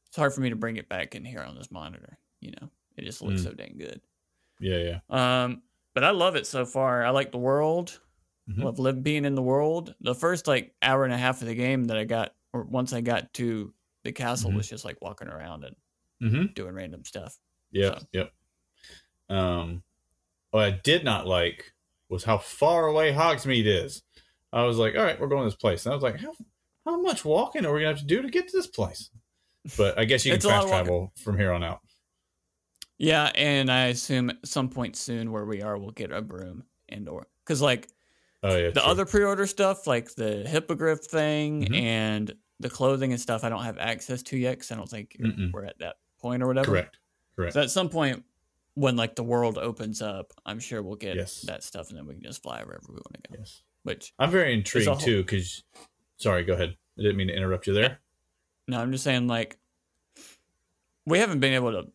It's 0.09 0.17
hard 0.17 0.33
for 0.33 0.41
me 0.41 0.51
to 0.51 0.57
bring 0.57 0.77
it 0.77 0.89
back 0.89 1.15
in 1.15 1.25
here 1.25 1.41
on 1.43 1.55
this 1.55 1.71
monitor. 1.71 2.19
You 2.41 2.53
know, 2.61 2.71
it 2.97 3.05
just 3.05 3.23
looks 3.23 3.41
Mm. 3.43 3.45
so 3.45 3.53
dang 3.53 3.77
good. 3.79 4.01
Yeah, 4.61 4.99
yeah. 5.11 5.43
Um, 5.45 5.63
but 5.95 6.05
I 6.05 6.11
love 6.11 6.37
it 6.37 6.47
so 6.47 6.65
far. 6.65 7.05
I 7.05 7.11
like 7.11 7.33
the 7.33 7.39
world. 7.39 8.01
Mhm. 8.49 8.63
Love 8.65 8.79
live 8.79 9.03
being 9.03 9.25
in 9.25 9.35
the 9.35 9.43
world. 9.43 9.95
The 10.01 10.15
first 10.15 10.47
like 10.47 10.75
hour 10.83 11.05
and 11.05 11.13
a 11.13 11.19
half 11.19 11.43
of 11.43 11.49
the 11.49 11.55
game 11.55 11.85
that 11.87 11.97
I 11.97 12.05
got, 12.05 12.35
or 12.53 12.63
once 12.63 12.93
I 12.93 13.01
got 13.01 13.33
to 13.35 13.75
the 14.05 14.13
castle, 14.13 14.51
Mhm. 14.51 14.57
was 14.57 14.69
just 14.69 14.85
like 14.85 15.01
walking 15.03 15.29
around 15.29 15.65
and 15.65 15.77
Mm-hmm. 16.23 16.53
doing 16.55 16.73
random 16.75 17.05
stuff. 17.05 17.37
Yeah, 17.73 17.99
So- 17.99 18.07
yep. 18.13 18.33
Um, 19.29 19.83
what 20.53 20.65
I 20.65 20.71
did 20.71 21.05
not 21.05 21.27
like 21.27 21.75
was 22.09 22.25
how 22.25 22.39
far 22.39 22.87
away 22.87 23.13
Hogsmeade 23.13 23.67
is. 23.67 24.03
I 24.57 24.65
was 24.65 24.79
like, 24.79 24.95
all 24.97 25.03
right, 25.03 25.19
we're 25.21 25.29
going 25.29 25.43
to 25.43 25.47
this 25.49 25.57
place. 25.57 25.85
And 25.87 25.93
I 25.93 25.97
was 25.97 26.03
like, 26.03 26.17
how 26.21 26.33
how 26.85 27.01
much 27.01 27.25
walking 27.25 27.67
are 27.67 27.73
we 27.73 27.81
gonna 27.81 27.91
have 27.91 28.01
to 28.01 28.07
do 28.07 28.23
to 28.23 28.29
get 28.31 28.49
to 28.49 28.57
this 28.57 28.67
place? 28.69 29.11
But 29.77 29.99
I 29.99 30.05
guess 30.05 30.25
you 30.25 30.31
can 30.31 30.37
It's 30.37 30.45
a 30.45 30.49
lot 30.49 30.63
fast 30.63 30.69
travel 30.69 31.13
from 31.23 31.37
here 31.39 31.53
on 31.53 31.65
out. 31.65 31.81
Yeah, 32.99 33.31
and 33.35 33.71
I 33.71 33.87
assume 33.87 34.31
at 34.31 34.47
some 34.47 34.69
point 34.69 34.97
soon 34.97 35.31
where 35.33 35.45
we 35.45 35.61
are, 35.63 35.77
we'll 35.77 35.91
get 35.91 36.11
a 36.13 36.23
broom 36.23 36.65
and 36.89 37.09
or 37.09 37.27
because 37.45 37.61
like 37.61 37.89
Oh 38.43 38.57
yeah, 38.57 38.69
the 38.69 38.81
true. 38.81 38.83
other 38.83 39.05
pre-order 39.07 39.47
stuff, 39.47 39.87
like 39.87 40.15
the 40.15 40.47
hippogriff 40.49 41.01
thing 41.01 41.65
Mhm. 41.67 41.83
and 41.83 42.35
the 42.61 42.71
clothing 42.71 43.13
and 43.13 43.21
stuff, 43.21 43.45
I 43.45 43.49
don't 43.49 43.65
have 43.65 43.79
access 43.79 44.23
to 44.25 44.37
yet 44.39 44.53
because 44.53 44.71
I 44.71 44.77
don't 44.77 44.89
think 44.89 45.17
Mm-mm. 45.21 45.53
we're 45.53 45.65
at 45.65 45.79
that 45.81 45.97
point 46.21 46.43
or 46.43 46.47
whatever. 46.47 46.67
correct, 46.71 46.99
correct. 47.35 47.55
So 47.55 47.61
at 47.63 47.71
some 47.71 47.89
point, 47.91 48.25
when 48.75 48.95
like 48.97 49.17
the 49.17 49.25
world 49.25 49.59
opens 49.59 50.01
up, 50.01 50.33
I'm 50.47 50.61
sure 50.61 50.83
we'll 50.83 50.97
get 50.97 51.17
Yes. 51.17 51.41
that 51.43 51.65
stuff, 51.65 51.89
and 51.91 51.99
then 51.99 52.07
we 52.07 52.15
can 52.15 52.23
just 52.23 52.43
fly 52.43 52.63
wherever 52.63 52.85
we 52.89 52.95
want 52.95 53.15
to 53.25 53.31
go. 53.33 53.37
yes, 53.41 53.63
Which 53.87 54.13
I'm 54.19 54.31
very 54.31 54.53
intrigued 54.53 54.89
whole- 54.89 54.97
too. 54.97 55.23
Because 55.23 55.63
sorry, 56.17 56.45
go 56.45 56.55
ahead. 56.55 56.77
I 56.99 57.03
didn't 57.03 57.17
mean 57.17 57.29
to 57.29 57.35
interrupt 57.37 57.67
you 57.67 57.73
there. 57.73 57.99
no, 58.69 58.81
I'm 58.81 58.91
just 58.93 59.05
saying 59.05 59.27
like 59.29 59.59
we 61.07 61.19
haven't 61.21 61.41
been 61.41 61.53
able 61.55 61.71
to 61.73 61.89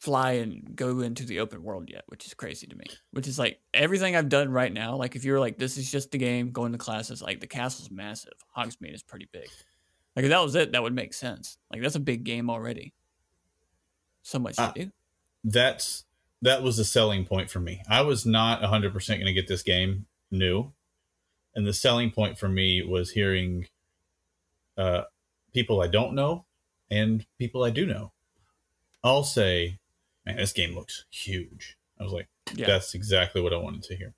fly 0.00 0.32
and 0.32 0.76
go 0.76 1.00
into 1.00 1.24
the 1.24 1.40
open 1.40 1.62
world 1.62 1.88
yet, 1.90 2.04
which 2.06 2.24
is 2.26 2.34
crazy 2.34 2.66
to 2.68 2.76
me. 2.76 2.84
Which 3.10 3.26
is 3.26 3.38
like 3.38 3.58
everything 3.74 4.14
I've 4.14 4.28
done 4.28 4.50
right 4.50 4.72
now. 4.72 4.96
Like 4.96 5.16
if 5.16 5.24
you're 5.24 5.40
like 5.40 5.58
this 5.58 5.76
is 5.76 5.90
just 5.90 6.10
the 6.12 6.18
game, 6.18 6.50
going 6.52 6.72
to 6.72 6.78
classes. 6.78 7.20
Like 7.22 7.40
the 7.40 7.46
castle's 7.46 7.90
massive. 7.90 8.34
Hogsmeade 8.56 8.94
is 8.94 9.02
pretty 9.02 9.28
big. 9.32 9.48
Like 10.14 10.24
if 10.24 10.30
that 10.30 10.42
was 10.42 10.54
it, 10.54 10.72
that 10.72 10.82
would 10.82 10.94
make 10.94 11.14
sense. 11.14 11.58
Like 11.72 11.82
that's 11.82 11.96
a 11.96 12.00
big 12.00 12.22
game 12.24 12.48
already. 12.50 12.92
So 14.22 14.38
much 14.38 14.54
Ah. 14.58 14.70
to 14.72 14.84
do. 14.84 14.90
That's 15.42 16.04
that 16.42 16.62
was 16.62 16.76
the 16.76 16.84
selling 16.84 17.24
point 17.24 17.50
for 17.50 17.58
me. 17.60 17.82
I 17.88 18.02
was 18.02 18.24
not 18.24 18.62
100% 18.62 18.92
going 19.08 19.26
to 19.26 19.32
get 19.32 19.48
this 19.48 19.62
game 19.64 20.06
new. 20.30 20.72
And 21.54 21.66
the 21.66 21.72
selling 21.72 22.10
point 22.10 22.38
for 22.38 22.48
me 22.48 22.82
was 22.82 23.10
hearing 23.12 23.66
uh, 24.76 25.02
people 25.52 25.80
I 25.80 25.88
don't 25.88 26.14
know 26.14 26.44
and 26.90 27.26
people 27.38 27.64
I 27.64 27.70
do 27.70 27.84
know 27.86 28.12
all 29.02 29.24
say, 29.24 29.78
man, 30.24 30.36
this 30.36 30.52
game 30.52 30.74
looks 30.74 31.04
huge. 31.10 31.76
I 31.98 32.04
was 32.04 32.12
like, 32.12 32.28
Yeah. 32.54 32.66
that's 32.66 32.94
exactly 32.94 33.40
what 33.40 33.52
I 33.52 33.56
wanted 33.56 33.82
to 33.84 33.96
hear. 33.96 34.14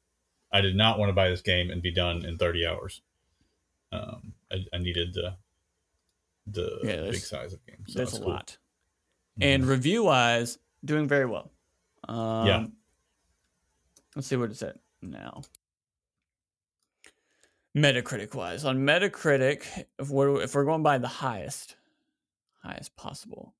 I 0.52 0.60
did 0.60 0.76
not 0.76 0.98
want 0.98 1.08
to 1.08 1.14
buy 1.14 1.30
this 1.30 1.40
game 1.42 1.70
and 1.70 1.80
be 1.80 1.92
done 1.92 2.24
in 2.24 2.36
30 2.36 2.66
hours. 2.66 3.02
Um, 3.92 4.34
I, 4.52 4.64
I 4.72 4.78
needed 4.78 5.14
the 5.14 5.36
the 6.46 6.80
Yeah, 6.82 7.02
big 7.10 7.16
size 7.20 7.52
of 7.52 7.64
game. 7.66 7.84
So 7.86 7.98
that's 8.00 8.16
a 8.16 8.20
cool. 8.20 8.30
lot. 8.30 8.56
And 9.40 9.64
review 9.64 10.04
wise, 10.04 10.58
doing 10.84 11.06
very 11.06 11.26
well. 11.26 11.50
Um, 12.08 12.46
Yeah. 12.46 12.66
Let's 14.16 14.26
see 14.26 14.36
what 14.36 14.50
it 14.50 14.56
said 14.56 14.78
now. 15.00 15.42
Metacritic 17.76 18.34
wise, 18.34 18.64
on 18.64 18.78
Metacritic, 18.78 19.62
if 19.98 20.10
we're 20.10 20.42
if 20.42 20.54
we're 20.54 20.64
going 20.64 20.82
by 20.82 20.98
the 20.98 21.06
highest, 21.06 21.76
highest 22.64 22.96
possible, 22.96 23.54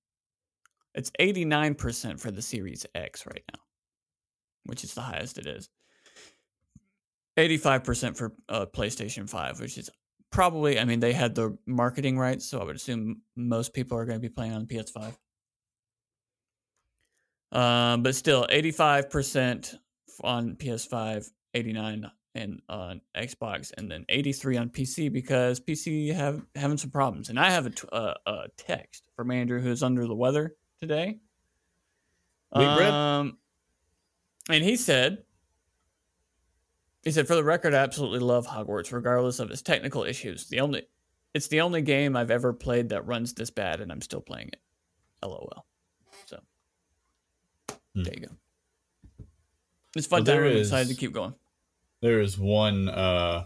it's 0.94 1.12
eighty 1.20 1.44
nine 1.44 1.74
percent 1.76 2.18
for 2.18 2.32
the 2.32 2.42
Series 2.42 2.84
X 2.94 3.24
right 3.26 3.44
now, 3.54 3.60
which 4.64 4.82
is 4.82 4.94
the 4.94 5.00
highest 5.00 5.38
it 5.38 5.46
is. 5.46 5.68
Eighty 7.36 7.56
five 7.56 7.84
percent 7.84 8.16
for 8.16 8.32
uh, 8.48 8.66
PlayStation 8.66 9.30
Five, 9.30 9.60
which 9.60 9.78
is 9.78 9.88
probably. 10.32 10.80
I 10.80 10.84
mean, 10.84 10.98
they 10.98 11.12
had 11.12 11.36
the 11.36 11.56
marketing 11.66 12.18
rights, 12.18 12.44
so 12.46 12.58
I 12.58 12.64
would 12.64 12.76
assume 12.76 13.22
most 13.36 13.72
people 13.72 13.96
are 13.96 14.06
going 14.06 14.18
to 14.18 14.28
be 14.28 14.28
playing 14.28 14.54
on 14.54 14.66
PS 14.66 14.90
Five. 14.90 15.16
Um, 17.52 18.02
but 18.02 18.16
still, 18.16 18.44
eighty 18.50 18.72
five 18.72 19.08
percent 19.08 19.76
on 20.22 20.56
PS5, 20.56 21.30
89 21.54 22.10
and 22.34 22.60
on 22.68 23.00
Xbox, 23.16 23.72
and 23.76 23.90
then 23.90 24.04
83 24.08 24.56
on 24.56 24.70
PC 24.70 25.12
because 25.12 25.58
PC 25.60 26.14
have 26.14 26.44
having 26.54 26.76
some 26.78 26.90
problems. 26.90 27.28
And 27.28 27.38
I 27.38 27.50
have 27.50 27.66
a, 27.66 27.70
t- 27.70 27.88
uh, 27.92 28.14
a 28.26 28.42
text 28.56 29.02
from 29.16 29.30
Andrew 29.30 29.60
who's 29.60 29.82
under 29.82 30.06
the 30.06 30.14
weather 30.14 30.54
today. 30.78 31.18
Bread? 32.52 32.92
Um, 32.94 33.38
and 34.48 34.62
he 34.64 34.76
said, 34.76 35.24
he 37.02 37.10
said, 37.10 37.26
for 37.26 37.34
the 37.34 37.44
record, 37.44 37.74
I 37.74 37.78
absolutely 37.78 38.18
love 38.20 38.46
Hogwarts, 38.46 38.92
regardless 38.92 39.38
of 39.40 39.50
its 39.50 39.62
technical 39.62 40.04
issues. 40.04 40.48
The 40.48 40.60
only, 40.60 40.82
it's 41.34 41.48
the 41.48 41.60
only 41.62 41.82
game 41.82 42.16
I've 42.16 42.30
ever 42.30 42.52
played 42.52 42.90
that 42.90 43.06
runs 43.06 43.32
this 43.34 43.50
bad, 43.50 43.80
and 43.80 43.90
I'm 43.90 44.02
still 44.02 44.20
playing 44.20 44.48
it. 44.52 44.60
LOL. 45.24 45.66
So 46.26 46.40
Hmm. 47.94 48.02
there 48.02 48.14
you 48.14 48.26
go. 48.26 49.24
It's 49.96 50.06
fun 50.06 50.24
Well, 50.24 50.36
time. 50.36 50.44
I'm 50.46 50.56
excited 50.56 50.88
to 50.88 50.94
keep 50.94 51.12
going. 51.12 51.34
There 52.00 52.20
is 52.20 52.38
one 52.38 52.88
uh, 52.88 53.44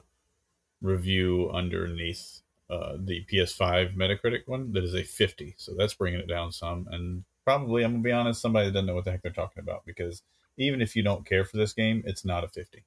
review 0.81 1.51
underneath 1.53 2.41
uh, 2.71 2.97
the 2.99 3.25
PS5 3.31 3.95
Metacritic 3.97 4.43
one 4.47 4.73
that 4.73 4.85
is 4.85 4.95
a 4.95 5.03
50. 5.03 5.55
So 5.59 5.75
that's 5.77 5.95
bringing 5.95 6.21
it 6.21 6.29
down 6.29 6.53
some. 6.53 6.87
And 6.91 7.25
probably, 7.45 7.85
I'm 7.85 7.93
going 7.93 8.03
to 8.03 8.09
be 8.09 8.13
honest, 8.13 8.41
somebody 8.41 8.67
that 8.67 8.73
doesn't 8.73 8.87
know 8.87 8.95
what 8.95 9.05
the 9.05 9.11
heck 9.11 9.23
they're 9.23 9.33
talking 9.33 9.63
about 9.63 9.85
because 9.85 10.23
even 10.57 10.81
if 10.81 10.95
you 10.95 11.03
don't 11.03 11.27
care 11.27 11.45
for 11.45 11.57
this 11.57 11.73
game, 11.73 12.03
it's 12.07 12.25
not 12.25 12.45
a 12.45 12.49
50. 12.49 12.85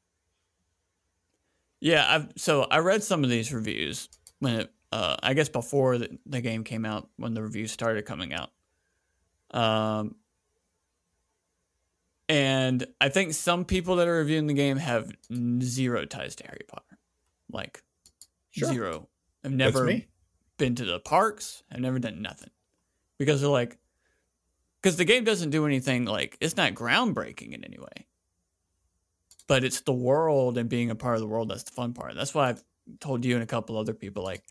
Yeah, 1.80 2.06
I've 2.08 2.34
so 2.38 2.64
I 2.64 2.80
read 2.80 3.04
some 3.04 3.24
of 3.24 3.30
these 3.30 3.54
reviews 3.54 4.10
when 4.40 4.62
it 4.62 4.74
uh 4.92 5.16
I 5.22 5.34
guess 5.34 5.50
before 5.50 5.98
the, 5.98 6.18
the 6.26 6.42
game 6.42 6.64
came 6.64 6.86
out 6.86 7.10
when 7.18 7.34
the 7.34 7.44
reviews 7.44 7.72
started 7.72 8.06
coming 8.06 8.34
out. 8.34 8.50
Um 9.52 10.16
and 12.30 12.86
I 13.00 13.10
think 13.10 13.34
some 13.34 13.66
people 13.66 13.98
that 13.98 14.08
are 14.08 14.18
reviewing 14.18 14.48
the 14.48 14.54
game 14.54 14.78
have 14.78 15.12
zero 15.62 16.06
ties 16.06 16.36
to 16.38 16.46
Harry 16.46 16.66
Potter. 16.68 16.98
Like 17.52 17.84
Sure. 18.52 18.70
zero. 18.70 19.10
I've 19.44 19.52
never 19.52 19.86
been 20.58 20.76
to 20.76 20.86
the 20.86 21.00
parks. 21.00 21.64
I've 21.72 21.80
never 21.80 22.00
done 22.00 22.22
nothing. 22.22 22.50
Because 23.18 23.42
they're 23.42 23.50
like 23.50 23.78
because 24.82 24.98
the 24.98 25.06
game 25.06 25.24
doesn't 25.24 25.50
do 25.50 25.66
anything 25.66 26.06
like 26.06 26.38
it's 26.42 26.58
not 26.58 26.74
groundbreaking 26.74 27.54
in 27.54 27.64
any 27.64 27.78
way. 27.78 28.08
But 29.48 29.64
it's 29.64 29.82
the 29.82 29.94
world 29.94 30.58
and 30.58 30.68
being 30.70 30.90
a 30.92 30.96
part 30.96 31.16
of 31.16 31.22
the 31.22 31.28
world 31.28 31.50
that's 31.50 31.64
the 31.64 31.72
fun 31.72 31.94
part. 31.94 32.16
That's 32.16 32.34
why 32.34 32.50
I've 32.50 32.64
told 33.00 33.26
you 33.26 33.36
and 33.36 33.44
a 33.44 33.48
couple 33.48 33.78
other 33.78 33.94
people 33.94 34.24
like 34.24 34.44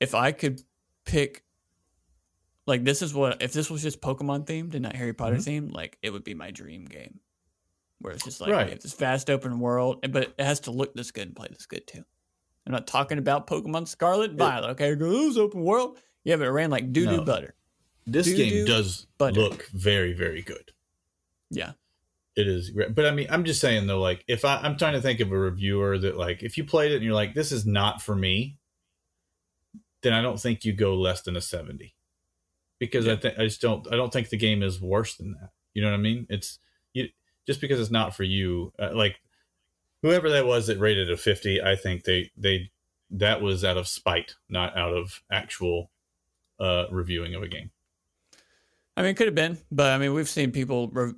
if 0.00 0.14
I 0.14 0.32
could 0.32 0.62
pick 1.04 1.44
like 2.66 2.84
this 2.84 3.02
is 3.02 3.12
what 3.14 3.42
if 3.42 3.52
this 3.52 3.70
was 3.70 3.82
just 3.82 4.00
Pokemon 4.00 4.46
themed 4.46 4.74
and 4.74 4.82
not 4.82 4.96
Harry 4.96 5.12
Potter 5.12 5.36
mm-hmm. 5.36 5.66
themed, 5.68 5.72
like 5.74 5.98
it 6.02 6.10
would 6.10 6.24
be 6.24 6.34
my 6.34 6.50
dream 6.50 6.84
game. 6.84 7.20
Where 8.00 8.12
it's 8.12 8.24
just 8.24 8.40
like 8.40 8.50
Right. 8.50 8.80
this 8.80 8.94
vast 8.94 9.30
open 9.30 9.60
world, 9.60 10.04
but 10.10 10.34
it 10.36 10.44
has 10.44 10.60
to 10.60 10.70
look 10.70 10.94
this 10.94 11.10
good 11.10 11.28
and 11.28 11.36
play 11.36 11.48
this 11.50 11.66
good 11.66 11.86
too. 11.86 12.04
I'm 12.66 12.72
not 12.72 12.86
talking 12.86 13.18
about 13.18 13.46
Pokemon 13.46 13.88
Scarlet 13.88 14.30
and 14.30 14.38
Violet. 14.38 14.70
Okay, 14.70 14.92
it 14.92 14.98
was 14.98 15.38
open 15.38 15.62
world. 15.62 15.98
Yeah, 16.24 16.36
but 16.36 16.46
it 16.46 16.50
ran 16.50 16.70
like 16.70 16.92
doo 16.92 17.06
doo 17.06 17.18
No. 17.18 17.24
butter. 17.24 17.54
This 18.06 18.26
Do-do 18.26 18.36
game 18.36 18.66
does 18.66 19.06
butter. 19.16 19.40
look 19.40 19.66
very, 19.68 20.12
very 20.12 20.42
good. 20.42 20.72
Yeah, 21.50 21.72
It 22.36 22.46
is 22.48 22.70
great. 22.70 22.94
But 22.94 23.06
I 23.06 23.12
mean, 23.12 23.28
I'm 23.30 23.44
just 23.44 23.60
saying 23.60 23.86
though, 23.86 24.00
like 24.00 24.24
if 24.26 24.44
I, 24.44 24.56
I'm 24.56 24.76
trying 24.76 24.94
to 24.94 25.00
think 25.00 25.20
of 25.20 25.30
a 25.32 25.38
reviewer 25.38 25.96
that 25.98 26.16
like 26.16 26.42
if 26.42 26.58
you 26.58 26.64
played 26.64 26.92
it 26.92 26.96
and 26.96 27.04
you're 27.04 27.14
like, 27.14 27.34
this 27.34 27.52
is 27.52 27.64
not 27.64 28.02
for 28.02 28.14
me, 28.16 28.58
then 30.02 30.12
I 30.12 30.20
don't 30.20 30.38
think 30.40 30.64
you 30.64 30.72
go 30.72 30.94
less 30.94 31.22
than 31.22 31.36
a 31.36 31.40
70. 31.40 31.94
Because 32.78 33.06
I 33.08 33.16
think 33.16 33.38
I 33.38 33.44
just 33.44 33.60
don't 33.60 33.86
I 33.92 33.96
don't 33.96 34.12
think 34.12 34.28
the 34.28 34.36
game 34.36 34.62
is 34.62 34.80
worse 34.80 35.14
than 35.16 35.32
that. 35.32 35.50
You 35.74 35.82
know 35.82 35.90
what 35.90 35.94
I 35.98 36.02
mean? 36.02 36.26
It's 36.28 36.58
you 36.92 37.08
just 37.46 37.60
because 37.60 37.80
it's 37.80 37.90
not 37.90 38.14
for 38.16 38.24
you. 38.24 38.72
Uh, 38.78 38.90
like 38.94 39.20
whoever 40.02 40.28
that 40.30 40.46
was 40.46 40.66
that 40.66 40.78
rated 40.78 41.10
a 41.10 41.16
50, 41.16 41.62
I 41.62 41.76
think 41.76 42.04
they 42.04 42.30
they 42.36 42.70
that 43.10 43.40
was 43.40 43.64
out 43.64 43.76
of 43.76 43.86
spite, 43.88 44.34
not 44.48 44.76
out 44.76 44.92
of 44.94 45.22
actual 45.30 45.90
uh 46.60 46.86
reviewing 46.90 47.34
of 47.34 47.42
a 47.42 47.48
game. 47.48 47.70
I 48.96 49.02
mean, 49.02 49.10
it 49.12 49.16
could 49.16 49.26
have 49.26 49.34
been, 49.34 49.58
but 49.72 49.92
I 49.92 49.98
mean, 49.98 50.14
we've 50.14 50.28
seen 50.28 50.52
people 50.52 50.88
re- 50.88 51.14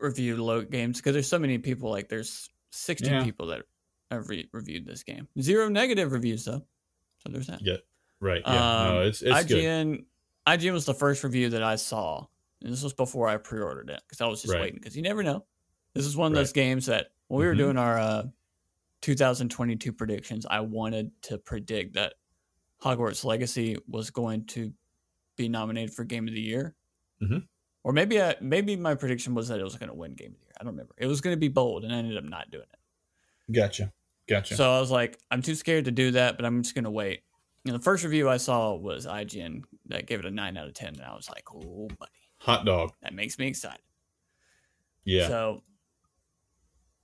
review 0.00 0.42
low 0.42 0.62
games 0.62 0.98
because 0.98 1.12
there's 1.12 1.28
so 1.28 1.38
many 1.38 1.58
people. 1.58 1.88
Like, 1.90 2.08
there's 2.08 2.48
60 2.70 3.06
Yeah. 3.08 3.22
people 3.24 3.46
that 3.48 3.62
have 4.10 4.28
re- 4.28 4.48
reviewed 4.52 4.86
this 4.86 5.02
game. 5.04 5.28
Zero 5.40 5.68
negative 5.68 6.10
reviews 6.12 6.44
though, 6.44 6.62
so 7.18 7.28
there's 7.30 7.46
that. 7.46 7.60
Yeah. 7.62 7.76
Right. 8.20 8.42
Yeah. 8.44 8.52
no, 8.52 9.00
Um, 9.02 9.06
it's 9.06 9.22
it's 9.22 9.44
good. 9.44 10.04
IGN, 10.46 10.72
was 10.72 10.84
the 10.86 10.94
first 10.94 11.24
review 11.24 11.48
that 11.50 11.62
I 11.62 11.76
saw, 11.76 12.26
and 12.62 12.72
this 12.72 12.82
was 12.82 12.92
before 12.94 13.28
I 13.28 13.36
pre-ordered 13.36 13.90
it 13.90 14.00
because 14.06 14.20
I 14.20 14.26
was 14.26 14.42
just 14.42 14.52
Right. 14.54 14.62
waiting 14.62 14.78
because 14.78 14.96
you 14.96 15.02
never 15.02 15.22
know. 15.22 15.44
This 15.94 16.06
is 16.06 16.16
one 16.16 16.32
of 16.32 16.36
Right. 16.36 16.40
those 16.42 16.52
games 16.52 16.86
that 16.86 17.12
when 17.28 17.40
we 17.40 17.46
were 17.46 17.54
Mhm. 17.54 17.58
doing 17.58 17.76
our 17.78 17.98
uh, 17.98 18.26
2022 19.00 19.92
predictions, 19.92 20.46
I 20.46 20.60
wanted 20.60 21.10
to 21.22 21.38
predict 21.38 21.94
that 21.94 22.14
Hogwarts 22.82 23.24
Legacy 23.24 23.76
was 23.88 24.10
going 24.10 24.44
to 24.46 24.72
be 25.36 25.48
nominated 25.48 25.94
for 25.94 26.04
Game 26.04 26.28
of 26.28 26.34
the 26.34 26.40
Year, 26.40 26.74
Mhm. 27.22 27.46
or 27.84 27.92
maybe 27.92 28.20
I, 28.20 28.36
maybe 28.40 28.76
my 28.76 28.94
prediction 28.94 29.34
was 29.34 29.48
that 29.48 29.60
it 29.60 29.64
was 29.64 29.76
going 29.76 29.88
to 29.88 29.94
win 29.94 30.14
Game 30.14 30.32
of 30.32 30.38
the 30.38 30.44
Year. 30.46 30.52
I 30.60 30.64
don't 30.64 30.72
remember. 30.72 30.94
It 30.98 31.06
was 31.06 31.20
going 31.20 31.34
to 31.36 31.40
be 31.40 31.48
bold, 31.48 31.84
and 31.84 31.94
I 31.94 31.98
ended 31.98 32.16
up 32.16 32.24
not 32.24 32.50
doing 32.50 32.66
it. 32.72 33.52
Gotcha. 33.52 33.92
Gotcha. 34.28 34.56
So 34.56 34.72
I 34.72 34.80
was 34.80 34.90
like, 34.90 35.18
I'm 35.30 35.40
too 35.42 35.54
scared 35.54 35.84
to 35.84 35.92
do 35.92 36.10
that, 36.12 36.36
but 36.36 36.44
I'm 36.44 36.62
just 36.62 36.74
gonna 36.74 36.90
wait. 36.90 37.22
And 37.66 37.74
the 37.74 37.80
first 37.80 38.04
review 38.04 38.28
I 38.28 38.36
saw 38.36 38.74
was 38.74 39.06
IGN 39.06 39.62
that 39.86 40.06
gave 40.06 40.20
it 40.20 40.24
a 40.24 40.30
nine 40.30 40.56
out 40.56 40.68
of 40.68 40.74
ten, 40.74 40.94
and 40.94 41.02
I 41.02 41.14
was 41.14 41.28
like, 41.28 41.44
oh 41.52 41.88
buddy, 41.98 42.12
Hot 42.38 42.64
dog. 42.64 42.92
that 43.02 43.12
makes 43.12 43.38
me 43.38 43.48
excited. 43.48 43.80
Yeah. 45.04 45.26
So 45.28 45.62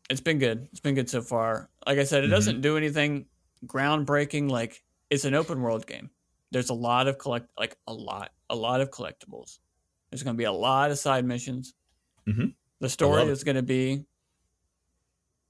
it's 0.09 0.21
been 0.21 0.39
good. 0.39 0.69
It's 0.71 0.81
been 0.81 0.95
good 0.95 1.11
so 1.11 1.21
far. 1.23 1.69
Like 1.87 1.99
I 1.99 2.05
said, 2.05 2.23
it 2.25 2.29
Mhm. 2.29 2.31
doesn't 2.31 2.61
do 2.61 2.77
anything 2.77 3.27
groundbreaking. 3.67 4.51
Like 4.51 4.85
it's 5.11 5.25
an 5.25 5.35
open 5.35 5.61
world 5.63 5.87
game. 5.87 6.11
There's 6.53 6.71
a 6.71 6.75
lot 6.75 7.09
of 7.09 7.19
collect, 7.19 7.49
like 7.59 7.77
a 7.87 7.93
lot, 7.95 8.33
a 8.51 8.55
lot 8.55 8.81
of 8.81 8.91
collectibles. 8.91 9.59
There's 10.11 10.23
gonna 10.23 10.37
be 10.37 10.45
a 10.45 10.53
lot 10.53 10.91
of 10.91 10.99
side 10.99 11.25
missions. 11.25 11.75
Mhm. 12.27 12.55
The 12.81 12.89
story 12.89 13.23
is 13.25 13.43
gonna 13.45 13.63
be, 13.63 14.05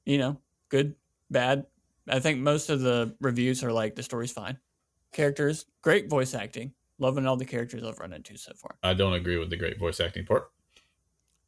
you 0.06 0.18
know, 0.18 0.40
good, 0.68 0.94
bad. 1.30 1.66
I 2.08 2.18
think 2.20 2.40
most 2.40 2.70
of 2.70 2.80
the 2.80 3.16
reviews 3.20 3.62
are 3.64 3.72
like 3.72 3.94
the 3.94 4.02
story's 4.02 4.32
fine. 4.32 4.58
Characters, 5.12 5.66
great 5.82 6.08
voice 6.08 6.34
acting. 6.34 6.72
Loving 6.98 7.26
all 7.26 7.36
the 7.36 7.44
characters 7.44 7.82
I've 7.84 7.98
run 7.98 8.12
into 8.12 8.36
so 8.36 8.52
far. 8.54 8.76
I 8.82 8.94
don't 8.94 9.14
agree 9.14 9.36
with 9.36 9.50
the 9.50 9.56
great 9.56 9.78
voice 9.78 9.98
acting 10.00 10.24
part. 10.24 10.50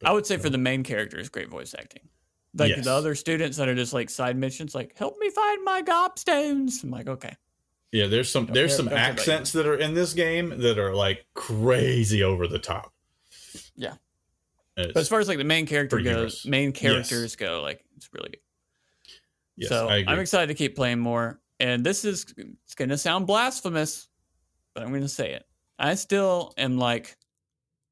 I 0.05 0.13
would 0.13 0.27
say 0.27 0.37
for 0.37 0.51
the 0.51 0.59
main 0.59 0.83
characters, 0.83 1.29
great 1.29 1.49
voice 1.49 1.75
acting. 1.79 2.09
Like 2.57 2.71
Yes. 2.71 2.85
the 2.85 2.93
other 2.93 3.15
students 3.15 3.57
that 3.57 3.69
are 3.69 3.75
just 3.75 3.93
like 3.93 4.11
side 4.11 4.37
missions, 4.37 4.75
like 4.75 4.97
help 4.99 5.17
me 5.19 5.31
find 5.31 5.65
my 5.65 5.83
gobstones. 5.83 6.83
I'm 6.83 6.91
like, 6.91 7.09
okay, 7.09 7.37
Yeah, 7.93 8.07
there's 8.09 8.31
some 8.31 8.47
Don't 8.47 8.55
there's 8.55 8.71
care- 8.73 8.77
some 8.77 8.87
don't 8.87 8.97
care 8.97 9.05
about 9.11 9.19
accents 9.21 9.53
that 9.53 9.67
are 9.67 9.77
in 9.77 9.95
this 9.95 10.13
game 10.13 10.59
that 10.61 10.79
are 10.79 10.95
like 10.95 11.25
crazy 11.35 12.23
over 12.23 12.47
the 12.49 12.59
top. 12.59 12.93
Yeah. 13.77 13.95
But 14.77 14.97
as 14.97 15.09
far 15.09 15.21
as 15.21 15.29
like 15.29 15.39
the 15.39 15.45
main 15.45 15.67
character 15.67 15.99
goes, 15.99 16.05
humorous. 16.43 16.47
main 16.47 16.69
Yes. 16.71 16.79
characters 16.81 17.37
go, 17.37 17.63
like 17.63 17.85
it's 17.97 18.09
really 18.13 18.31
good. 18.31 18.41
yes, 19.57 19.69
so. 19.69 19.89
I'm 19.89 20.19
excited 20.19 20.49
to 20.49 20.55
keep 20.55 20.75
playing 20.75 20.99
more. 20.99 21.41
And 21.65 21.83
this 21.83 22.05
is 22.05 22.27
it's 22.37 22.75
gonna 22.75 22.99
sound 22.99 23.27
blasphemous, 23.27 24.09
but 24.75 24.83
I'm 24.83 24.93
gonna 24.93 25.09
say 25.09 25.33
it. 25.33 25.47
I 25.79 25.95
still 25.95 26.53
am 26.59 26.77
like 26.77 27.17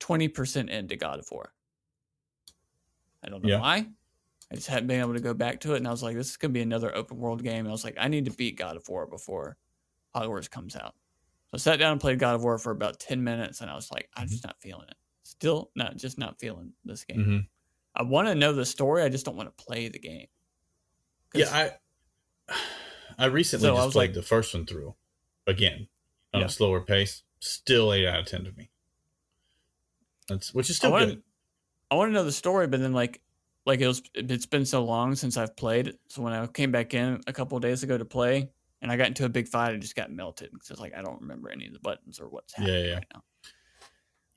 20% 0.00 0.68
into 0.68 0.96
God 0.96 1.18
of 1.18 1.26
War. 1.32 1.54
I 3.24 3.30
don't 3.30 3.42
know 3.42 3.48
Yeah. 3.48 3.60
why. 3.60 3.86
I 4.50 4.54
just 4.56 4.66
hadn't 4.66 4.88
been 4.88 5.00
able 5.00 5.14
to 5.14 5.20
go 5.20 5.32
back 5.32 5.60
to 5.60 5.72
it, 5.72 5.78
and 5.78 5.88
I 5.88 5.90
was 5.90 6.02
like, 6.02 6.16
this 6.16 6.28
is 6.28 6.36
gonna 6.36 6.52
be 6.52 6.60
another 6.60 6.94
open 6.94 7.16
world 7.16 7.42
game. 7.42 7.60
And 7.60 7.68
I 7.68 7.72
was 7.72 7.82
like, 7.82 7.96
I 7.98 8.08
need 8.08 8.26
to 8.26 8.30
beat 8.32 8.58
God 8.58 8.76
of 8.76 8.86
War 8.90 9.06
before 9.06 9.56
Hogwarts 10.14 10.50
comes 10.50 10.76
out. 10.76 10.94
So 11.46 11.54
I 11.54 11.56
sat 11.56 11.78
down 11.78 11.92
and 11.92 12.00
played 12.00 12.18
God 12.18 12.34
of 12.34 12.42
War 12.44 12.58
for 12.58 12.72
about 12.72 13.00
ten 13.00 13.24
minutes, 13.24 13.62
and 13.62 13.70
I 13.70 13.74
was 13.74 13.90
like, 13.90 14.06
I'm 14.14 14.28
just 14.28 14.44
not 14.44 14.60
feeling 14.60 14.86
it. 14.90 14.96
Still 15.22 15.70
not 15.76 15.96
just 15.96 16.18
not 16.18 16.38
feeling 16.38 16.74
this 16.84 17.04
game. 17.06 17.24
hmm 17.24 17.38
I 17.94 18.02
want 18.02 18.28
to 18.28 18.34
know 18.34 18.52
the 18.52 18.66
story. 18.66 19.02
I 19.02 19.08
just 19.08 19.24
don't 19.24 19.36
want 19.36 19.56
to 19.56 19.64
play 19.64 19.88
the 19.88 19.98
game. 19.98 20.26
Yeah, 21.32 21.48
I 21.50 22.54
I 23.22 23.26
recently 23.26 23.66
So 23.68 23.74
I 23.74 23.76
just 23.76 23.86
was 23.86 23.92
played 23.94 24.08
like- 24.10 24.14
the 24.14 24.22
first 24.22 24.52
one 24.54 24.66
through 24.66 24.94
again 25.46 25.88
on 26.34 26.40
Yeah. 26.40 26.46
a 26.46 26.50
slower 26.50 26.80
pace. 26.80 27.22
Still 27.40 27.92
eight 27.92 28.06
out 28.06 28.20
of 28.20 28.26
ten 28.26 28.44
to 28.44 28.52
me. 28.52 28.70
That's 30.28 30.54
which 30.54 30.70
is 30.70 30.76
I 30.76 30.78
still 30.78 30.90
want 30.92 31.06
good. 31.10 31.22
I 31.90 31.94
want 31.96 32.08
to 32.08 32.12
know 32.12 32.24
the 32.24 32.32
story, 32.32 32.66
but 32.66 32.80
then 32.80 32.92
like, 32.92 33.20
like 33.66 33.80
it 33.80 33.86
was, 33.86 34.02
it's 34.14 34.46
been 34.46 34.64
so 34.64 34.84
long 34.84 35.14
since 35.14 35.36
I've 35.36 35.54
played. 35.56 35.94
So 36.08 36.22
when 36.22 36.32
I 36.32 36.46
came 36.46 36.72
back 36.72 36.94
in 36.94 37.20
a 37.26 37.32
couple 37.32 37.56
of 37.56 37.62
days 37.62 37.82
ago 37.82 37.98
to 37.98 38.04
play, 38.04 38.48
and 38.80 38.90
I 38.90 38.96
got 38.96 39.08
into 39.08 39.24
a 39.24 39.28
big 39.28 39.46
fight, 39.48 39.72
I 39.74 39.76
just 39.76 39.94
got 39.94 40.10
melted 40.10 40.50
because 40.52 40.70
it's 40.70 40.80
like 40.80 40.94
I 40.96 41.02
don't 41.02 41.20
remember 41.20 41.50
any 41.50 41.66
of 41.66 41.72
the 41.72 41.78
buttons 41.80 42.18
or 42.18 42.28
what's 42.28 42.54
happening 42.54 42.86
yeah. 42.86 42.94
right 42.94 43.06
now. 43.14 43.22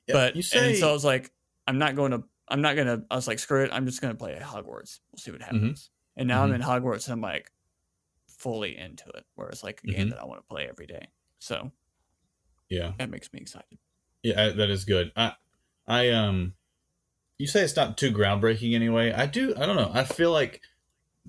Yeah, 0.06 0.12
but 0.14 0.36
you 0.36 0.42
say 0.42 0.70
and 0.70 0.78
so 0.78 0.90
I 0.90 0.92
was 0.92 1.04
like, 1.04 1.32
I'm 1.66 1.78
not 1.78 1.96
going 1.96 2.12
to, 2.12 2.22
I'm 2.48 2.60
not 2.62 2.76
gonna. 2.76 3.02
I 3.10 3.16
was 3.16 3.26
like, 3.26 3.38
screw 3.40 3.64
it, 3.64 3.70
I'm 3.72 3.86
just 3.86 4.00
gonna 4.00 4.14
play 4.14 4.38
Hogwarts. 4.40 5.00
We'll 5.10 5.18
see 5.18 5.30
what 5.32 5.40
Mm-hmm. 5.40 5.54
happens. 5.56 5.90
And 6.16 6.28
now 6.28 6.42
I'm 6.44 6.52
in 6.52 6.60
Hogwarts, 6.62 7.06
and 7.06 7.12
I'm 7.14 7.20
like 7.20 7.50
fully 8.46 8.76
into 8.76 9.08
it, 9.10 9.24
where 9.34 9.48
it's 9.48 9.64
like 9.64 9.80
a 9.82 9.88
game 9.88 10.06
Mhm. 10.06 10.10
that 10.10 10.20
I 10.20 10.24
want 10.24 10.40
to 10.40 10.46
play 10.48 10.68
every 10.68 10.86
day. 10.86 11.08
So 11.40 11.72
yeah, 12.68 12.92
that 12.98 13.10
makes 13.10 13.32
me 13.32 13.40
excited. 13.40 13.78
yeah, 14.22 14.50
that 14.50 14.70
is 14.70 14.84
good. 14.84 15.10
I 15.16 15.32
I 15.86 16.10
um, 16.10 16.54
you 17.38 17.46
say 17.48 17.62
it's 17.62 17.74
not 17.76 17.98
too 17.98 18.12
groundbreaking 18.12 18.74
anyway. 18.74 19.12
I 19.12 19.26
do. 19.26 19.52
I 19.56 19.66
don't 19.66 19.76
know. 19.76 19.90
I 19.92 20.04
feel 20.04 20.30
like 20.32 20.60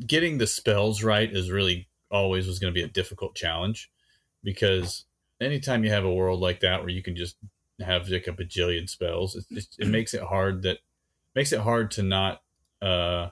getting 0.06 0.38
the 0.38 0.48
spells 0.48 1.02
right 1.04 1.32
is 1.32 1.50
really 1.52 1.90
always 2.12 2.46
was 2.48 2.60
going 2.60 2.72
to 2.74 2.80
be 2.80 2.84
a 2.84 2.88
difficult 2.88 3.36
challenge 3.36 3.92
because 4.44 5.06
anytime 5.42 5.84
you 5.84 5.90
have 5.90 6.06
a 6.06 6.14
world 6.14 6.40
like 6.40 6.60
that 6.62 6.80
where 6.82 6.90
you 6.90 7.02
can 7.04 7.16
just 7.16 7.36
have 7.80 8.08
like 8.10 8.28
a 8.28 8.32
bajillion 8.32 8.88
spells, 8.90 9.36
it, 9.36 9.46
it, 9.52 9.66
it 9.80 9.88
makes 9.88 10.14
it 10.14 10.22
hard 10.22 10.62
that 10.64 10.78
makes 11.36 11.52
it 11.52 11.60
hard 11.62 11.90
to 11.92 12.04
not 12.04 12.42
uh 12.82 13.30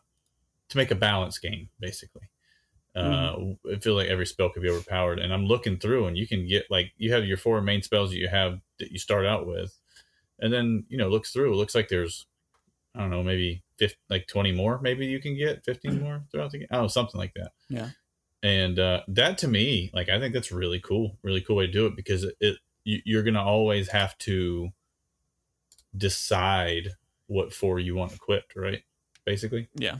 to 0.69 0.77
make 0.77 0.91
a 0.91 0.95
balance 0.95 1.37
game 1.39 1.69
basically. 1.79 2.29
Uh, 2.95 3.55
I 3.69 3.75
feel 3.79 3.95
like 3.95 4.07
every 4.07 4.25
spell 4.25 4.49
could 4.49 4.63
be 4.63 4.69
overpowered, 4.69 5.19
and 5.19 5.33
I'm 5.33 5.45
looking 5.45 5.77
through, 5.77 6.05
and 6.05 6.17
you 6.17 6.27
can 6.27 6.47
get 6.47 6.71
like 6.71 6.93
you 6.97 7.11
have 7.11 7.25
your 7.25 7.37
four 7.37 7.59
main 7.61 7.81
spells 7.81 8.11
that 8.11 8.17
you 8.17 8.27
have 8.29 8.61
that 8.79 8.91
you 8.91 8.99
start 8.99 9.25
out 9.25 9.45
with, 9.45 9.77
and 10.39 10.53
then 10.53 10.85
you 10.87 10.97
know 10.97 11.09
looks 11.09 11.31
through. 11.31 11.51
It 11.53 11.57
looks 11.57 11.75
like 11.75 11.89
there's 11.89 12.25
I 12.95 12.99
don't 13.01 13.09
know 13.09 13.23
maybe 13.23 13.63
50, 13.77 13.97
like 14.09 14.25
20 14.27 14.53
more 14.53 14.79
maybe 14.81 15.05
you 15.05 15.19
can 15.19 15.35
get 15.35 15.65
15 15.65 16.01
more 16.01 16.23
throughout 16.31 16.51
the 16.51 16.59
game. 16.59 16.67
I 16.71 16.87
something 16.87 17.19
like 17.19 17.33
that. 17.33 17.51
Yeah. 17.67 17.89
And 18.41 18.79
uh, 18.79 19.01
that 19.09 19.37
to 19.39 19.47
me, 19.49 19.89
like 19.93 20.07
I 20.07 20.17
think 20.19 20.33
that's 20.33 20.51
really 20.51 20.79
cool, 20.79 21.17
really 21.23 21.41
cool 21.41 21.57
way 21.57 21.65
to 21.65 21.71
do 21.73 21.87
it 21.87 21.95
because 21.97 22.23
it, 22.23 22.35
it 22.39 22.57
you, 22.85 23.01
you're 23.03 23.23
gonna 23.23 23.43
always 23.43 23.89
have 23.89 24.17
to 24.19 24.69
decide 25.97 26.89
what 27.27 27.53
four 27.53 27.79
you 27.79 27.95
want 27.95 28.13
equipped, 28.13 28.55
right? 28.55 28.83
Basically, 29.25 29.67
Yeah. 29.75 29.97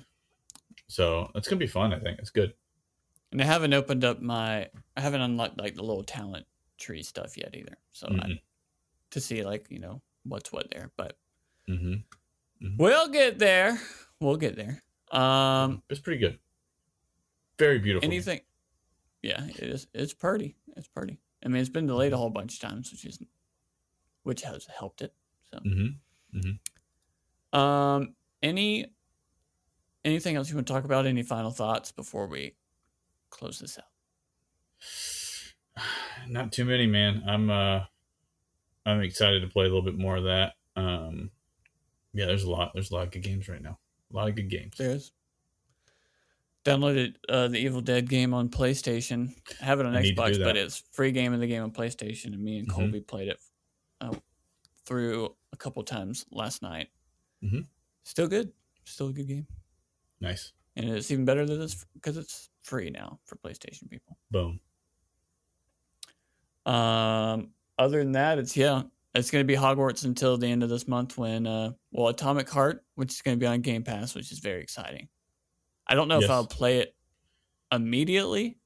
so 0.87 1.31
it's 1.35 1.47
gonna 1.47 1.59
be 1.59 1.67
fun. 1.67 1.93
I 1.93 1.99
think 1.99 2.19
it's 2.19 2.29
good. 2.29 2.53
And 3.32 3.41
I 3.41 3.45
haven't 3.45 3.73
opened 3.73 4.03
up 4.05 4.21
my, 4.21 4.69
I 4.95 5.01
haven't 5.01 5.21
unlocked 5.21 5.59
like 5.59 5.76
the 5.76 5.84
little 5.84 6.03
talent 6.03 6.45
tree 6.78 7.03
stuff 7.03 7.38
yet 7.38 7.55
either. 7.55 7.78
So 7.91 8.07
I, 8.07 8.11
Mhm. 8.28 8.39
to 9.11 9.19
see 9.21 9.43
like 9.43 9.67
you 9.69 9.80
know 9.80 10.01
what's 10.23 10.51
what 10.51 10.69
there, 10.71 10.91
but 10.97 11.17
hmm 11.67 11.95
we'll 12.78 13.09
get 13.09 13.39
there. 13.39 13.80
We'll 14.19 14.38
get 14.38 14.55
there. 14.55 14.82
Um, 15.11 15.84
it's 15.89 15.99
pretty 15.99 16.19
good. 16.19 16.39
Very 17.59 17.80
beautiful. 17.80 18.05
anything? 18.05 18.41
Yeah, 19.21 19.45
it 19.45 19.63
is. 19.63 19.88
It's 19.93 20.13
pretty. 20.13 20.55
It's 20.76 20.88
pretty. 20.88 21.19
I 21.43 21.47
mean, 21.47 21.61
it's 21.61 21.69
been 21.69 21.88
delayed 21.88 22.13
a 22.13 22.17
whole 22.17 22.30
bunch 22.30 22.55
of 22.55 22.59
times, 22.59 22.91
which 22.91 23.05
is, 23.05 23.19
which 24.23 24.41
has 24.41 24.65
helped 24.65 25.01
it. 25.01 25.13
So, 25.51 25.59
hmm 25.59 26.51
um, 27.57 28.15
any, 28.43 28.88
anything 30.03 30.36
else 30.36 30.49
you 30.49 30.55
want 30.55 30.67
to 30.67 30.73
talk 30.73 30.84
about? 30.84 31.05
Any 31.05 31.23
final 31.23 31.51
thoughts 31.51 31.91
before 31.91 32.28
we 32.28 32.55
close 33.36 33.59
this 33.59 33.77
out? 33.77 33.86
Not 36.27 36.51
too 36.51 36.65
many, 36.65 36.88
man. 36.88 37.23
I'm 37.27 37.49
uh, 37.49 37.81
I'm 38.86 39.01
excited 39.01 39.41
to 39.41 39.47
play 39.47 39.65
a 39.65 39.67
little 39.67 39.81
bit 39.83 39.97
more 39.97 40.17
of 40.17 40.23
that. 40.25 40.53
Um, 40.75 41.31
yeah, 42.13 42.25
there's 42.25 42.43
a 42.43 42.49
lot. 42.49 42.71
There's 42.73 42.91
a 42.91 42.95
lot 42.95 43.03
of 43.07 43.11
good 43.11 43.23
games 43.23 43.47
right 43.49 43.61
now. 43.61 43.77
A 44.11 44.15
lot 44.15 44.29
of 44.29 44.36
good 44.36 44.49
games. 44.49 44.75
There's 44.77 45.11
downloaded 46.63 47.15
uh, 47.29 47.47
the 47.49 47.57
Evil 47.59 47.81
Dead 47.81 48.09
game 48.09 48.33
on 48.33 48.49
PlayStation. 48.49 49.33
I 49.61 49.65
have 49.65 49.79
it 49.79 49.86
on 49.86 49.95
I 49.95 50.01
Xbox, 50.03 50.41
but 50.43 50.57
it's 50.57 50.83
free 50.91 51.11
game 51.11 51.33
in 51.33 51.39
the 51.39 51.47
game 51.47 51.63
on 51.63 51.71
PlayStation. 51.71 52.27
And 52.33 52.39
me 52.43 52.59
and 52.59 52.67
Mhm. 52.67 52.71
Colby 52.71 53.01
played 53.01 53.27
it 53.27 53.39
uh, 54.01 54.15
through 54.86 55.36
a 55.53 55.57
couple 55.57 55.83
times 55.83 56.25
last 56.31 56.61
night. 56.61 56.88
Mm-hmm. 57.43 57.61
Still 58.03 58.27
good. 58.27 58.51
Still 58.86 59.07
a 59.07 59.13
good 59.13 59.27
game, 59.27 59.47
Nice. 60.21 60.53
And 60.76 60.89
it's 60.89 61.11
even 61.11 61.26
better 61.26 61.45
than 61.45 61.59
this 61.59 61.86
because 61.93 62.17
it's 62.17 62.49
free 62.63 62.89
now 62.89 63.19
for 63.26 63.38
PlayStation 63.38 63.89
people. 63.89 64.17
Boom. 64.32 64.59
Um, 66.65 67.49
other 67.78 67.99
than 67.99 68.13
that, 68.13 68.39
it's 68.39 68.57
yeah, 68.57 68.84
it's 69.13 69.32
going 69.32 69.43
to 69.43 69.47
be 69.47 69.55
Hogwarts 69.55 70.03
until 70.03 70.38
the 70.38 70.47
end 70.47 70.63
of 70.63 70.69
this 70.69 70.88
month 70.88 71.17
when 71.17 71.47
uh, 71.47 71.71
well, 71.91 72.09
Atomic 72.09 72.49
Heart, 72.49 72.84
which 72.95 73.13
is 73.13 73.21
going 73.21 73.38
to 73.38 73.39
be 73.39 73.47
on 73.47 73.61
Game 73.61 73.84
Pass, 73.84 74.15
which 74.15 74.32
is 74.32 74.39
very 74.39 74.61
exciting. 74.61 75.07
I 75.88 75.95
don't 75.95 76.07
know 76.07 76.19
if 76.19 76.30
I'll 76.30 76.47
play 76.47 76.80
it 76.80 76.95
immediately. 77.71 78.57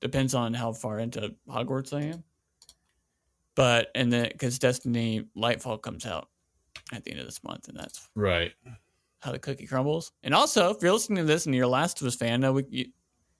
Depends 0.00 0.34
on 0.34 0.52
how 0.52 0.72
far 0.72 0.98
into 0.98 1.34
Hogwarts 1.48 1.96
I 1.96 2.02
am. 2.08 2.24
But 3.54 3.88
and 3.94 4.12
then 4.12 4.28
because 4.30 4.58
Destiny 4.58 5.24
Lightfall 5.36 5.80
comes 5.80 6.04
out 6.04 6.28
at 6.92 7.04
the 7.04 7.12
end 7.12 7.20
of 7.20 7.26
this 7.26 7.42
month, 7.42 7.68
and 7.68 7.78
that's 7.78 8.10
Right. 8.14 8.52
How 9.24 9.32
the 9.32 9.38
cookie 9.38 9.66
crumbles. 9.66 10.12
And 10.22 10.34
also, 10.34 10.70
if 10.70 10.82
you're 10.82 10.92
listening 10.92 11.18
to 11.18 11.24
this 11.24 11.46
and 11.46 11.54
you're 11.54 11.64
a 11.64 11.68
Last 11.68 12.00
of 12.00 12.06
Us 12.06 12.14
fan, 12.14 12.40
now 12.42 12.52
we 12.52 12.92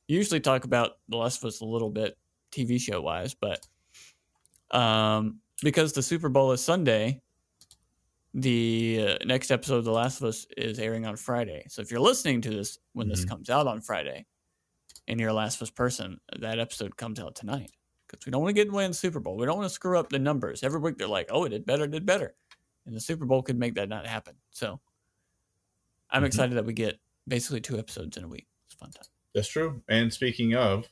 usually 0.08 0.40
talk 0.40 0.64
about 0.64 0.92
The 1.08 1.16
Last 1.18 1.42
of 1.42 1.48
Us 1.48 1.60
a 1.60 1.64
little 1.64 1.90
bit 1.90 2.16
TV 2.50 2.80
show 2.80 3.00
wise, 3.02 3.34
but 3.34 3.60
um, 4.70 5.40
because 5.62 5.92
the 5.92 6.02
Super 6.02 6.28
Bowl 6.28 6.52
is 6.52 6.62
Sunday, 6.64 7.20
the 8.32 9.06
uh, 9.20 9.24
next 9.26 9.50
episode 9.50 9.76
of 9.76 9.84
The 9.84 9.92
Last 9.92 10.20
of 10.20 10.26
Us 10.28 10.46
is 10.56 10.78
airing 10.78 11.06
on 11.06 11.16
Friday. 11.16 11.64
So 11.68 11.82
if 11.82 11.90
you're 11.90 12.00
listening 12.00 12.40
to 12.42 12.50
this 12.50 12.78
when 12.94 13.08
this 13.08 13.24
Mhm. 13.24 13.28
comes 13.28 13.50
out 13.50 13.66
on 13.66 13.80
Friday, 13.80 14.26
and 15.06 15.20
you're 15.20 15.28
a 15.30 15.34
Last 15.34 15.56
of 15.56 15.62
Us 15.62 15.70
person, 15.70 16.18
that 16.38 16.58
episode 16.58 16.96
comes 16.96 17.20
out 17.20 17.34
tonight. 17.34 17.70
Because 18.08 18.24
we 18.26 18.32
don't 18.32 18.42
want 18.42 18.56
to 18.56 18.64
get 18.64 18.72
away 18.72 18.84
in 18.84 18.90
the 18.90 18.96
Super 18.96 19.20
Bowl. 19.20 19.36
We 19.36 19.46
don't 19.46 19.58
want 19.58 19.68
to 19.68 19.74
screw 19.74 19.98
up 19.98 20.08
the 20.08 20.18
numbers. 20.18 20.62
Every 20.62 20.80
week 20.80 20.98
they're 20.98 21.06
like, 21.08 21.28
oh, 21.30 21.44
it 21.44 21.50
did 21.50 21.66
better, 21.66 21.84
it 21.84 21.90
did 21.90 22.06
better. 22.06 22.34
And 22.86 22.94
the 22.94 23.00
Super 23.00 23.24
Bowl 23.26 23.42
could 23.42 23.58
make 23.58 23.74
that 23.74 23.88
not 23.88 24.06
happen. 24.06 24.34
So 24.50 24.80
I'm 26.14 26.22
Mhm. 26.22 26.26
excited 26.26 26.54
that 26.56 26.64
we 26.64 26.72
get 26.72 26.98
basically 27.28 27.60
two 27.60 27.78
episodes 27.78 28.16
in 28.16 28.24
a 28.24 28.28
week. 28.28 28.46
It's 28.66 28.74
a 28.74 28.78
fun 28.78 28.90
time. 28.92 29.04
That's 29.34 29.48
true. 29.48 29.82
And 29.88 30.12
speaking 30.12 30.54
of, 30.54 30.88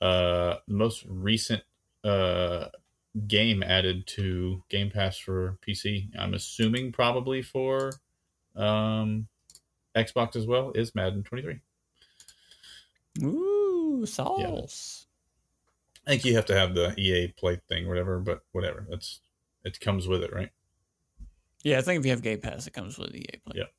uh, 0.00 0.58
the 0.68 0.74
most 0.74 1.04
recent 1.08 1.64
uh 2.04 2.68
game 3.28 3.62
added 3.62 4.06
to 4.08 4.62
Game 4.68 4.90
Pass 4.90 5.16
for 5.18 5.58
PC, 5.66 6.10
I'm 6.18 6.34
assuming 6.34 6.92
probably 6.92 7.42
for 7.42 7.92
um 8.56 9.28
Xbox 9.94 10.36
as 10.36 10.46
well, 10.46 10.72
is 10.72 10.94
Madden 10.94 11.22
23. 11.22 11.60
Ooh, 13.22 14.04
sauce. 14.06 15.06
I 16.06 16.10
think 16.10 16.24
you 16.24 16.34
have 16.34 16.46
to 16.46 16.54
have 16.58 16.74
the 16.74 16.94
EA 16.98 17.28
Play 17.28 17.60
thing, 17.68 17.86
whatever, 17.86 18.18
but 18.18 18.42
whatever. 18.52 18.86
That's 18.90 19.20
it 19.64 19.78
comes 19.80 20.08
with 20.08 20.22
it, 20.24 20.32
right? 20.32 20.50
Yeah, 21.62 21.78
I 21.78 21.82
think 21.82 22.00
if 22.00 22.04
you 22.06 22.10
have 22.10 22.22
Game 22.22 22.40
Pass, 22.40 22.66
it 22.66 22.72
comes 22.72 22.98
with 22.98 23.14
EA 23.14 23.38
Play. 23.44 23.58
Yep. 23.58 23.72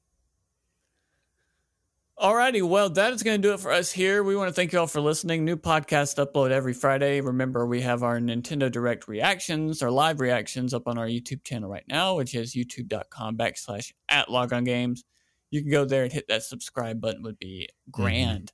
Alrighty, 2.24 2.64
well, 2.64 2.90
that 2.92 3.12
is 3.12 3.22
going 3.22 3.42
to 3.42 3.46
do 3.46 3.54
it 3.54 3.60
for 3.60 3.70
us 3.70 3.92
here. 3.92 4.24
We 4.24 4.38
want 4.38 4.48
to 4.48 4.54
thank 4.54 4.72
you 4.72 4.80
all 4.80 4.88
for 4.88 5.02
listening. 5.02 5.44
New 5.44 5.58
podcast 5.58 6.26
upload 6.26 6.52
every 6.52 6.72
Friday. 6.72 7.20
Remember, 7.20 7.66
we 7.68 7.82
have 7.82 8.02
our 8.02 8.18
Nintendo 8.18 8.72
Direct 8.72 9.10
reactions, 9.10 9.82
our 9.82 9.92
live 9.92 10.22
reactions 10.22 10.74
up 10.74 10.88
on 10.88 10.98
our 10.98 11.06
YouTube 11.06 11.44
channel 11.44 11.70
right 11.70 11.84
now, 11.90 12.16
which 12.16 12.34
is 12.34 12.56
youtube.com 12.56 13.36
backslash 13.36 13.92
at 14.08 14.32
logon 14.32 14.64
games. 14.64 15.04
You 15.52 15.64
can 15.64 15.70
go 15.70 15.84
there 15.84 16.04
and 16.04 16.14
hit 16.14 16.30
that 16.30 16.44
subscribe 16.44 17.02
button 17.02 17.24
would 17.24 17.40
be 17.40 17.68
grand. 17.92 18.54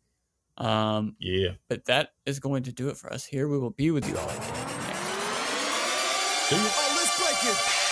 Um, 0.57 1.15
Yeah. 1.19 1.51
but 1.69 1.85
that 1.85 2.09
is 2.25 2.39
going 2.39 2.63
to 2.63 2.71
do 2.73 2.89
it 2.89 2.97
for 2.97 3.13
us 3.13 3.23
here. 3.23 3.47
We 3.47 3.59
will 3.59 3.69
be 3.69 3.91
with 3.91 4.09
you 4.09 4.17
all 4.17 4.29
again 4.29 4.39
next 4.39 4.71
See 6.47 6.55
ya. 6.55 6.61
Oh, 6.65 6.95
let's 6.97 7.17
break 7.19 7.53
it. 7.53 7.88